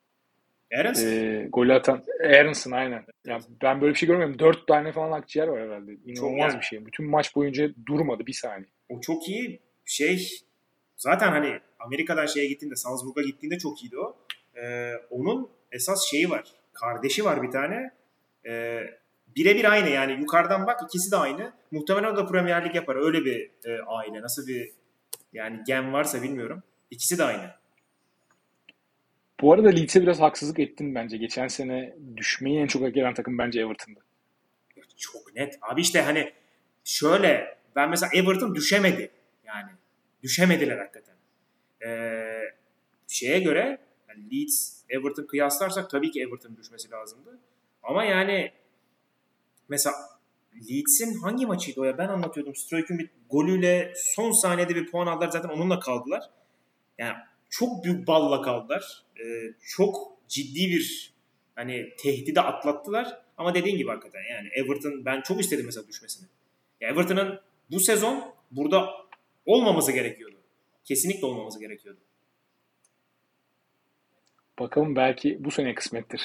Aronson? 0.79 1.07
Ee, 1.07 1.47
golü 1.53 1.73
atan 1.73 2.03
Aronson 2.23 2.71
aynen. 2.71 3.05
Yani 3.25 3.43
ben 3.61 3.81
böyle 3.81 3.93
bir 3.93 3.97
şey 3.99 4.07
görmüyorum. 4.07 4.39
Dört 4.39 4.67
tane 4.67 4.91
falan 4.91 5.11
akciğer 5.11 5.47
var 5.47 5.61
herhalde. 5.61 5.91
İnanılmaz 6.05 6.57
bir 6.57 6.61
şey. 6.61 6.85
Bütün 6.85 7.09
maç 7.09 7.35
boyunca 7.35 7.69
durmadı 7.85 8.25
bir 8.27 8.33
saniye. 8.33 8.69
O 8.89 9.01
çok 9.01 9.29
iyi 9.29 9.59
şey 9.85 10.27
zaten 10.97 11.31
hani 11.31 11.59
Amerika'dan 11.79 12.25
şeye 12.25 12.47
gittiğinde 12.47 12.75
Salzburg'a 12.75 13.21
gittiğinde 13.21 13.57
çok 13.57 13.83
iyiydi 13.83 13.97
o. 13.97 14.17
Ee, 14.55 14.91
onun 15.09 15.49
esas 15.71 16.05
şeyi 16.11 16.29
var. 16.29 16.43
Kardeşi 16.73 17.25
var 17.25 17.43
bir 17.43 17.51
tane. 17.51 17.91
Ee, 18.45 18.79
birebir 19.35 19.71
aynı 19.71 19.89
yani 19.89 20.21
yukarıdan 20.21 20.67
bak 20.67 20.79
ikisi 20.83 21.11
de 21.11 21.15
aynı. 21.15 21.53
Muhtemelen 21.71 22.13
o 22.13 22.17
da 22.17 22.25
Premier 22.25 22.65
Lig 22.65 22.75
yapar. 22.75 22.95
Öyle 22.95 23.25
bir 23.25 23.51
e, 23.65 23.81
aile. 23.81 24.21
Nasıl 24.21 24.47
bir 24.47 24.71
yani 25.33 25.59
gen 25.67 25.93
varsa 25.93 26.23
bilmiyorum. 26.23 26.63
İkisi 26.91 27.17
de 27.17 27.23
aynı. 27.23 27.51
Bu 29.41 29.53
arada 29.53 29.69
Leeds'e 29.69 30.01
biraz 30.01 30.19
haksızlık 30.19 30.59
ettin 30.59 30.95
bence. 30.95 31.17
Geçen 31.17 31.47
sene 31.47 31.95
düşmeyi 32.17 32.59
en 32.59 32.67
çok 32.67 32.83
hak 32.83 32.97
eden 32.97 33.13
takım 33.13 33.37
bence 33.37 33.59
Everton'dı. 33.59 33.99
Çok 34.97 35.35
net. 35.35 35.59
Abi 35.61 35.81
işte 35.81 36.01
hani 36.01 36.33
şöyle 36.83 37.57
ben 37.75 37.89
mesela 37.89 38.09
Everton 38.13 38.55
düşemedi. 38.55 39.11
Yani 39.45 39.71
düşemediler 40.23 40.77
hakikaten. 40.77 41.15
Ee, 41.85 42.41
şeye 43.07 43.39
göre 43.39 43.77
yani 44.09 44.31
Leeds, 44.31 44.83
Everton 44.89 45.25
kıyaslarsak 45.25 45.89
tabii 45.89 46.11
ki 46.11 46.21
Everton 46.21 46.57
düşmesi 46.57 46.91
lazımdı. 46.91 47.39
Ama 47.83 48.05
yani 48.05 48.51
mesela 49.69 49.95
Leeds'in 50.55 51.13
hangi 51.13 51.45
maçıydı 51.45 51.81
o 51.81 51.83
ya? 51.83 51.97
Ben 51.97 52.07
anlatıyordum. 52.07 52.55
Stroik'in 52.55 52.99
bir 52.99 53.09
golüyle 53.29 53.93
son 53.95 54.31
saniyede 54.31 54.75
bir 54.75 54.91
puan 54.91 55.07
aldılar. 55.07 55.29
Zaten 55.29 55.49
onunla 55.49 55.79
kaldılar. 55.79 56.29
Yani 56.97 57.15
çok 57.49 57.83
büyük 57.83 58.07
balla 58.07 58.41
kaldılar. 58.41 59.03
Ee, 59.19 59.53
çok 59.75 60.17
ciddi 60.27 60.69
bir 60.69 61.13
hani 61.55 61.89
tehdide 61.97 62.41
atlattılar. 62.41 63.21
Ama 63.37 63.55
dediğin 63.55 63.77
gibi 63.77 63.89
hakikaten 63.89 64.21
yani 64.31 64.47
Everton 64.47 65.05
ben 65.05 65.21
çok 65.21 65.41
istedim 65.41 65.65
mesela 65.65 65.87
düşmesini. 65.87 66.27
Yani 66.81 66.93
Everton'ın 66.93 67.39
bu 67.71 67.79
sezon 67.79 68.33
burada 68.51 68.89
olmaması 69.45 69.91
gerekiyordu. 69.91 70.35
Kesinlikle 70.83 71.27
olmaması 71.27 71.59
gerekiyordu. 71.59 71.99
Bakalım 74.59 74.95
belki 74.95 75.37
bu 75.39 75.51
sene 75.51 75.75
kısmettir. 75.75 76.21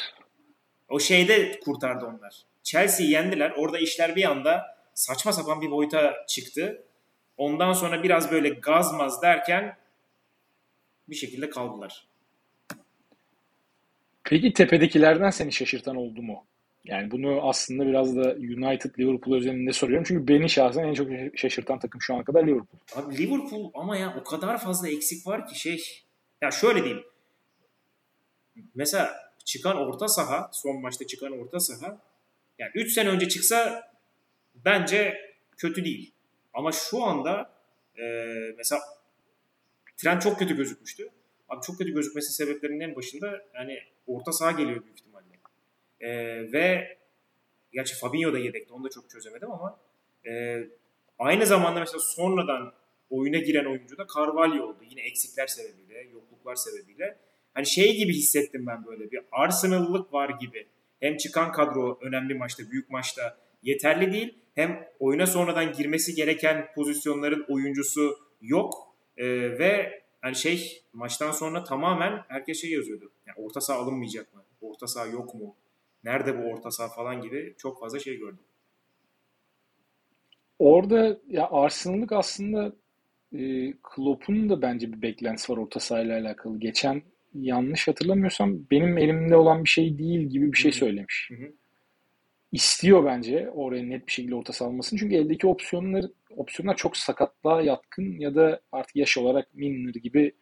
O 0.89 1.01
şeyde 1.01 1.61
kurtardı 1.61 2.07
onlar. 2.07 2.47
Chelsea'yi 2.67 3.11
yendiler. 3.11 3.51
Orada 3.51 3.79
işler 3.79 4.17
bir 4.17 4.31
anda 4.31 4.77
saçma 4.95 5.33
sapan 5.33 5.61
bir 5.61 5.71
boyuta 5.71 6.15
çıktı. 6.29 6.85
Ondan 7.37 7.73
sonra 7.73 8.03
biraz 8.03 8.31
böyle 8.31 8.49
gazmaz 8.49 9.23
derken 9.23 9.77
bir 11.09 11.15
şekilde 11.15 11.51
kaldılar. 11.51 12.07
Peki 14.25 14.53
tepedekilerden 14.53 15.31
seni 15.31 15.53
şaşırtan 15.53 15.97
oldu 15.97 16.23
mu? 16.23 16.45
Yani 16.85 17.11
bunu 17.11 17.49
aslında 17.49 17.87
biraz 17.87 18.17
da 18.17 18.35
United 18.35 18.99
Liverpool 18.99 19.37
özelinde 19.37 19.73
soruyorum. 19.73 20.05
Çünkü 20.09 20.29
beni 20.29 20.51
şahsen 20.51 20.85
en 20.85 20.95
çok 20.95 21.09
şaşırtan 21.35 21.79
takım 21.79 22.03
şu 22.03 22.15
ana 22.15 22.25
kadar 22.25 22.47
Liverpool. 22.47 22.81
Abi 22.95 23.19
Liverpool 23.19 23.71
ama 23.75 23.97
ya 23.97 24.17
o 24.21 24.25
kadar 24.25 24.59
fazla 24.59 24.89
eksik 24.89 25.27
var 25.27 25.49
ki 25.49 25.61
şey. 25.61 25.83
Ya 26.43 26.51
şöyle 26.51 26.85
diyeyim. 26.85 27.05
Mesela 28.75 29.17
çıkan 29.45 29.77
orta 29.77 30.09
saha, 30.09 30.51
son 30.53 30.81
maçta 30.81 31.07
çıkan 31.07 31.33
orta 31.41 31.61
saha 31.61 31.99
yani 32.59 32.71
3 32.75 32.93
sene 32.93 33.09
önce 33.09 33.29
çıksa 33.29 33.91
bence 34.55 35.31
kötü 35.57 35.85
değil. 35.85 36.13
Ama 36.55 36.73
şu 36.73 37.05
anda 37.05 37.51
e, 37.99 38.03
mesela 38.57 38.81
Trend 39.97 40.23
çok 40.23 40.39
kötü 40.39 40.57
gözükmüştü. 40.57 41.09
Abi 41.49 41.61
çok 41.67 41.79
kötü 41.79 41.95
gözükmesi 41.95 42.33
sebeplerinin 42.33 42.81
en 42.81 42.97
başında 42.97 43.45
yani 43.55 43.79
orta 44.07 44.33
saha 44.33 44.51
geliyor 44.51 44.85
büyük 44.85 44.99
ihtimalle. 44.99 45.27
E, 46.01 46.09
ve 46.53 46.97
gerçi 47.73 47.95
Fabinho 47.95 48.33
da 48.33 48.39
yedekti. 48.39 48.73
Onu 48.73 48.85
da 48.85 48.89
çok 48.91 49.11
çözemedim 49.11 49.51
ama 49.51 49.79
e, 50.27 50.65
aynı 51.19 51.47
zamanda 51.47 51.81
mesela 51.81 51.99
sonradan 51.99 52.73
oyuna 53.11 53.39
giren 53.39 53.65
oyuncu 53.65 53.99
da 53.99 54.07
Carvalho 54.17 54.63
oldu. 54.63 54.79
Yine 54.91 55.01
eksikler 55.01 55.47
sebebiyle, 55.47 56.09
yokluklar 56.13 56.55
sebebiyle. 56.55 57.17
Hani 57.55 57.67
şey 57.67 57.97
gibi 57.97 58.13
hissettim 58.13 58.67
ben 58.67 58.87
böyle 58.87 59.11
bir 59.11 59.21
Arsenal'lık 59.33 60.13
var 60.13 60.29
gibi. 60.41 60.67
Hem 61.07 61.17
çıkan 61.17 61.53
kadro 61.53 61.99
önemli 62.01 62.35
maçta, 62.35 62.71
büyük 62.71 62.91
maçta 62.91 63.39
yeterli 63.63 64.13
değil. 64.13 64.39
Hem 64.55 64.89
oyuna 65.01 65.27
sonradan 65.27 65.73
girmesi 65.73 66.15
gereken 66.15 66.69
pozisyonların 66.75 67.45
oyuncusu 67.49 68.19
yok. 68.41 68.95
Ee, 69.17 69.27
ve 69.59 70.03
hani 70.21 70.37
şey 70.37 70.83
maçtan 70.93 71.33
sonra 71.33 71.65
tamamen 71.65 72.23
herkes 72.29 72.61
şey 72.61 72.71
yazıyordu. 72.71 73.11
Yani 73.27 73.47
orta 73.47 73.61
saha 73.61 73.79
alınmayacak 73.79 74.35
mı? 74.35 74.43
Orta 74.61 74.87
saha 74.87 75.07
yok 75.07 75.35
mu? 75.35 75.55
Nerede 76.05 76.39
bu 76.39 76.43
orta 76.43 76.71
saha 76.71 76.89
falan 76.89 77.21
gibi 77.21 77.55
çok 77.59 77.81
fazla 77.81 77.99
şey 77.99 78.19
gördüm. 78.19 78.45
Orada 80.59 81.19
ya 81.29 81.49
Arsenal'lık 81.51 82.13
aslında 82.13 82.73
e, 83.33 83.73
Klopp'un 83.83 84.49
da 84.49 84.63
bence 84.63 84.93
bir 84.93 85.03
beklentisi 85.03 85.53
var 85.53 85.59
orta 85.59 85.81
sahayla 85.81 86.21
alakalı. 86.21 86.61
Geçen 86.61 87.03
yanlış 87.41 87.89
hatırlamıyorsam 87.89 88.59
benim 88.71 88.99
elimde 88.99 89.37
olan 89.37 89.65
bir 89.65 89.69
şey 89.69 89.99
değil 89.99 90.21
gibi 90.21 90.53
bir 90.53 90.59
şey 90.59 90.73
söylemiş. 90.73 91.31
Hı 91.31 91.35
hı. 91.35 91.53
İstiyor 92.53 93.05
bence 93.05 93.51
oraya 93.51 93.83
net 93.83 94.07
bir 94.07 94.13
şekilde 94.13 94.35
orta 94.35 94.53
salmasını. 94.53 94.99
Çünkü 94.99 95.17
eldeki 95.17 95.47
opsiyonlar 95.47 96.05
opsiyonlar 96.37 96.77
çok 96.77 96.97
sakatlığa 96.97 97.63
yatkın 97.63 98.21
ya 98.21 98.35
da 98.35 98.61
artık 98.73 98.97
yaş 98.97 99.19
olarak 99.19 99.55
Milner 99.55 99.95
gibi 99.95 100.33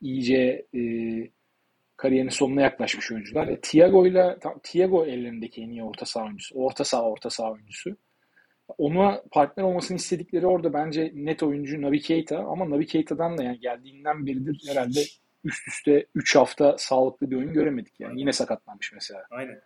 iyice 0.00 0.66
e, 0.74 0.80
kariyerinin 1.96 2.30
sonuna 2.30 2.60
yaklaşmış 2.62 3.12
oyuncular. 3.12 3.48
E, 3.48 3.60
Thiago 3.60 4.06
ile 4.06 4.36
Thiago 4.62 5.06
ellerindeki 5.06 5.62
en 5.62 5.70
iyi 5.70 5.82
orta 5.82 6.06
saha 6.06 6.24
oyuncusu. 6.24 6.54
Orta 6.54 6.84
saha 6.84 7.02
orta 7.02 7.30
saha 7.30 7.52
oyuncusu. 7.52 7.96
Ona 8.78 9.22
partner 9.30 9.64
olmasını 9.64 9.96
istedikleri 9.96 10.46
orada 10.46 10.72
bence 10.72 11.12
net 11.14 11.42
oyuncu 11.42 11.82
Navi 11.82 12.00
Keita 12.00 12.38
ama 12.38 12.70
Navi 12.70 12.86
Keita'dan 12.86 13.38
da 13.38 13.42
yani 13.42 13.60
geldiğinden 13.60 14.26
beridir 14.26 14.64
herhalde 14.68 15.00
üst 15.44 15.68
üste 15.68 16.06
3 16.14 16.36
hafta 16.36 16.78
sağlıklı 16.78 17.30
bir 17.30 17.36
oyun 17.36 17.52
göremedik 17.52 18.00
yani. 18.00 18.20
Yine 18.20 18.32
sakatlanmış 18.32 18.92
mesela. 18.92 19.24
Aynen. 19.30 19.60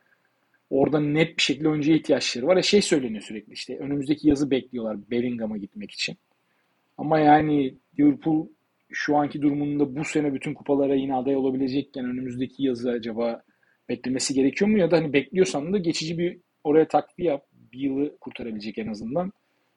Orada 0.71 1.01
net 1.01 1.37
bir 1.37 1.43
şekilde 1.43 1.69
oyuncuya 1.69 1.97
ihtiyaçları 1.97 2.47
var. 2.47 2.57
E 2.57 2.63
şey 2.63 2.83
söyleniyor 2.83 3.23
sürekli 3.23 3.53
işte 3.53 3.79
önümüzdeki 3.79 4.29
yazı 4.29 4.51
bekliyorlar 4.51 5.11
Bellingham'a 5.11 5.57
gitmek 5.57 5.91
için. 5.91 6.17
Ama 6.99 7.19
yani 7.19 7.75
Liverpool 7.99 8.49
şu 8.93 9.17
anki 9.17 9.43
durumunda 9.43 9.97
bu 9.97 10.05
sene 10.05 10.35
bütün 10.35 10.55
kupalara 10.55 10.95
yine 10.95 11.15
aday 11.15 11.37
olabilecekken 11.37 12.05
önümüzdeki 12.05 12.63
yazı 12.63 12.91
acaba 12.91 13.43
beklemesi 13.89 14.35
gerekiyor 14.35 14.71
mu? 14.71 14.79
Ya 14.79 14.91
da 14.91 14.97
hani 14.97 15.13
bekliyorsan 15.13 15.73
da 15.73 15.79
geçici 15.79 16.19
bir 16.19 16.39
oraya 16.65 16.89
takviye 16.89 17.31
yap. 17.31 17.47
Bir 17.73 17.79
yılı 17.79 18.19
kurtarabilecek 18.19 18.79
en 18.79 18.87
azından. 18.87 19.33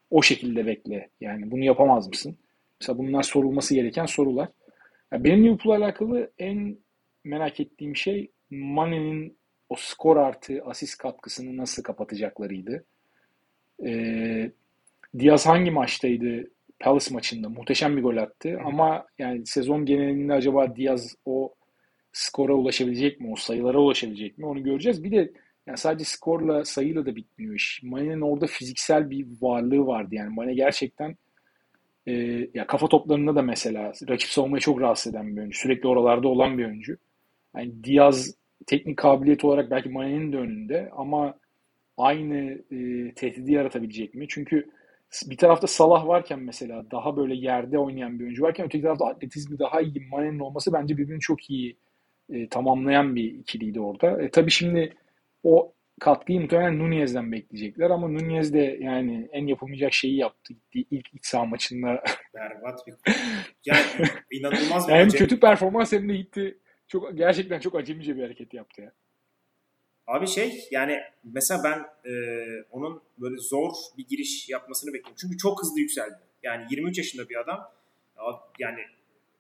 O 0.10 0.22
şekilde 0.22 0.66
bekle. 0.66 1.10
Yani 1.22 1.52
bunu 1.52 1.64
yapamaz 1.64 2.08
mısın? 2.08 2.38
Mesela 2.82 2.98
bunlar 2.98 3.24
sorulması 3.24 3.76
gereken 3.76 4.06
sorular. 4.06 4.50
Yani 5.12 5.24
benim 5.24 5.45
Liverpool'la 5.45 5.86
alakalı 5.86 6.32
en 6.38 6.78
merak 7.24 7.60
ettiğim 7.60 7.95
şey 7.95 8.32
Mane'nin 8.49 9.38
o 9.70 9.76
skor 9.76 10.18
artı 10.18 10.62
asist 10.66 10.97
katkısını 10.97 11.58
nasıl 11.58 11.84
kapatacaklarıydı. 11.84 12.86
Ee, 13.86 14.51
Diaz 15.20 15.45
hangi 15.45 15.72
maçtaydı? 15.72 16.51
Palace 16.80 17.14
maçında 17.14 17.49
muhteşem 17.49 17.97
bir 17.97 18.03
gol 18.03 18.18
attı. 18.18 18.60
Ama 18.66 19.05
yani 19.20 19.45
sezon 19.45 19.86
genelinde 19.86 20.34
acaba 20.34 20.76
Diaz 20.76 21.16
o 21.26 21.53
skora 22.12 22.53
ulaşabilecek 22.53 23.20
mi? 23.22 23.32
O 23.32 23.36
sayılara 23.36 23.80
ulaşabilecek 23.80 24.38
mi? 24.38 24.45
Onu 24.45 24.64
göreceğiz. 24.64 25.03
Bir 25.03 25.12
de 25.12 25.32
yani 25.68 25.78
sadece 25.78 26.05
skorla 26.05 26.66
sayıyla 26.66 27.05
da 27.05 27.16
bitmiyor 27.16 27.55
iş. 27.55 27.80
Mane'nin 27.84 28.22
orada 28.22 28.47
fiziksel 28.47 29.10
bir 29.10 29.28
varlığı 29.41 29.88
vardı. 29.88 30.16
Yani 30.16 30.36
Mane 30.36 30.53
gerçekten 30.53 31.16
e, 32.08 32.14
ya 32.53 32.68
kafa 32.68 32.88
toplarında 32.88 33.36
da 33.36 33.41
mesela 33.41 33.93
rakip 34.10 34.30
savunmayı 34.30 34.62
çok 34.62 34.82
rahatsız 34.82 35.14
eden 35.14 35.36
bir 35.36 35.41
oyuncu. 35.41 35.60
Sürekli 35.60 35.88
oralarda 35.88 36.28
olan 36.28 36.58
bir 36.58 36.66
oyuncu. 36.66 36.97
Yani 37.55 37.84
Diaz 37.84 38.36
teknik 38.68 38.97
kabiliyet 38.97 39.45
olarak 39.45 39.72
belki 39.72 39.89
Mane'nin 39.89 40.34
de 40.34 40.38
önünde 40.38 40.89
ama 40.95 41.36
aynı 41.97 42.62
e, 42.72 43.12
tehdidi 43.14 43.51
yaratabilecek 43.53 44.16
mi? 44.16 44.26
Çünkü 44.30 44.70
bir 45.26 45.38
tarafta 45.38 45.68
Salah 45.68 46.08
varken 46.08 46.39
mesela 46.39 46.91
daha 46.91 47.18
böyle 47.18 47.36
yerde 47.36 47.80
oynayan 47.80 48.20
bir 48.20 48.24
oyuncu 48.24 48.43
varken 48.43 48.66
öteki 48.66 48.84
tarafta 48.84 49.05
atletizmi 49.05 49.60
daha 49.60 49.82
iyi 49.82 50.08
Mane'nin 50.12 50.39
olması 50.39 50.74
bence 50.74 50.97
birbirini 50.97 51.20
çok 51.20 51.49
iyi 51.49 51.78
e, 52.30 52.49
tamamlayan 52.49 53.16
bir 53.16 53.34
ikiliydi 53.34 53.80
orada. 53.80 54.22
E, 54.22 54.32
tabii 54.32 54.51
şimdi 54.51 54.93
o 55.43 55.74
katkıyı 56.00 56.41
muhtemelen 56.41 56.80
Nunez'den 56.80 57.32
bekleyecekler 57.32 57.89
ama 57.89 58.08
Nunez 58.08 58.54
de 58.54 58.78
yani 58.82 59.30
en 59.32 59.48
yapılmayacak 59.48 59.93
şeyi 59.93 60.18
yaptı. 60.18 60.54
Gittiği 60.54 60.88
ilk 60.91 61.14
iç 61.14 61.26
saha 61.26 61.45
maçında. 61.45 62.04
Berbat 62.34 62.88
bir 62.88 62.93
yani 63.66 63.82
inanılmaz 64.32 64.88
bir 64.88 64.93
hem 64.93 65.10
kötü 65.10 65.39
performans 65.39 65.93
hem 65.93 66.10
de 66.10 66.16
gitti 66.16 66.58
çok 66.88 67.18
gerçekten 67.18 67.60
çok 67.60 67.76
acemice 67.76 68.18
bir 68.18 68.24
hareket 68.24 68.54
yaptı 68.54 68.82
ya. 68.82 68.91
Abi 70.08 70.28
şey 70.28 70.68
yani 70.72 71.00
mesela 71.24 71.62
ben 71.64 72.10
e, 72.12 72.14
onun 72.72 73.02
böyle 73.18 73.38
zor 73.38 73.72
bir 73.98 74.08
giriş 74.08 74.50
yapmasını 74.50 74.93
bekliyorum. 74.93 75.18
Çünkü 75.22 75.38
çok 75.38 75.62
hızlı 75.62 75.80
yükseldi. 75.80 76.20
Yani 76.43 76.66
23 76.70 76.98
yaşında 76.98 77.30
bir 77.30 77.36
adam 77.36 77.72
yani 78.60 78.80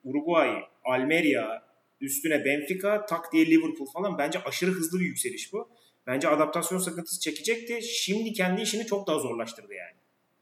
Uruguay, 0.03 0.63
Almeria, 0.85 1.61
üstüne 2.01 2.45
Benfica, 2.45 3.05
tak 3.05 3.33
diye 3.33 3.45
Liverpool 3.45 3.87
falan 3.93 4.17
bence 4.17 4.39
aşırı 4.43 4.71
hızlı 4.71 4.99
bir 4.99 5.05
yükseliş 5.05 5.53
bu. 5.53 5.69
Bence 6.07 6.27
adaptasyon 6.27 6.79
sıkıntısı 6.79 7.19
çekecekti. 7.19 7.81
Şimdi 7.81 8.33
kendi 8.33 8.61
işini 8.61 8.85
çok 8.85 9.07
daha 9.07 9.19
zorlaştırdı 9.19 9.73
yani. 9.73 9.95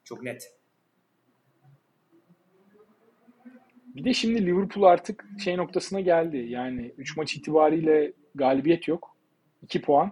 Çok 0.04 0.24
net. 0.24 0.54
Bir 3.86 4.04
de 4.04 4.14
şimdi 4.14 4.46
Liverpool 4.46 4.84
artık 4.84 5.26
şey 5.44 5.58
noktasına 5.58 6.00
geldi. 6.00 6.38
Yani 6.38 6.92
3 6.98 7.18
maç 7.18 7.36
itibariyle 7.36 8.14
galibiyet 8.36 8.88
yok. 8.88 9.16
2 9.64 9.82
puan. 9.82 10.12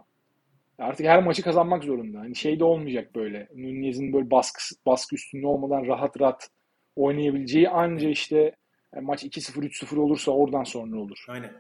Artık 0.78 1.06
her 1.06 1.24
maçı 1.24 1.42
kazanmak 1.42 1.84
zorunda. 1.84 2.20
Hani 2.20 2.36
şey 2.36 2.60
de 2.60 2.64
olmayacak 2.64 3.16
böyle. 3.16 3.48
Nunez'in 3.56 4.14
böyle 4.14 4.32
baskı, 4.32 4.60
baskı 4.86 5.16
üstünde 5.16 5.48
olmadan 5.48 5.88
rahat 5.88 6.22
rahat 6.22 6.50
oynayabileceği 6.96 7.70
anca 7.70 8.10
işte 8.10 8.56
yani 8.96 9.06
maç 9.06 9.24
2-0 9.24 9.60
3-0 9.60 10.00
olursa 10.00 10.32
oradan 10.32 10.64
sonra 10.64 11.00
olur. 11.00 11.26
Aynen. 11.28 11.52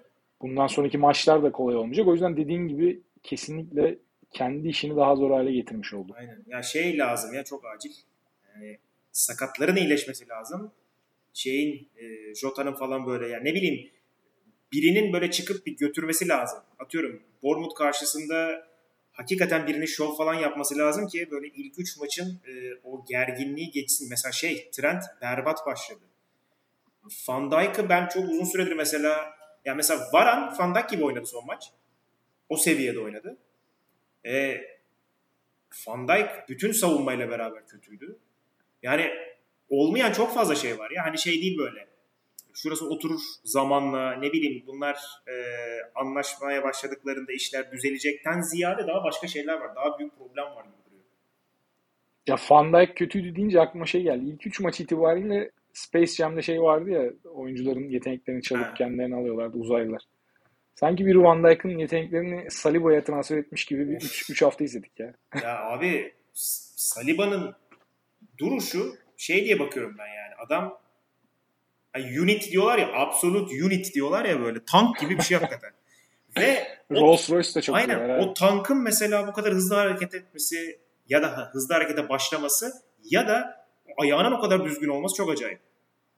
Bundan 0.42 0.68
sonraki 0.68 0.98
maçlar 0.98 1.44
da 1.44 1.52
kolay 1.52 1.76
olmayacak. 1.76 2.08
O 2.08 2.12
yüzden 2.12 2.38
dediğin 2.38 2.68
gibi 2.68 3.02
kesinlikle 3.24 4.00
kendi 4.32 4.68
işini 4.68 4.96
daha 4.96 5.16
zor 5.16 5.32
hale 5.32 5.52
getirmiş 5.52 5.94
oldu. 5.94 6.14
Aynen. 6.18 6.44
Ya 6.48 6.64
şey 6.64 6.98
lazım 6.98 7.34
ya 7.34 7.44
çok 7.44 7.66
acil. 7.66 7.92
Yani 8.48 8.80
sakatların 9.12 9.76
iyileşmesi 9.76 10.30
lazım. 10.30 10.72
Şeyin 11.34 11.90
e, 11.98 12.36
Jota'nın 12.36 12.74
falan 12.74 13.06
böyle 13.06 13.28
yani 13.28 13.46
ne 13.46 13.54
bileyim 13.54 13.92
birinin 14.72 15.14
böyle 15.14 15.32
çıkıp 15.32 15.66
bir 15.66 15.78
götürmesi 15.78 16.28
lazım. 16.28 16.60
Atıyorum 16.80 17.22
Bournemouth 17.44 17.76
karşısında 17.76 18.68
hakikaten 19.12 19.68
birinin 19.68 19.86
şov 19.86 20.16
falan 20.16 20.34
yapması 20.34 20.78
lazım 20.78 21.08
ki 21.08 21.28
böyle 21.32 21.48
ilk 21.48 21.80
üç 21.80 21.98
maçın 21.98 22.42
e, 22.48 22.52
o 22.84 23.06
gerginliği 23.06 23.72
geçsin. 23.72 24.08
Mesela 24.10 24.32
şey 24.32 24.70
Trent 24.72 25.04
berbat 25.22 25.66
başladı. 25.66 26.02
Van 27.28 27.52
Dijk'ı 27.52 27.90
ben 27.90 28.08
çok 28.08 28.24
uzun 28.24 28.46
süredir 28.46 28.74
mesela 28.74 29.36
yani 29.66 29.76
mesela 29.76 30.02
Varan 30.14 30.56
Van 30.60 30.76
Dijk 30.76 30.90
gibi 30.90 31.04
oynadı 31.04 31.26
son 31.26 31.46
maç. 31.46 31.72
O 32.50 32.58
seviyede 32.58 33.00
oynadı. 33.00 33.38
E, 34.26 34.62
Van 35.88 36.08
Dijk 36.08 36.50
bütün 36.50 36.72
savunmayla 36.72 37.30
beraber 37.30 37.68
kötüydü. 37.68 38.18
Yani 38.84 39.12
olmayan 39.70 40.12
çok 40.12 40.34
fazla 40.34 40.56
şey 40.56 40.80
var 40.80 40.92
ya. 40.92 41.06
Hani 41.06 41.18
şey 41.18 41.42
değil 41.42 41.58
böyle 41.58 41.94
şurası 42.54 42.90
oturur 42.90 43.20
zamanla 43.44 44.14
ne 44.14 44.32
bileyim 44.32 44.64
bunlar 44.68 44.98
e, 45.28 45.34
anlaşmaya 45.96 46.64
başladıklarında 46.64 47.32
işler 47.32 47.72
düzelecekten 47.72 48.42
ziyade 48.42 48.88
daha 48.88 49.04
başka 49.04 49.28
şeyler 49.28 49.54
var. 49.54 49.76
Daha 49.76 50.00
büyük 50.00 50.18
problem 50.18 50.46
var 50.46 50.64
gibi 50.64 50.86
duruyor. 50.86 51.04
Ya 52.28 52.36
Van 52.50 52.74
Dijk 52.74 52.98
kötüydü 52.98 53.36
deyince 53.36 53.62
aklıma 53.62 53.86
şey 53.86 54.04
geldi. 54.04 54.26
İlk 54.26 54.48
üç 54.48 54.60
maç 54.60 54.80
itibariyle 54.80 55.52
Space 55.74 56.14
Jam'de 56.14 56.42
şey 56.42 56.62
vardı 56.62 56.90
ya 56.90 57.12
oyuncuların 57.34 57.90
yeteneklerini 57.90 58.42
çalıp 58.42 58.66
ha. 58.66 58.74
kendilerini 58.74 59.16
alıyorlardı 59.16 59.58
uzaylılar. 59.58 60.02
Sanki 60.76 61.06
bir 61.06 61.16
Van 61.16 61.44
Dijk'ın 61.44 61.78
yeteneklerini 61.78 62.52
Saliba'ya 62.52 63.04
transfer 63.04 63.38
etmiş 63.38 63.66
gibi 63.66 63.90
bir 63.90 64.26
3 64.30 64.42
hafta 64.42 64.64
izledik 64.64 65.00
ya. 65.00 65.14
Ya 65.44 65.60
abi 65.64 66.14
Saliba'nın 66.76 67.56
duruşu 68.38 68.96
şey 69.18 69.46
diye 69.46 69.60
bakıyorum 69.60 69.96
ben 70.00 70.08
yani. 70.08 70.36
Adam 70.46 70.80
yani 71.96 72.22
unit 72.22 72.52
diyorlar 72.52 72.78
ya 72.78 72.94
absolute 72.94 73.64
unit 73.66 73.94
diyorlar 73.96 74.26
ya 74.26 74.42
böyle 74.42 74.66
tank 74.66 75.00
gibi 75.00 75.18
bir 75.18 75.24
şey 75.24 75.38
hakikaten. 75.38 75.72
Ve 76.38 76.68
Rolls 76.92 77.30
Royce 77.30 77.56
de 77.56 77.62
çok 77.62 77.76
aynen, 77.76 78.00
güzel. 78.00 78.20
O 78.20 78.34
tankın 78.34 78.78
mesela 78.78 79.28
bu 79.28 79.34
kadar 79.34 79.54
hızlı 79.54 79.76
hareket 79.76 80.16
etmesi 80.16 80.80
ya 81.10 81.22
da 81.22 81.50
hızlı 81.52 81.74
harekete 81.74 82.10
başlaması 82.10 82.74
ya 83.04 83.28
da 83.28 83.68
ayağının 83.98 84.32
o 84.32 84.42
kadar 84.42 84.66
düzgün 84.66 84.88
olması 84.88 85.16
çok 85.16 85.30
acayip. 85.30 85.60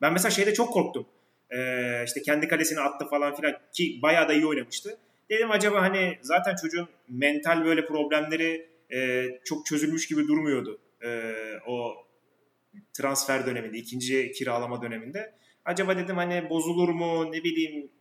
Ben 0.01 0.13
mesela 0.13 0.31
şeyde 0.31 0.53
çok 0.53 0.73
korktum. 0.73 1.07
Ee, 1.55 2.03
işte 2.05 2.21
kendi 2.21 2.47
kalesine 2.47 2.79
attı 2.79 3.05
falan 3.09 3.35
filan 3.35 3.53
ki 3.73 3.99
bayağı 4.01 4.29
da 4.29 4.33
iyi 4.33 4.45
oynamıştı. 4.45 4.97
Dedim 5.29 5.51
acaba 5.51 5.81
hani 5.81 6.17
zaten 6.21 6.55
çocuğun 6.55 6.89
mental 7.09 7.65
böyle 7.65 7.85
problemleri 7.85 8.69
e, 8.93 9.25
çok 9.45 9.65
çözülmüş 9.65 10.07
gibi 10.07 10.27
durmuyordu. 10.27 10.79
E, 11.03 11.31
o 11.67 11.93
transfer 12.93 13.45
döneminde, 13.45 13.77
ikinci 13.77 14.31
kiralama 14.31 14.81
döneminde. 14.81 15.33
Acaba 15.65 15.97
dedim 15.97 16.17
hani 16.17 16.49
bozulur 16.49 16.89
mu 16.89 17.31
ne 17.31 17.43
bileyim 17.43 17.91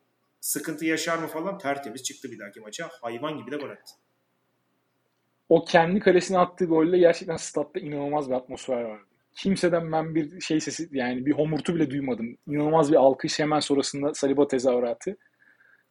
sıkıntı 0.41 0.85
yaşar 0.85 1.19
mı 1.19 1.27
falan 1.27 1.59
tertemiz 1.59 2.03
çıktı 2.03 2.33
bir 2.33 2.39
dahaki 2.39 2.61
maça. 2.61 2.91
Hayvan 3.03 3.39
gibi 3.39 3.51
de 3.51 3.57
gol 3.57 3.71
attı. 3.71 3.93
O 5.49 5.65
kendi 5.65 6.01
kalesine 6.01 6.39
attığı 6.39 6.65
golle 6.65 6.99
gerçekten 6.99 7.37
statta 7.37 7.81
inanılmaz 7.81 8.31
bir 8.31 8.35
atmosfer 8.35 8.83
vardı. 8.83 9.14
Kimseden 9.35 9.93
ben 9.93 10.15
bir 10.15 10.41
şey 10.41 10.61
sesi 10.61 10.89
yani 10.93 11.27
bir 11.27 11.33
homurtu 11.33 11.75
bile 11.75 11.91
duymadım. 11.91 12.37
İnanılmaz 12.47 12.93
bir 12.93 12.97
alkış 12.97 13.39
hemen 13.39 13.61
sonrasında 13.61 14.15
Saliba 14.15 14.49
tezahüratı. 14.49 15.17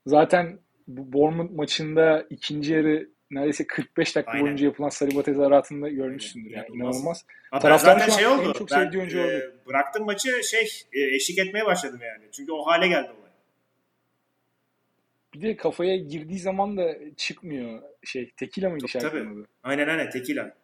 Zaten 0.06 0.60
bu 0.88 1.14
Bournemouth 1.14 1.52
maçında 1.52 2.26
ikinci 2.30 2.74
yarı 2.74 3.10
neredeyse 3.32 3.68
45 3.68 4.16
dakika 4.16 4.32
Aynen. 4.32 4.46
boyunca 4.46 4.66
yapılan 4.66 4.89
Saliba 4.89 5.24
tezahüratında 5.24 5.89
görmüşsündür 5.89 6.50
yani 6.50 6.66
İnanılmaz. 6.70 6.96
inanılmaz. 6.96 7.26
Hatta 7.52 7.78
zaten 7.78 8.10
şey 8.10 8.28
oldu. 8.28 8.50
En 8.50 8.54
çok 8.54 8.72
ben, 8.72 8.91
oyuncu 8.98 9.20
e, 9.20 9.22
oldu. 9.22 9.54
Bıraktım 9.68 10.06
maçı 10.06 10.44
şey 10.44 10.70
e, 10.94 11.16
eşlik 11.16 11.39
etmeye 11.39 11.66
başladım 11.66 12.00
yani. 12.02 12.24
Çünkü 12.32 12.52
o 12.52 12.66
hale 12.66 12.88
geldi 12.88 13.12
olay. 13.20 13.30
Bir 15.34 15.41
de 15.41 15.56
kafaya 15.56 15.98
girdiği 15.98 16.39
zaman 16.39 16.78
da 16.78 16.96
çıkmıyor 17.18 17.82
şey. 18.04 18.32
Tekila 18.38 18.70
mıydı 18.70 18.88
şarkının 18.88 19.36
adı? 19.36 19.48
Aynen 19.64 19.88
aynen 19.88 20.10
Tekila. 20.10 20.56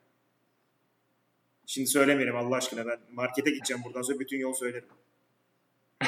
Şimdi 1.70 1.88
söylemeyelim 1.88 2.36
Allah 2.36 2.56
aşkına 2.56 2.86
ben 2.86 3.00
markete 3.14 3.52
gideceğim 3.52 3.84
buradan 3.86 4.02
sonra 4.02 4.20
bütün 4.20 4.38
yol 4.38 4.54
söylerim. 4.54 4.88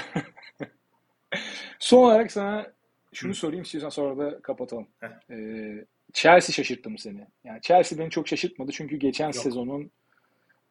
Son 1.80 2.04
olarak 2.04 2.32
sana 2.32 2.72
şunu 3.14 3.36
sorayım 3.36 3.64
istiyorsan 3.64 3.90
sonra 3.90 4.18
da 4.18 4.42
kapatalım. 4.42 4.88
Ee, 5.30 5.86
Chelsea 6.14 6.54
şaşırttı 6.54 6.90
mı 6.90 7.00
seni? 7.00 7.28
Yani 7.44 7.62
Chelsea 7.62 8.00
beni 8.00 8.10
çok 8.10 8.28
şaşırtmadı 8.28 8.72
çünkü 8.72 8.96
geçen 8.96 9.26
Yok. 9.26 9.36
sezonun 9.36 9.92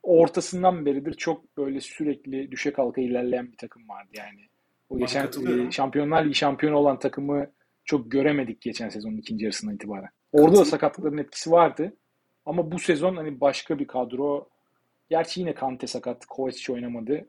ortasından 0.02 0.86
beridir 0.86 1.14
çok 1.14 1.56
böyle 1.56 1.80
sürekli 1.80 2.50
düşe 2.50 2.72
kalka 2.72 3.00
ilerleyen 3.00 3.52
bir 3.52 3.56
takım 3.56 3.88
vardı 3.88 4.10
yani. 4.12 4.48
O 4.88 4.94
Bana 4.94 5.00
geçen 5.00 5.26
e, 5.66 5.70
Şampiyonlar 5.70 6.24
Ligi 6.24 6.34
şampiyonu 6.34 6.76
olan 6.76 6.98
takımı 6.98 7.50
çok 7.84 8.10
göremedik 8.10 8.60
geçen 8.60 8.88
sezonun 8.88 9.16
ikinci 9.16 9.44
yarısından 9.44 9.74
itibaren. 9.74 10.10
Orada 10.32 10.56
da 10.56 10.64
sakatlıkların 10.64 11.18
etkisi 11.18 11.50
vardı. 11.50 11.96
Ama 12.46 12.72
bu 12.72 12.78
sezon 12.78 13.16
hani 13.16 13.40
başka 13.40 13.78
bir 13.78 13.86
kadro. 13.86 14.48
Gerçi 15.10 15.40
yine 15.40 15.54
Kante 15.54 15.86
sakat. 15.86 16.26
Kovacic 16.26 16.72
oynamadı. 16.72 17.28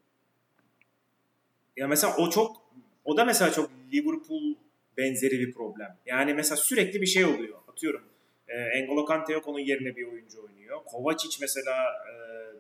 Ya 1.78 1.88
mesela 1.88 2.16
o 2.18 2.30
çok 2.30 2.62
o 3.06 3.18
da 3.18 3.26
mesela 3.26 3.52
çok 3.52 3.72
Liverpool 3.94 4.56
benzeri 4.98 5.40
bir 5.40 5.54
problem. 5.54 5.98
Yani 6.06 6.34
mesela 6.34 6.58
sürekli 6.58 7.02
bir 7.02 7.06
şey 7.06 7.26
oluyor. 7.26 7.58
Atıyorum. 7.68 8.04
E, 8.48 8.84
N'Golo 8.84 9.06
Kante 9.06 9.34
yok 9.34 9.48
onun 9.48 9.60
yerine 9.60 9.96
bir 9.96 10.08
oyuncu 10.08 10.44
oynuyor. 10.46 10.80
Kovacic 10.86 11.38
mesela 11.42 11.84
e, 11.84 12.14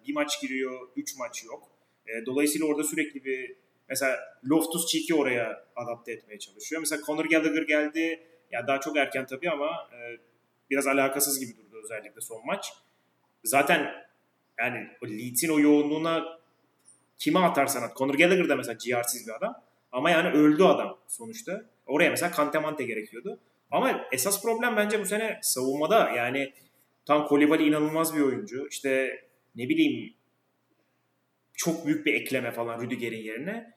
bir 0.07 0.13
maç 0.13 0.41
giriyor, 0.41 0.87
üç 0.95 1.17
maç 1.17 1.43
yok. 1.43 1.69
E, 2.07 2.25
dolayısıyla 2.25 2.67
orada 2.67 2.83
sürekli 2.83 3.25
bir 3.25 3.55
mesela 3.89 4.19
Loftus 4.49 4.87
Cheek'i 4.87 5.15
oraya 5.15 5.65
adapte 5.75 6.11
etmeye 6.11 6.39
çalışıyor. 6.39 6.79
Mesela 6.79 7.01
Conor 7.05 7.25
Gallagher 7.25 7.63
geldi. 7.63 8.27
Ya 8.51 8.67
daha 8.67 8.79
çok 8.79 8.97
erken 8.97 9.25
tabii 9.25 9.49
ama 9.49 9.89
e, 9.93 10.17
biraz 10.69 10.87
alakasız 10.87 11.39
gibi 11.39 11.57
durdu 11.57 11.81
özellikle 11.83 12.21
son 12.21 12.45
maç. 12.45 12.73
Zaten 13.43 14.10
yani 14.63 14.87
o 15.03 15.07
Leeds'in 15.07 15.49
o 15.49 15.59
yoğunluğuna 15.59 16.25
kime 17.17 17.39
atarsan 17.39 17.83
at. 17.83 17.97
Conor 17.97 18.13
Gallagher 18.13 18.49
da 18.49 18.55
mesela 18.55 18.77
ciğersiz 18.77 19.27
bir 19.27 19.33
adam. 19.33 19.55
Ama 19.91 20.09
yani 20.09 20.29
öldü 20.29 20.63
adam 20.63 20.97
sonuçta. 21.07 21.65
Oraya 21.85 22.09
mesela 22.09 22.31
Kante 22.31 22.83
gerekiyordu. 22.83 23.39
Ama 23.71 24.07
esas 24.11 24.41
problem 24.41 24.77
bence 24.77 24.99
bu 24.99 25.05
sene 25.05 25.39
savunmada. 25.41 26.09
Yani 26.09 26.53
tam 27.05 27.27
Kolibali 27.27 27.63
inanılmaz 27.63 28.15
bir 28.15 28.21
oyuncu. 28.21 28.67
İşte 28.67 29.23
ne 29.55 29.69
bileyim 29.69 30.13
çok 31.53 31.85
büyük 31.85 32.05
bir 32.05 32.13
ekleme 32.13 32.51
falan 32.51 32.81
Rüdiger'in 32.81 33.23
yerine. 33.23 33.73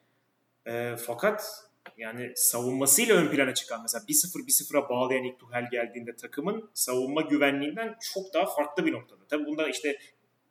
E, 0.67 0.97
fakat 0.97 1.65
yani 1.97 2.33
savunmasıyla 2.35 3.17
ön 3.17 3.29
plana 3.29 3.55
çıkan 3.55 3.83
mesela 3.83 4.05
1-0 4.05 4.47
1-0'a 4.47 4.89
bağlayan 4.89 5.25
ilk 5.25 5.39
Tuhel 5.39 5.69
geldiğinde 5.71 6.17
takımın 6.17 6.71
savunma 6.75 7.21
güvenliğinden 7.21 7.97
çok 8.15 8.35
daha 8.35 8.47
farklı 8.47 8.87
bir 8.87 8.93
noktada. 8.93 9.21
Tabii 9.29 9.47
bunda 9.47 9.69
işte 9.69 9.99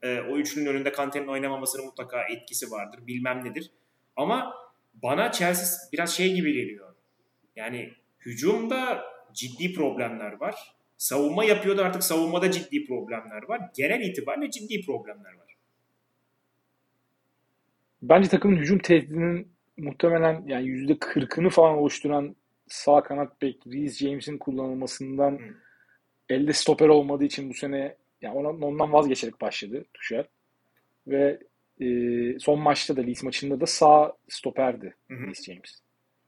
e, 0.04 0.22
o 0.22 0.38
üçlünün 0.38 0.66
önünde 0.66 0.92
Kante'nin 0.92 1.28
oynamamasının 1.28 1.86
mutlaka 1.86 2.24
etkisi 2.24 2.72
vardır. 2.72 3.08
Bilmem 3.08 3.46
nedir. 3.46 3.72
Ama 4.16 4.54
bana 4.94 5.32
Chelsea 5.32 5.90
biraz 5.94 6.16
şey 6.16 6.34
gibi 6.34 6.54
geliyor. 6.54 6.96
Yani 7.56 7.94
hücumda 8.20 9.04
ciddi 9.34 9.74
problemler 9.74 10.32
var. 10.32 10.56
Savunma 10.98 11.46
yapıyordu 11.46 11.82
artık 11.82 12.04
savunmada 12.04 12.52
ciddi 12.52 12.86
problemler 12.86 13.44
var. 13.48 13.62
Genel 13.76 14.02
itibariyle 14.02 14.52
ciddi 14.52 14.86
problemler 14.86 15.34
var. 15.34 15.58
Bence 18.02 18.30
takımın 18.30 18.58
hücum 18.58 18.80
tehdidinin 18.80 19.48
muhtemelen 19.78 20.44
yani 20.48 20.68
yüzde 20.68 21.00
kırkını 21.00 21.50
falan 21.50 21.78
oluşturan 21.78 22.36
sağ 22.68 23.04
kanat 23.04 23.42
bek 23.42 23.68
Reece 23.68 24.08
James'in 24.08 24.38
kullanılmasından 24.38 25.32
hmm. 25.32 25.56
elde 26.30 26.54
stoper 26.54 26.88
olmadığı 26.88 27.24
için 27.24 27.50
bu 27.50 27.54
sene 27.54 27.96
yani 28.24 28.38
ona, 28.38 28.66
ondan 28.66 28.94
vazgeçerek 28.94 29.42
başladı 29.42 29.86
Tuşer. 29.94 30.26
Ve 31.08 31.40
e, 31.82 31.86
son 32.40 32.60
maçta 32.60 32.98
da 32.98 33.02
Leeds 33.02 33.24
maçında 33.24 33.62
da 33.62 33.66
sağ 33.66 34.14
stoperdi 34.30 34.96
Reece 35.10 35.54
James. 35.54 35.82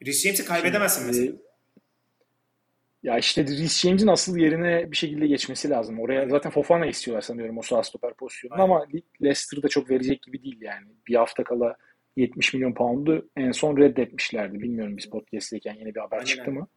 Reece 0.06 0.20
James'i 0.20 0.46
kaybedemezsin 0.46 1.02
Şimdi, 1.02 1.18
mesela. 1.18 1.38
Ya 3.04 3.18
işte 3.18 3.44
Reece 3.44 3.68
James'in 3.68 4.08
asıl 4.08 4.38
yerine 4.38 4.92
bir 4.92 4.98
şekilde 4.98 5.28
geçmesi 5.28 5.70
lazım. 5.70 6.00
Oraya 6.00 6.30
zaten 6.30 6.52
Fofana 6.52 6.86
istiyorlar 6.86 7.22
sanıyorum 7.22 7.58
o 7.58 7.62
sağ 7.62 7.84
stoper 7.84 8.14
pozisyonunu 8.14 8.62
ama 8.62 8.88
Leicester'da 9.22 9.68
çok 9.68 9.90
verecek 9.90 10.24
gibi 10.24 10.44
değil 10.44 10.62
yani. 10.62 10.86
Bir 11.08 11.16
hafta 11.16 11.44
kala 11.44 11.76
70 12.16 12.54
milyon 12.54 12.74
pound'u 12.74 13.30
en 13.38 13.52
son 13.52 13.78
reddetmişlerdi. 13.78 14.62
Bilmiyorum 14.62 14.98
biz 14.98 15.10
podcast'teyken 15.10 15.74
yeni 15.74 15.96
bir 15.96 16.00
haber 16.00 16.18
Aynen. 16.18 16.26
çıktı 16.26 16.52
mı? 16.52 16.68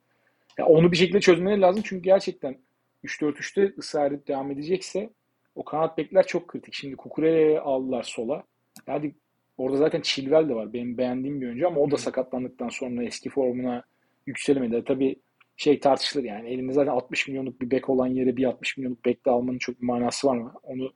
Ya 0.58 0.66
onu 0.66 0.92
bir 0.92 0.96
şekilde 0.96 1.20
çözmeleri 1.20 1.60
lazım 1.60 1.82
çünkü 1.86 2.02
gerçekten 2.02 2.58
3-4-3'te 3.04 3.74
ısrar 3.78 4.12
edip 4.12 4.28
devam 4.28 4.50
edecekse 4.50 5.10
o 5.54 5.64
kanat 5.64 5.98
bekler 5.98 6.26
çok 6.26 6.48
kritik. 6.48 6.74
Şimdi 6.74 6.96
Kukure'ye 6.96 7.60
aldılar 7.60 8.02
sola. 8.02 8.42
Hadi 8.86 9.14
orada 9.58 9.76
zaten 9.76 10.00
Chilwell 10.00 10.48
de 10.48 10.54
var. 10.54 10.72
Benim 10.72 10.98
beğendiğim 10.98 11.40
bir 11.40 11.46
oyuncu 11.46 11.66
ama 11.66 11.80
o 11.80 11.90
da 11.90 11.96
sakatlandıktan 11.96 12.68
sonra 12.68 13.04
eski 13.04 13.30
formuna 13.30 13.82
yükselemedi. 14.26 14.84
Tabii 14.84 15.16
şey 15.56 15.80
tartışılır 15.80 16.24
yani. 16.24 16.48
Elinde 16.48 16.72
zaten 16.72 16.90
60 16.92 17.28
milyonluk 17.28 17.60
bir 17.60 17.70
bek 17.70 17.88
olan 17.88 18.06
yere 18.06 18.36
bir 18.36 18.44
60 18.44 18.76
milyonluk 18.76 19.04
bek 19.04 19.26
de 19.26 19.30
almanın 19.30 19.58
çok 19.58 19.80
bir 19.80 19.86
manası 19.86 20.28
var 20.28 20.36
mı? 20.36 20.54
Onu 20.62 20.92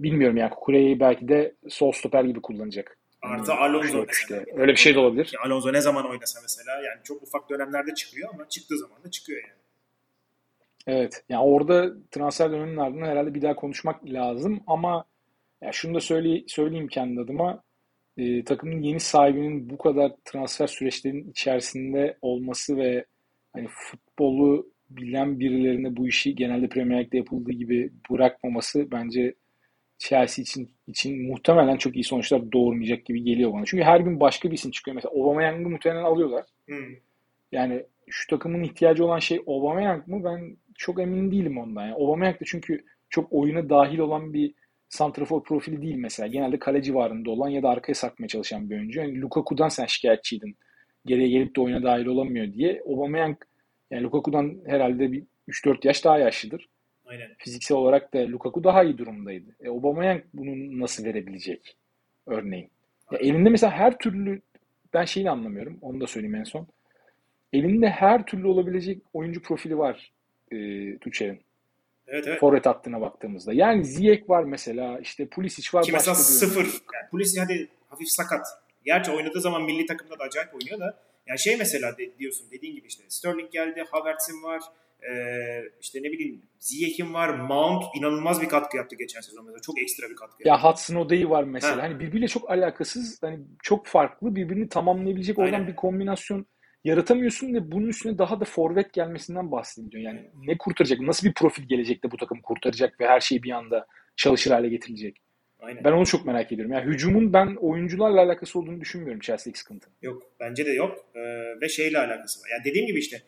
bilmiyorum 0.00 0.36
yani. 0.36 0.50
Kukure'yi 0.50 1.00
belki 1.00 1.28
de 1.28 1.54
sol 1.68 1.92
stoper 1.92 2.24
gibi 2.24 2.42
kullanacak. 2.42 2.98
Artı 3.22 3.52
Alonso 3.52 4.06
işte. 4.10 4.44
Öyle 4.56 4.72
bir 4.72 4.76
şey 4.76 4.94
de 4.94 4.98
olabilir. 4.98 5.34
Alonso 5.44 5.72
ne 5.72 5.80
zaman 5.80 6.10
oynasa 6.10 6.40
mesela 6.42 6.82
yani 6.82 7.00
çok 7.04 7.22
ufak 7.22 7.50
dönemlerde 7.50 7.94
çıkıyor 7.94 8.30
ama 8.34 8.48
çıktığı 8.48 8.78
zaman 8.78 9.04
da 9.04 9.10
çıkıyor 9.10 9.42
yani. 9.42 9.61
Evet. 10.86 11.24
Yani 11.28 11.42
orada 11.44 11.92
transfer 12.10 12.52
döneminin 12.52 12.76
ardından 12.76 13.06
herhalde 13.06 13.34
bir 13.34 13.42
daha 13.42 13.56
konuşmak 13.56 14.04
lazım 14.04 14.60
ama 14.66 15.04
ya 15.62 15.72
şunu 15.72 15.94
da 15.94 16.00
söyle, 16.00 16.42
söyleyeyim 16.46 16.88
kendi 16.88 17.20
adıma. 17.20 17.62
E, 18.16 18.44
takımın 18.44 18.82
yeni 18.82 19.00
sahibinin 19.00 19.70
bu 19.70 19.78
kadar 19.78 20.12
transfer 20.24 20.66
süreçlerinin 20.66 21.30
içerisinde 21.30 22.18
olması 22.22 22.76
ve 22.76 23.04
hani 23.52 23.68
futbolu 23.70 24.72
bilen 24.90 25.40
birilerine 25.40 25.96
bu 25.96 26.08
işi 26.08 26.34
genelde 26.34 26.68
Premier 26.68 26.98
League'de 26.98 27.16
yapıldığı 27.16 27.52
gibi 27.52 27.90
bırakmaması 28.10 28.90
bence 28.92 29.34
Chelsea 29.98 30.42
için 30.42 30.70
için 30.86 31.28
muhtemelen 31.28 31.76
çok 31.76 31.96
iyi 31.96 32.04
sonuçlar 32.04 32.52
doğurmayacak 32.52 33.04
gibi 33.04 33.24
geliyor 33.24 33.52
bana. 33.52 33.64
Çünkü 33.64 33.84
her 33.84 34.00
gün 34.00 34.20
başka 34.20 34.50
bir 34.50 34.54
isim 34.54 34.70
çıkıyor. 34.70 34.94
Mesela 34.94 35.14
Aubameyang'ı 35.14 35.68
muhtemelen 35.68 36.04
alıyorlar. 36.04 36.44
Hmm. 36.66 36.94
Yani 37.52 37.82
şu 38.08 38.26
takımın 38.30 38.62
ihtiyacı 38.62 39.04
olan 39.04 39.18
şey 39.18 39.40
Aubameyang 39.46 40.08
mı? 40.08 40.24
Ben 40.24 40.56
çok 40.74 41.00
emin 41.00 41.30
değilim 41.30 41.58
ondan. 41.58 41.82
Yani 41.82 41.94
Aubameyang 41.94 42.40
da 42.40 42.44
çünkü 42.44 42.84
çok 43.10 43.32
oyuna 43.32 43.68
dahil 43.68 43.98
olan 43.98 44.32
bir 44.32 44.54
santrafor 44.88 45.42
profili 45.42 45.82
değil 45.82 45.96
mesela. 45.96 46.26
Genelde 46.26 46.58
kale 46.58 46.82
civarında 46.82 47.30
olan 47.30 47.48
ya 47.48 47.62
da 47.62 47.68
arkaya 47.68 47.94
sakmaya 47.94 48.28
çalışan 48.28 48.70
bir 48.70 48.74
oyuncu. 48.74 49.00
Yani 49.00 49.20
Lukaku'dan 49.20 49.68
sen 49.68 49.86
şikayetçiydin. 49.86 50.56
Geriye 51.06 51.28
gelip 51.28 51.56
de 51.56 51.60
oyuna 51.60 51.82
dahil 51.82 52.06
olamıyor 52.06 52.52
diye. 52.52 52.82
Aubameyang 52.86 53.36
yani 53.90 54.02
Lukaku'dan 54.02 54.58
herhalde 54.66 55.12
bir 55.12 55.24
3-4 55.48 55.86
yaş 55.86 56.04
daha 56.04 56.18
yaşlıdır. 56.18 56.68
Aynen. 57.06 57.28
Fiziksel 57.38 57.76
olarak 57.76 58.14
da 58.14 58.28
Lukaku 58.28 58.64
daha 58.64 58.82
iyi 58.82 58.98
durumdaydı. 58.98 59.46
E, 59.60 59.68
Aubameyang 59.68 60.22
bunu 60.34 60.80
nasıl 60.80 61.04
verebilecek 61.04 61.76
örneğin? 62.26 62.70
Ya 63.12 63.18
elinde 63.18 63.50
mesela 63.50 63.72
her 63.72 63.98
türlü 63.98 64.40
ben 64.94 65.04
şeyini 65.04 65.30
anlamıyorum. 65.30 65.78
Onu 65.82 66.00
da 66.00 66.06
söyleyeyim 66.06 66.34
en 66.34 66.44
son. 66.44 66.66
Elinde 67.52 67.90
her 67.90 68.26
türlü 68.26 68.46
olabilecek 68.46 69.02
oyuncu 69.12 69.42
profili 69.42 69.78
var 69.78 70.12
e, 70.52 70.98
Tuchel'in. 70.98 71.40
Evet, 72.06 72.24
evet. 72.28 72.40
Forvet 72.40 72.66
hattına 72.66 73.00
baktığımızda. 73.00 73.52
Yani 73.52 73.84
Ziyech 73.84 74.28
var 74.28 74.44
mesela, 74.44 74.98
işte 74.98 75.26
Pulisic 75.26 75.68
var. 75.74 75.84
Ki 75.84 75.92
mesela 75.92 76.14
sıfır. 76.14 76.64
Yani 76.64 77.10
Pulisic 77.10 77.40
hadi 77.40 77.68
hafif 77.88 78.08
sakat. 78.08 78.46
Gerçi 78.84 79.10
oynadığı 79.10 79.40
zaman 79.40 79.62
milli 79.62 79.86
takımda 79.86 80.18
da 80.18 80.24
acayip 80.24 80.54
oynuyor 80.54 80.80
da. 80.80 80.98
Yani 81.26 81.38
şey 81.38 81.56
mesela 81.56 81.98
de, 81.98 82.18
diyorsun 82.18 82.46
dediğin 82.50 82.74
gibi 82.74 82.86
işte 82.86 83.02
Sterling 83.08 83.50
geldi, 83.50 83.84
Havertz'in 83.90 84.42
var, 84.42 84.60
ee, 85.10 85.62
işte 85.80 85.98
ne 86.02 86.12
bileyim 86.12 86.42
Ziyech'in 86.58 87.14
var, 87.14 87.28
Mount 87.28 87.84
inanılmaz 87.96 88.42
bir 88.42 88.48
katkı 88.48 88.76
yaptı 88.76 88.96
geçen 88.96 89.20
sezon 89.20 89.44
mesela. 89.44 89.60
Çok 89.60 89.82
ekstra 89.82 90.10
bir 90.10 90.16
katkı 90.16 90.48
yaptı. 90.48 90.48
Ya 90.48 90.70
Hudson 90.70 90.96
Odoi 90.96 91.30
var 91.30 91.44
mesela. 91.44 91.76
Ha. 91.76 91.82
Hani 91.82 92.00
birbiriyle 92.00 92.28
çok 92.28 92.50
alakasız, 92.50 93.22
hani 93.22 93.40
çok 93.62 93.86
farklı, 93.86 94.36
birbirini 94.36 94.68
tamamlayabilecek 94.68 95.38
Aynen. 95.38 95.52
oradan 95.52 95.68
bir 95.68 95.76
kombinasyon 95.76 96.46
yaratamıyorsun 96.84 97.54
ve 97.54 97.72
bunun 97.72 97.88
üstüne 97.88 98.18
daha 98.18 98.40
da 98.40 98.44
forvet 98.44 98.92
gelmesinden 98.92 99.52
bahsediyor. 99.52 100.02
Yani 100.02 100.30
ne 100.46 100.58
kurtaracak, 100.58 101.00
nasıl 101.00 101.28
bir 101.28 101.34
profil 101.34 101.62
gelecek 101.62 102.04
de 102.04 102.10
bu 102.10 102.16
takım 102.16 102.40
kurtaracak 102.42 103.00
ve 103.00 103.06
her 103.06 103.20
şey 103.20 103.42
bir 103.42 103.50
anda 103.50 103.86
çalışır 104.16 104.50
hale 104.50 104.68
getirilecek. 104.68 105.16
Aynen. 105.60 105.84
Ben 105.84 105.92
onu 105.92 106.06
çok 106.06 106.26
merak 106.26 106.52
ediyorum. 106.52 106.72
Yani 106.72 106.92
hücumun 106.92 107.32
ben 107.32 107.56
oyuncularla 107.60 108.20
alakası 108.20 108.58
olduğunu 108.58 108.80
düşünmüyorum 108.80 109.20
Chelsea'deki 109.20 109.58
sıkıntı. 109.58 109.90
Yok 110.02 110.22
bence 110.40 110.66
de 110.66 110.70
yok. 110.70 110.98
Ee, 111.14 111.20
ve 111.60 111.68
şeyle 111.68 111.98
alakası 111.98 112.40
var. 112.40 112.48
Yani 112.52 112.64
dediğim 112.64 112.86
gibi 112.86 112.98
işte 112.98 113.22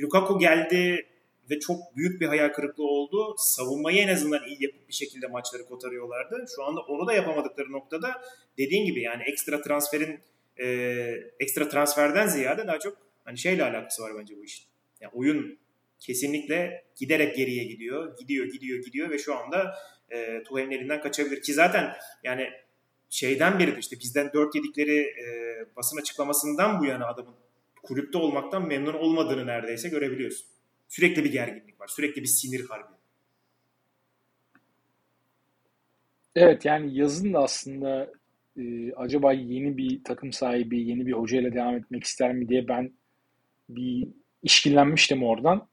Lukaku 0.00 0.38
geldi 0.38 1.06
ve 1.50 1.60
çok 1.60 1.96
büyük 1.96 2.20
bir 2.20 2.26
hayal 2.26 2.48
kırıklığı 2.48 2.86
oldu. 2.86 3.34
Savunmayı 3.36 3.98
en 3.98 4.08
azından 4.08 4.46
iyi 4.46 4.62
yapıp 4.62 4.88
bir 4.88 4.94
şekilde 4.94 5.26
maçları 5.26 5.64
kotarıyorlardı. 5.64 6.44
Şu 6.56 6.64
anda 6.64 6.80
onu 6.80 7.06
da 7.06 7.12
yapamadıkları 7.12 7.72
noktada 7.72 8.22
dediğin 8.58 8.86
gibi 8.86 9.02
yani 9.02 9.22
ekstra 9.22 9.62
transferin 9.62 10.20
e, 10.60 10.66
ekstra 11.40 11.68
transferden 11.68 12.26
ziyade 12.26 12.66
daha 12.66 12.78
çok 12.78 12.96
hani 13.24 13.38
şeyle 13.38 13.64
alakası 13.64 14.02
var 14.02 14.12
bence 14.20 14.36
bu 14.36 14.44
işin. 14.44 14.66
Yani 15.00 15.12
oyun 15.14 15.58
kesinlikle 16.00 16.84
giderek 16.96 17.36
geriye 17.36 17.64
gidiyor. 17.64 18.16
Gidiyor, 18.18 18.46
gidiyor, 18.46 18.84
gidiyor 18.84 19.10
ve 19.10 19.18
şu 19.18 19.36
anda 19.36 19.74
e, 20.10 20.42
Tuhel'in 20.42 20.70
elinden 20.70 21.00
kaçabilir. 21.00 21.42
Ki 21.42 21.54
zaten 21.54 21.92
yani 22.24 22.50
şeyden 23.10 23.58
beridir 23.58 23.78
işte 23.78 23.96
bizden 24.00 24.32
4 24.32 24.54
yedikleri 24.54 24.98
e, 24.98 25.26
basın 25.76 26.00
açıklamasından 26.00 26.80
bu 26.80 26.86
yana 26.86 27.06
adamın 27.06 27.34
kulüpte 27.82 28.18
olmaktan 28.18 28.68
memnun 28.68 28.94
olmadığını 28.94 29.46
neredeyse 29.46 29.88
görebiliyorsun. 29.88 30.46
Sürekli 30.88 31.24
bir 31.24 31.32
gerginlik 31.32 31.80
var. 31.80 31.88
Sürekli 31.88 32.22
bir 32.22 32.26
sinir 32.26 32.66
harbi. 32.68 32.92
Evet 36.34 36.64
yani 36.64 36.98
yazın 36.98 37.32
da 37.34 37.38
aslında 37.38 38.12
e, 38.58 38.92
acaba 38.92 39.32
yeni 39.32 39.76
bir 39.76 40.04
takım 40.04 40.32
sahibi, 40.32 40.80
yeni 40.80 41.06
bir 41.06 41.12
hocayla 41.12 41.52
devam 41.54 41.76
etmek 41.76 42.04
ister 42.04 42.34
mi 42.34 42.48
diye 42.48 42.68
ben 42.68 42.92
bir 43.68 44.08
işkillenmiştim 44.42 45.22
oradan. 45.22 45.68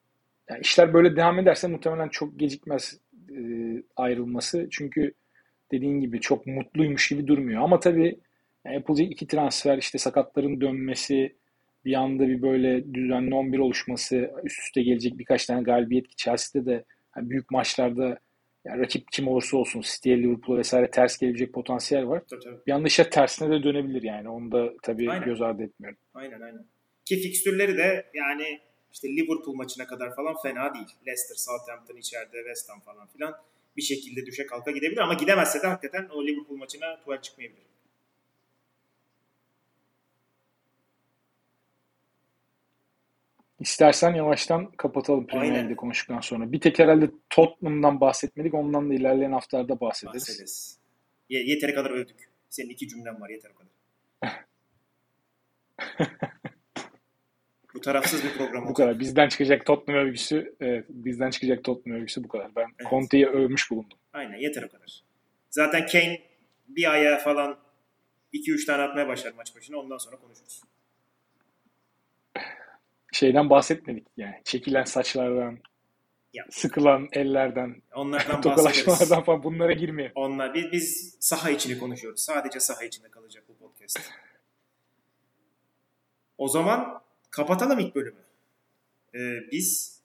Yani 0.50 0.62
işler 0.62 0.94
böyle 0.94 1.16
devam 1.16 1.40
ederse 1.40 1.68
muhtemelen 1.68 2.10
çok 2.10 2.40
gecikmez 2.40 3.00
e, 3.30 3.40
ayrılması. 3.96 4.68
Çünkü 4.72 5.14
dediğin 5.72 6.02
gibi 6.02 6.20
çok 6.22 6.48
mutluymuş 6.48 7.10
gibi 7.10 7.28
durmuyor. 7.28 7.62
Ama 7.62 7.80
tabii 7.80 8.20
yani 8.66 8.76
yapılacak 8.76 9.12
iki 9.12 9.28
transfer, 9.28 9.78
işte 9.78 9.98
sakatların 9.98 10.62
dönmesi, 10.62 11.36
bir 11.86 11.94
anda 11.94 12.28
bir 12.28 12.42
böyle 12.42 12.94
düzenli 12.94 13.36
11 13.36 13.60
oluşması, 13.60 14.32
üst 14.44 14.60
üste 14.60 14.84
gelecek 14.84 15.18
birkaç 15.18 15.46
tane 15.46 15.62
galibiyet 15.62 16.08
ki 16.08 16.16
Chelsea'de 16.16 16.66
de 16.66 16.84
yani 17.18 17.30
büyük 17.30 17.52
maçlarda 17.52 18.20
yani 18.66 18.82
rakip 18.82 19.12
kim 19.12 19.28
olursa 19.28 19.58
olsun 19.58 19.82
City'ye, 19.82 20.18
Liverpool'a 20.18 20.58
vesaire 20.58 20.92
ters 20.92 21.18
gelebilecek 21.18 21.54
potansiyel 21.54 22.08
var. 22.08 22.24
Tabii, 22.30 22.44
tabii. 22.66 22.88
İşler 22.88 23.12
tersine 23.12 23.50
de 23.50 23.64
dönebilir 23.64 24.04
yani. 24.04 24.30
Onu 24.30 24.52
da 24.52 24.74
tabii 24.84 25.12
aynen. 25.12 25.26
göz 25.26 25.42
ardı 25.42 25.64
etmiyorum. 25.64 26.00
Aynen 26.14 26.42
aynen. 26.42 26.66
Ki 27.06 27.16
fikstürleri 27.20 27.78
de 27.78 28.06
yani 28.14 28.60
işte 28.94 29.08
Liverpool 29.08 29.56
maçına 29.56 29.88
kadar 29.88 30.16
falan 30.16 30.36
fena 30.44 30.74
değil. 30.74 30.88
Leicester, 31.08 31.36
Southampton 31.36 31.98
içeride, 31.98 32.38
West 32.38 32.70
Ham 32.70 32.80
falan 32.80 33.08
filan 33.08 33.36
bir 33.78 33.82
şekilde 33.82 34.26
düşe 34.26 34.46
kalka 34.46 34.72
gidebilir 34.72 35.02
ama 35.02 35.14
gidemezse 35.14 35.62
de 35.62 35.68
hakikaten 35.68 36.10
o 36.10 36.28
Liverpool 36.28 36.58
maçına 36.58 37.00
tuval 37.02 37.22
çıkmayabilir. 37.22 37.75
İstersen 43.60 44.14
yavaştan 44.14 44.72
kapatalım 44.72 45.28
Premier 45.28 45.54
League'de 45.54 45.76
konuştuktan 45.76 46.22
sonra. 46.22 46.52
Bir 46.52 46.60
tek 46.60 46.80
herhalde 46.80 47.10
Tottenham'dan 47.30 48.02
bahsetmedik. 48.02 48.54
Ondan 48.54 48.90
da 48.90 48.94
ilerleyen 48.94 49.32
haftalarda 49.32 49.80
bahsederiz. 49.80 50.22
Bahsederiz. 50.22 50.80
Ye- 51.30 51.44
yeteri 51.46 51.76
kadar 51.76 51.90
övdük. 51.92 52.30
Senin 52.50 52.70
iki 52.70 52.88
cümlen 52.88 53.22
var 53.22 53.30
yeter 53.30 53.52
o 53.52 53.58
kadar. 53.58 53.72
bu 57.74 57.82
tarafsız 57.82 58.24
bir 58.24 58.34
program 58.38 58.68
Bu 58.68 58.74
kadar. 58.74 59.00
Bizden 59.00 59.30
çıkacak 59.30 59.66
Tottenham 59.66 60.06
övgüsü, 60.06 60.56
evet, 60.60 60.86
bizden 60.90 61.30
çıkacak 61.30 61.64
Tottenham 61.64 62.00
övgüsü 62.00 62.24
bu 62.24 62.28
kadar. 62.28 62.56
Ben 62.56 62.68
evet. 62.80 62.90
Conte'yi 62.90 63.28
övmüş 63.28 63.72
bulundum. 63.72 63.98
Aynen 64.14 64.38
yeter 64.38 64.64
o 64.64 64.70
kadar. 64.70 65.04
Zaten 65.50 65.88
Kane 65.88 66.22
bir 66.68 66.92
aya 66.92 67.18
falan 67.18 67.58
2-3 68.34 68.66
tane 68.66 68.84
atmaya 68.84 69.08
başlar 69.08 69.34
maç 69.38 69.56
başına 69.56 69.78
ondan 69.78 69.98
sonra 69.98 70.16
konuşuruz 70.18 70.62
şeyden 73.16 73.50
bahsetmedik 73.50 74.08
yani. 74.18 74.42
Çekilen 74.44 74.84
saçlardan, 74.84 75.60
ya. 76.34 76.46
sıkılan 76.50 77.10
ellerden, 77.12 77.82
onlardan 77.96 78.42
tokalaşmalardan 78.42 79.24
falan 79.24 79.44
bunlara 79.44 79.72
girmiyor. 79.72 80.12
Onlar 80.16 80.54
biz, 80.54 80.72
biz 80.72 81.18
saha 81.20 81.50
içini 81.50 81.80
konuşuyoruz. 81.80 82.20
Sadece 82.22 82.60
saha 82.60 82.84
içinde 82.84 83.10
kalacak 83.10 83.44
bu 83.48 83.58
podcast. 83.58 84.00
O 86.38 86.48
zaman 86.48 87.02
kapatalım 87.30 87.80
ilk 87.80 87.96
bölümü. 87.96 88.20
Ee, 89.16 89.52
biz 89.52 89.96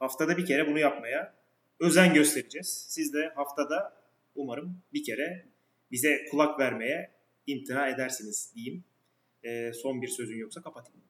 Haftada 0.00 0.36
bir 0.36 0.46
kere 0.46 0.66
bunu 0.66 0.78
yapmaya 0.78 1.34
özen 1.80 2.14
göstereceğiz. 2.14 2.86
Siz 2.88 3.14
de 3.14 3.32
haftada 3.34 4.02
umarım 4.34 4.82
bir 4.92 5.04
kere 5.04 5.46
bize 5.90 6.24
kulak 6.30 6.58
vermeye 6.60 7.10
imtina 7.46 7.88
edersiniz 7.88 8.52
diyeyim. 8.54 8.84
E, 9.44 9.72
son 9.72 10.02
bir 10.02 10.08
sözün 10.08 10.38
yoksa 10.38 10.62
kapatayım. 10.62 11.09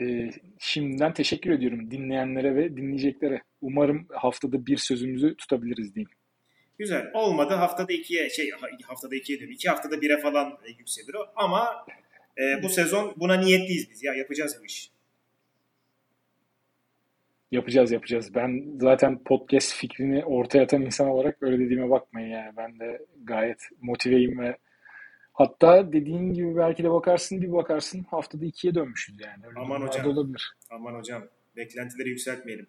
E, 0.00 0.30
şimdiden 0.58 1.14
teşekkür 1.14 1.50
ediyorum 1.50 1.90
dinleyenlere 1.90 2.56
ve 2.56 2.76
dinleyeceklere. 2.76 3.42
Umarım 3.60 4.06
haftada 4.12 4.66
bir 4.66 4.76
sözümüzü 4.76 5.36
tutabiliriz 5.36 5.94
diyeyim. 5.94 6.10
Güzel. 6.78 7.10
Olmadı 7.14 7.54
haftada 7.54 7.92
ikiye 7.92 8.30
şey 8.30 8.50
haftada 8.86 9.16
ikiye 9.16 9.38
diyorum. 9.38 9.54
iki 9.54 9.68
haftada 9.68 10.00
bire 10.00 10.20
falan 10.20 10.58
yükselir 10.78 11.14
o. 11.14 11.26
Ama 11.36 11.86
e, 12.38 12.62
bu 12.62 12.68
sezon 12.68 13.14
buna 13.16 13.34
niyetliyiz 13.34 13.90
biz 13.90 14.02
ya. 14.02 14.14
Yapacağız 14.14 14.56
bu 14.60 14.66
iş. 14.66 14.90
Yapacağız 17.50 17.92
yapacağız. 17.92 18.34
Ben 18.34 18.78
zaten 18.80 19.18
podcast 19.24 19.74
fikrini 19.74 20.24
ortaya 20.24 20.62
atan 20.62 20.82
insan 20.82 21.08
olarak 21.08 21.42
öyle 21.42 21.58
dediğime 21.64 21.90
bakmayın 21.90 22.28
yani. 22.28 22.56
Ben 22.56 22.78
de 22.80 23.06
gayet 23.24 23.68
motiveyim 23.80 24.38
ve 24.38 24.56
hatta 25.34 25.92
dediğin 25.92 26.34
gibi 26.34 26.56
belki 26.56 26.84
de 26.84 26.90
bakarsın 26.90 27.42
bir 27.42 27.52
bakarsın 27.52 28.06
haftada 28.10 28.44
ikiye 28.44 28.74
dönmüşüz 28.74 29.20
yani. 29.20 29.46
Öyle 29.46 29.60
Aman 29.60 29.80
hocam. 29.80 30.06
olabilir. 30.06 30.52
Aman 30.70 30.94
hocam. 30.94 31.24
Beklentileri 31.56 32.08
yükseltmeyelim. 32.08 32.66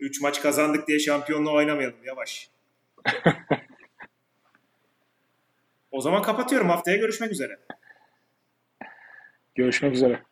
Üç 0.00 0.20
maç 0.20 0.42
kazandık 0.42 0.88
diye 0.88 0.98
şampiyonluğu 0.98 1.54
oynamayalım. 1.54 2.04
Yavaş. 2.04 2.50
o 5.90 6.00
zaman 6.00 6.22
kapatıyorum. 6.22 6.68
Haftaya 6.68 6.96
görüşmek 6.96 7.32
üzere. 7.32 7.58
Görüşmek 9.54 9.94
üzere. 9.94 10.22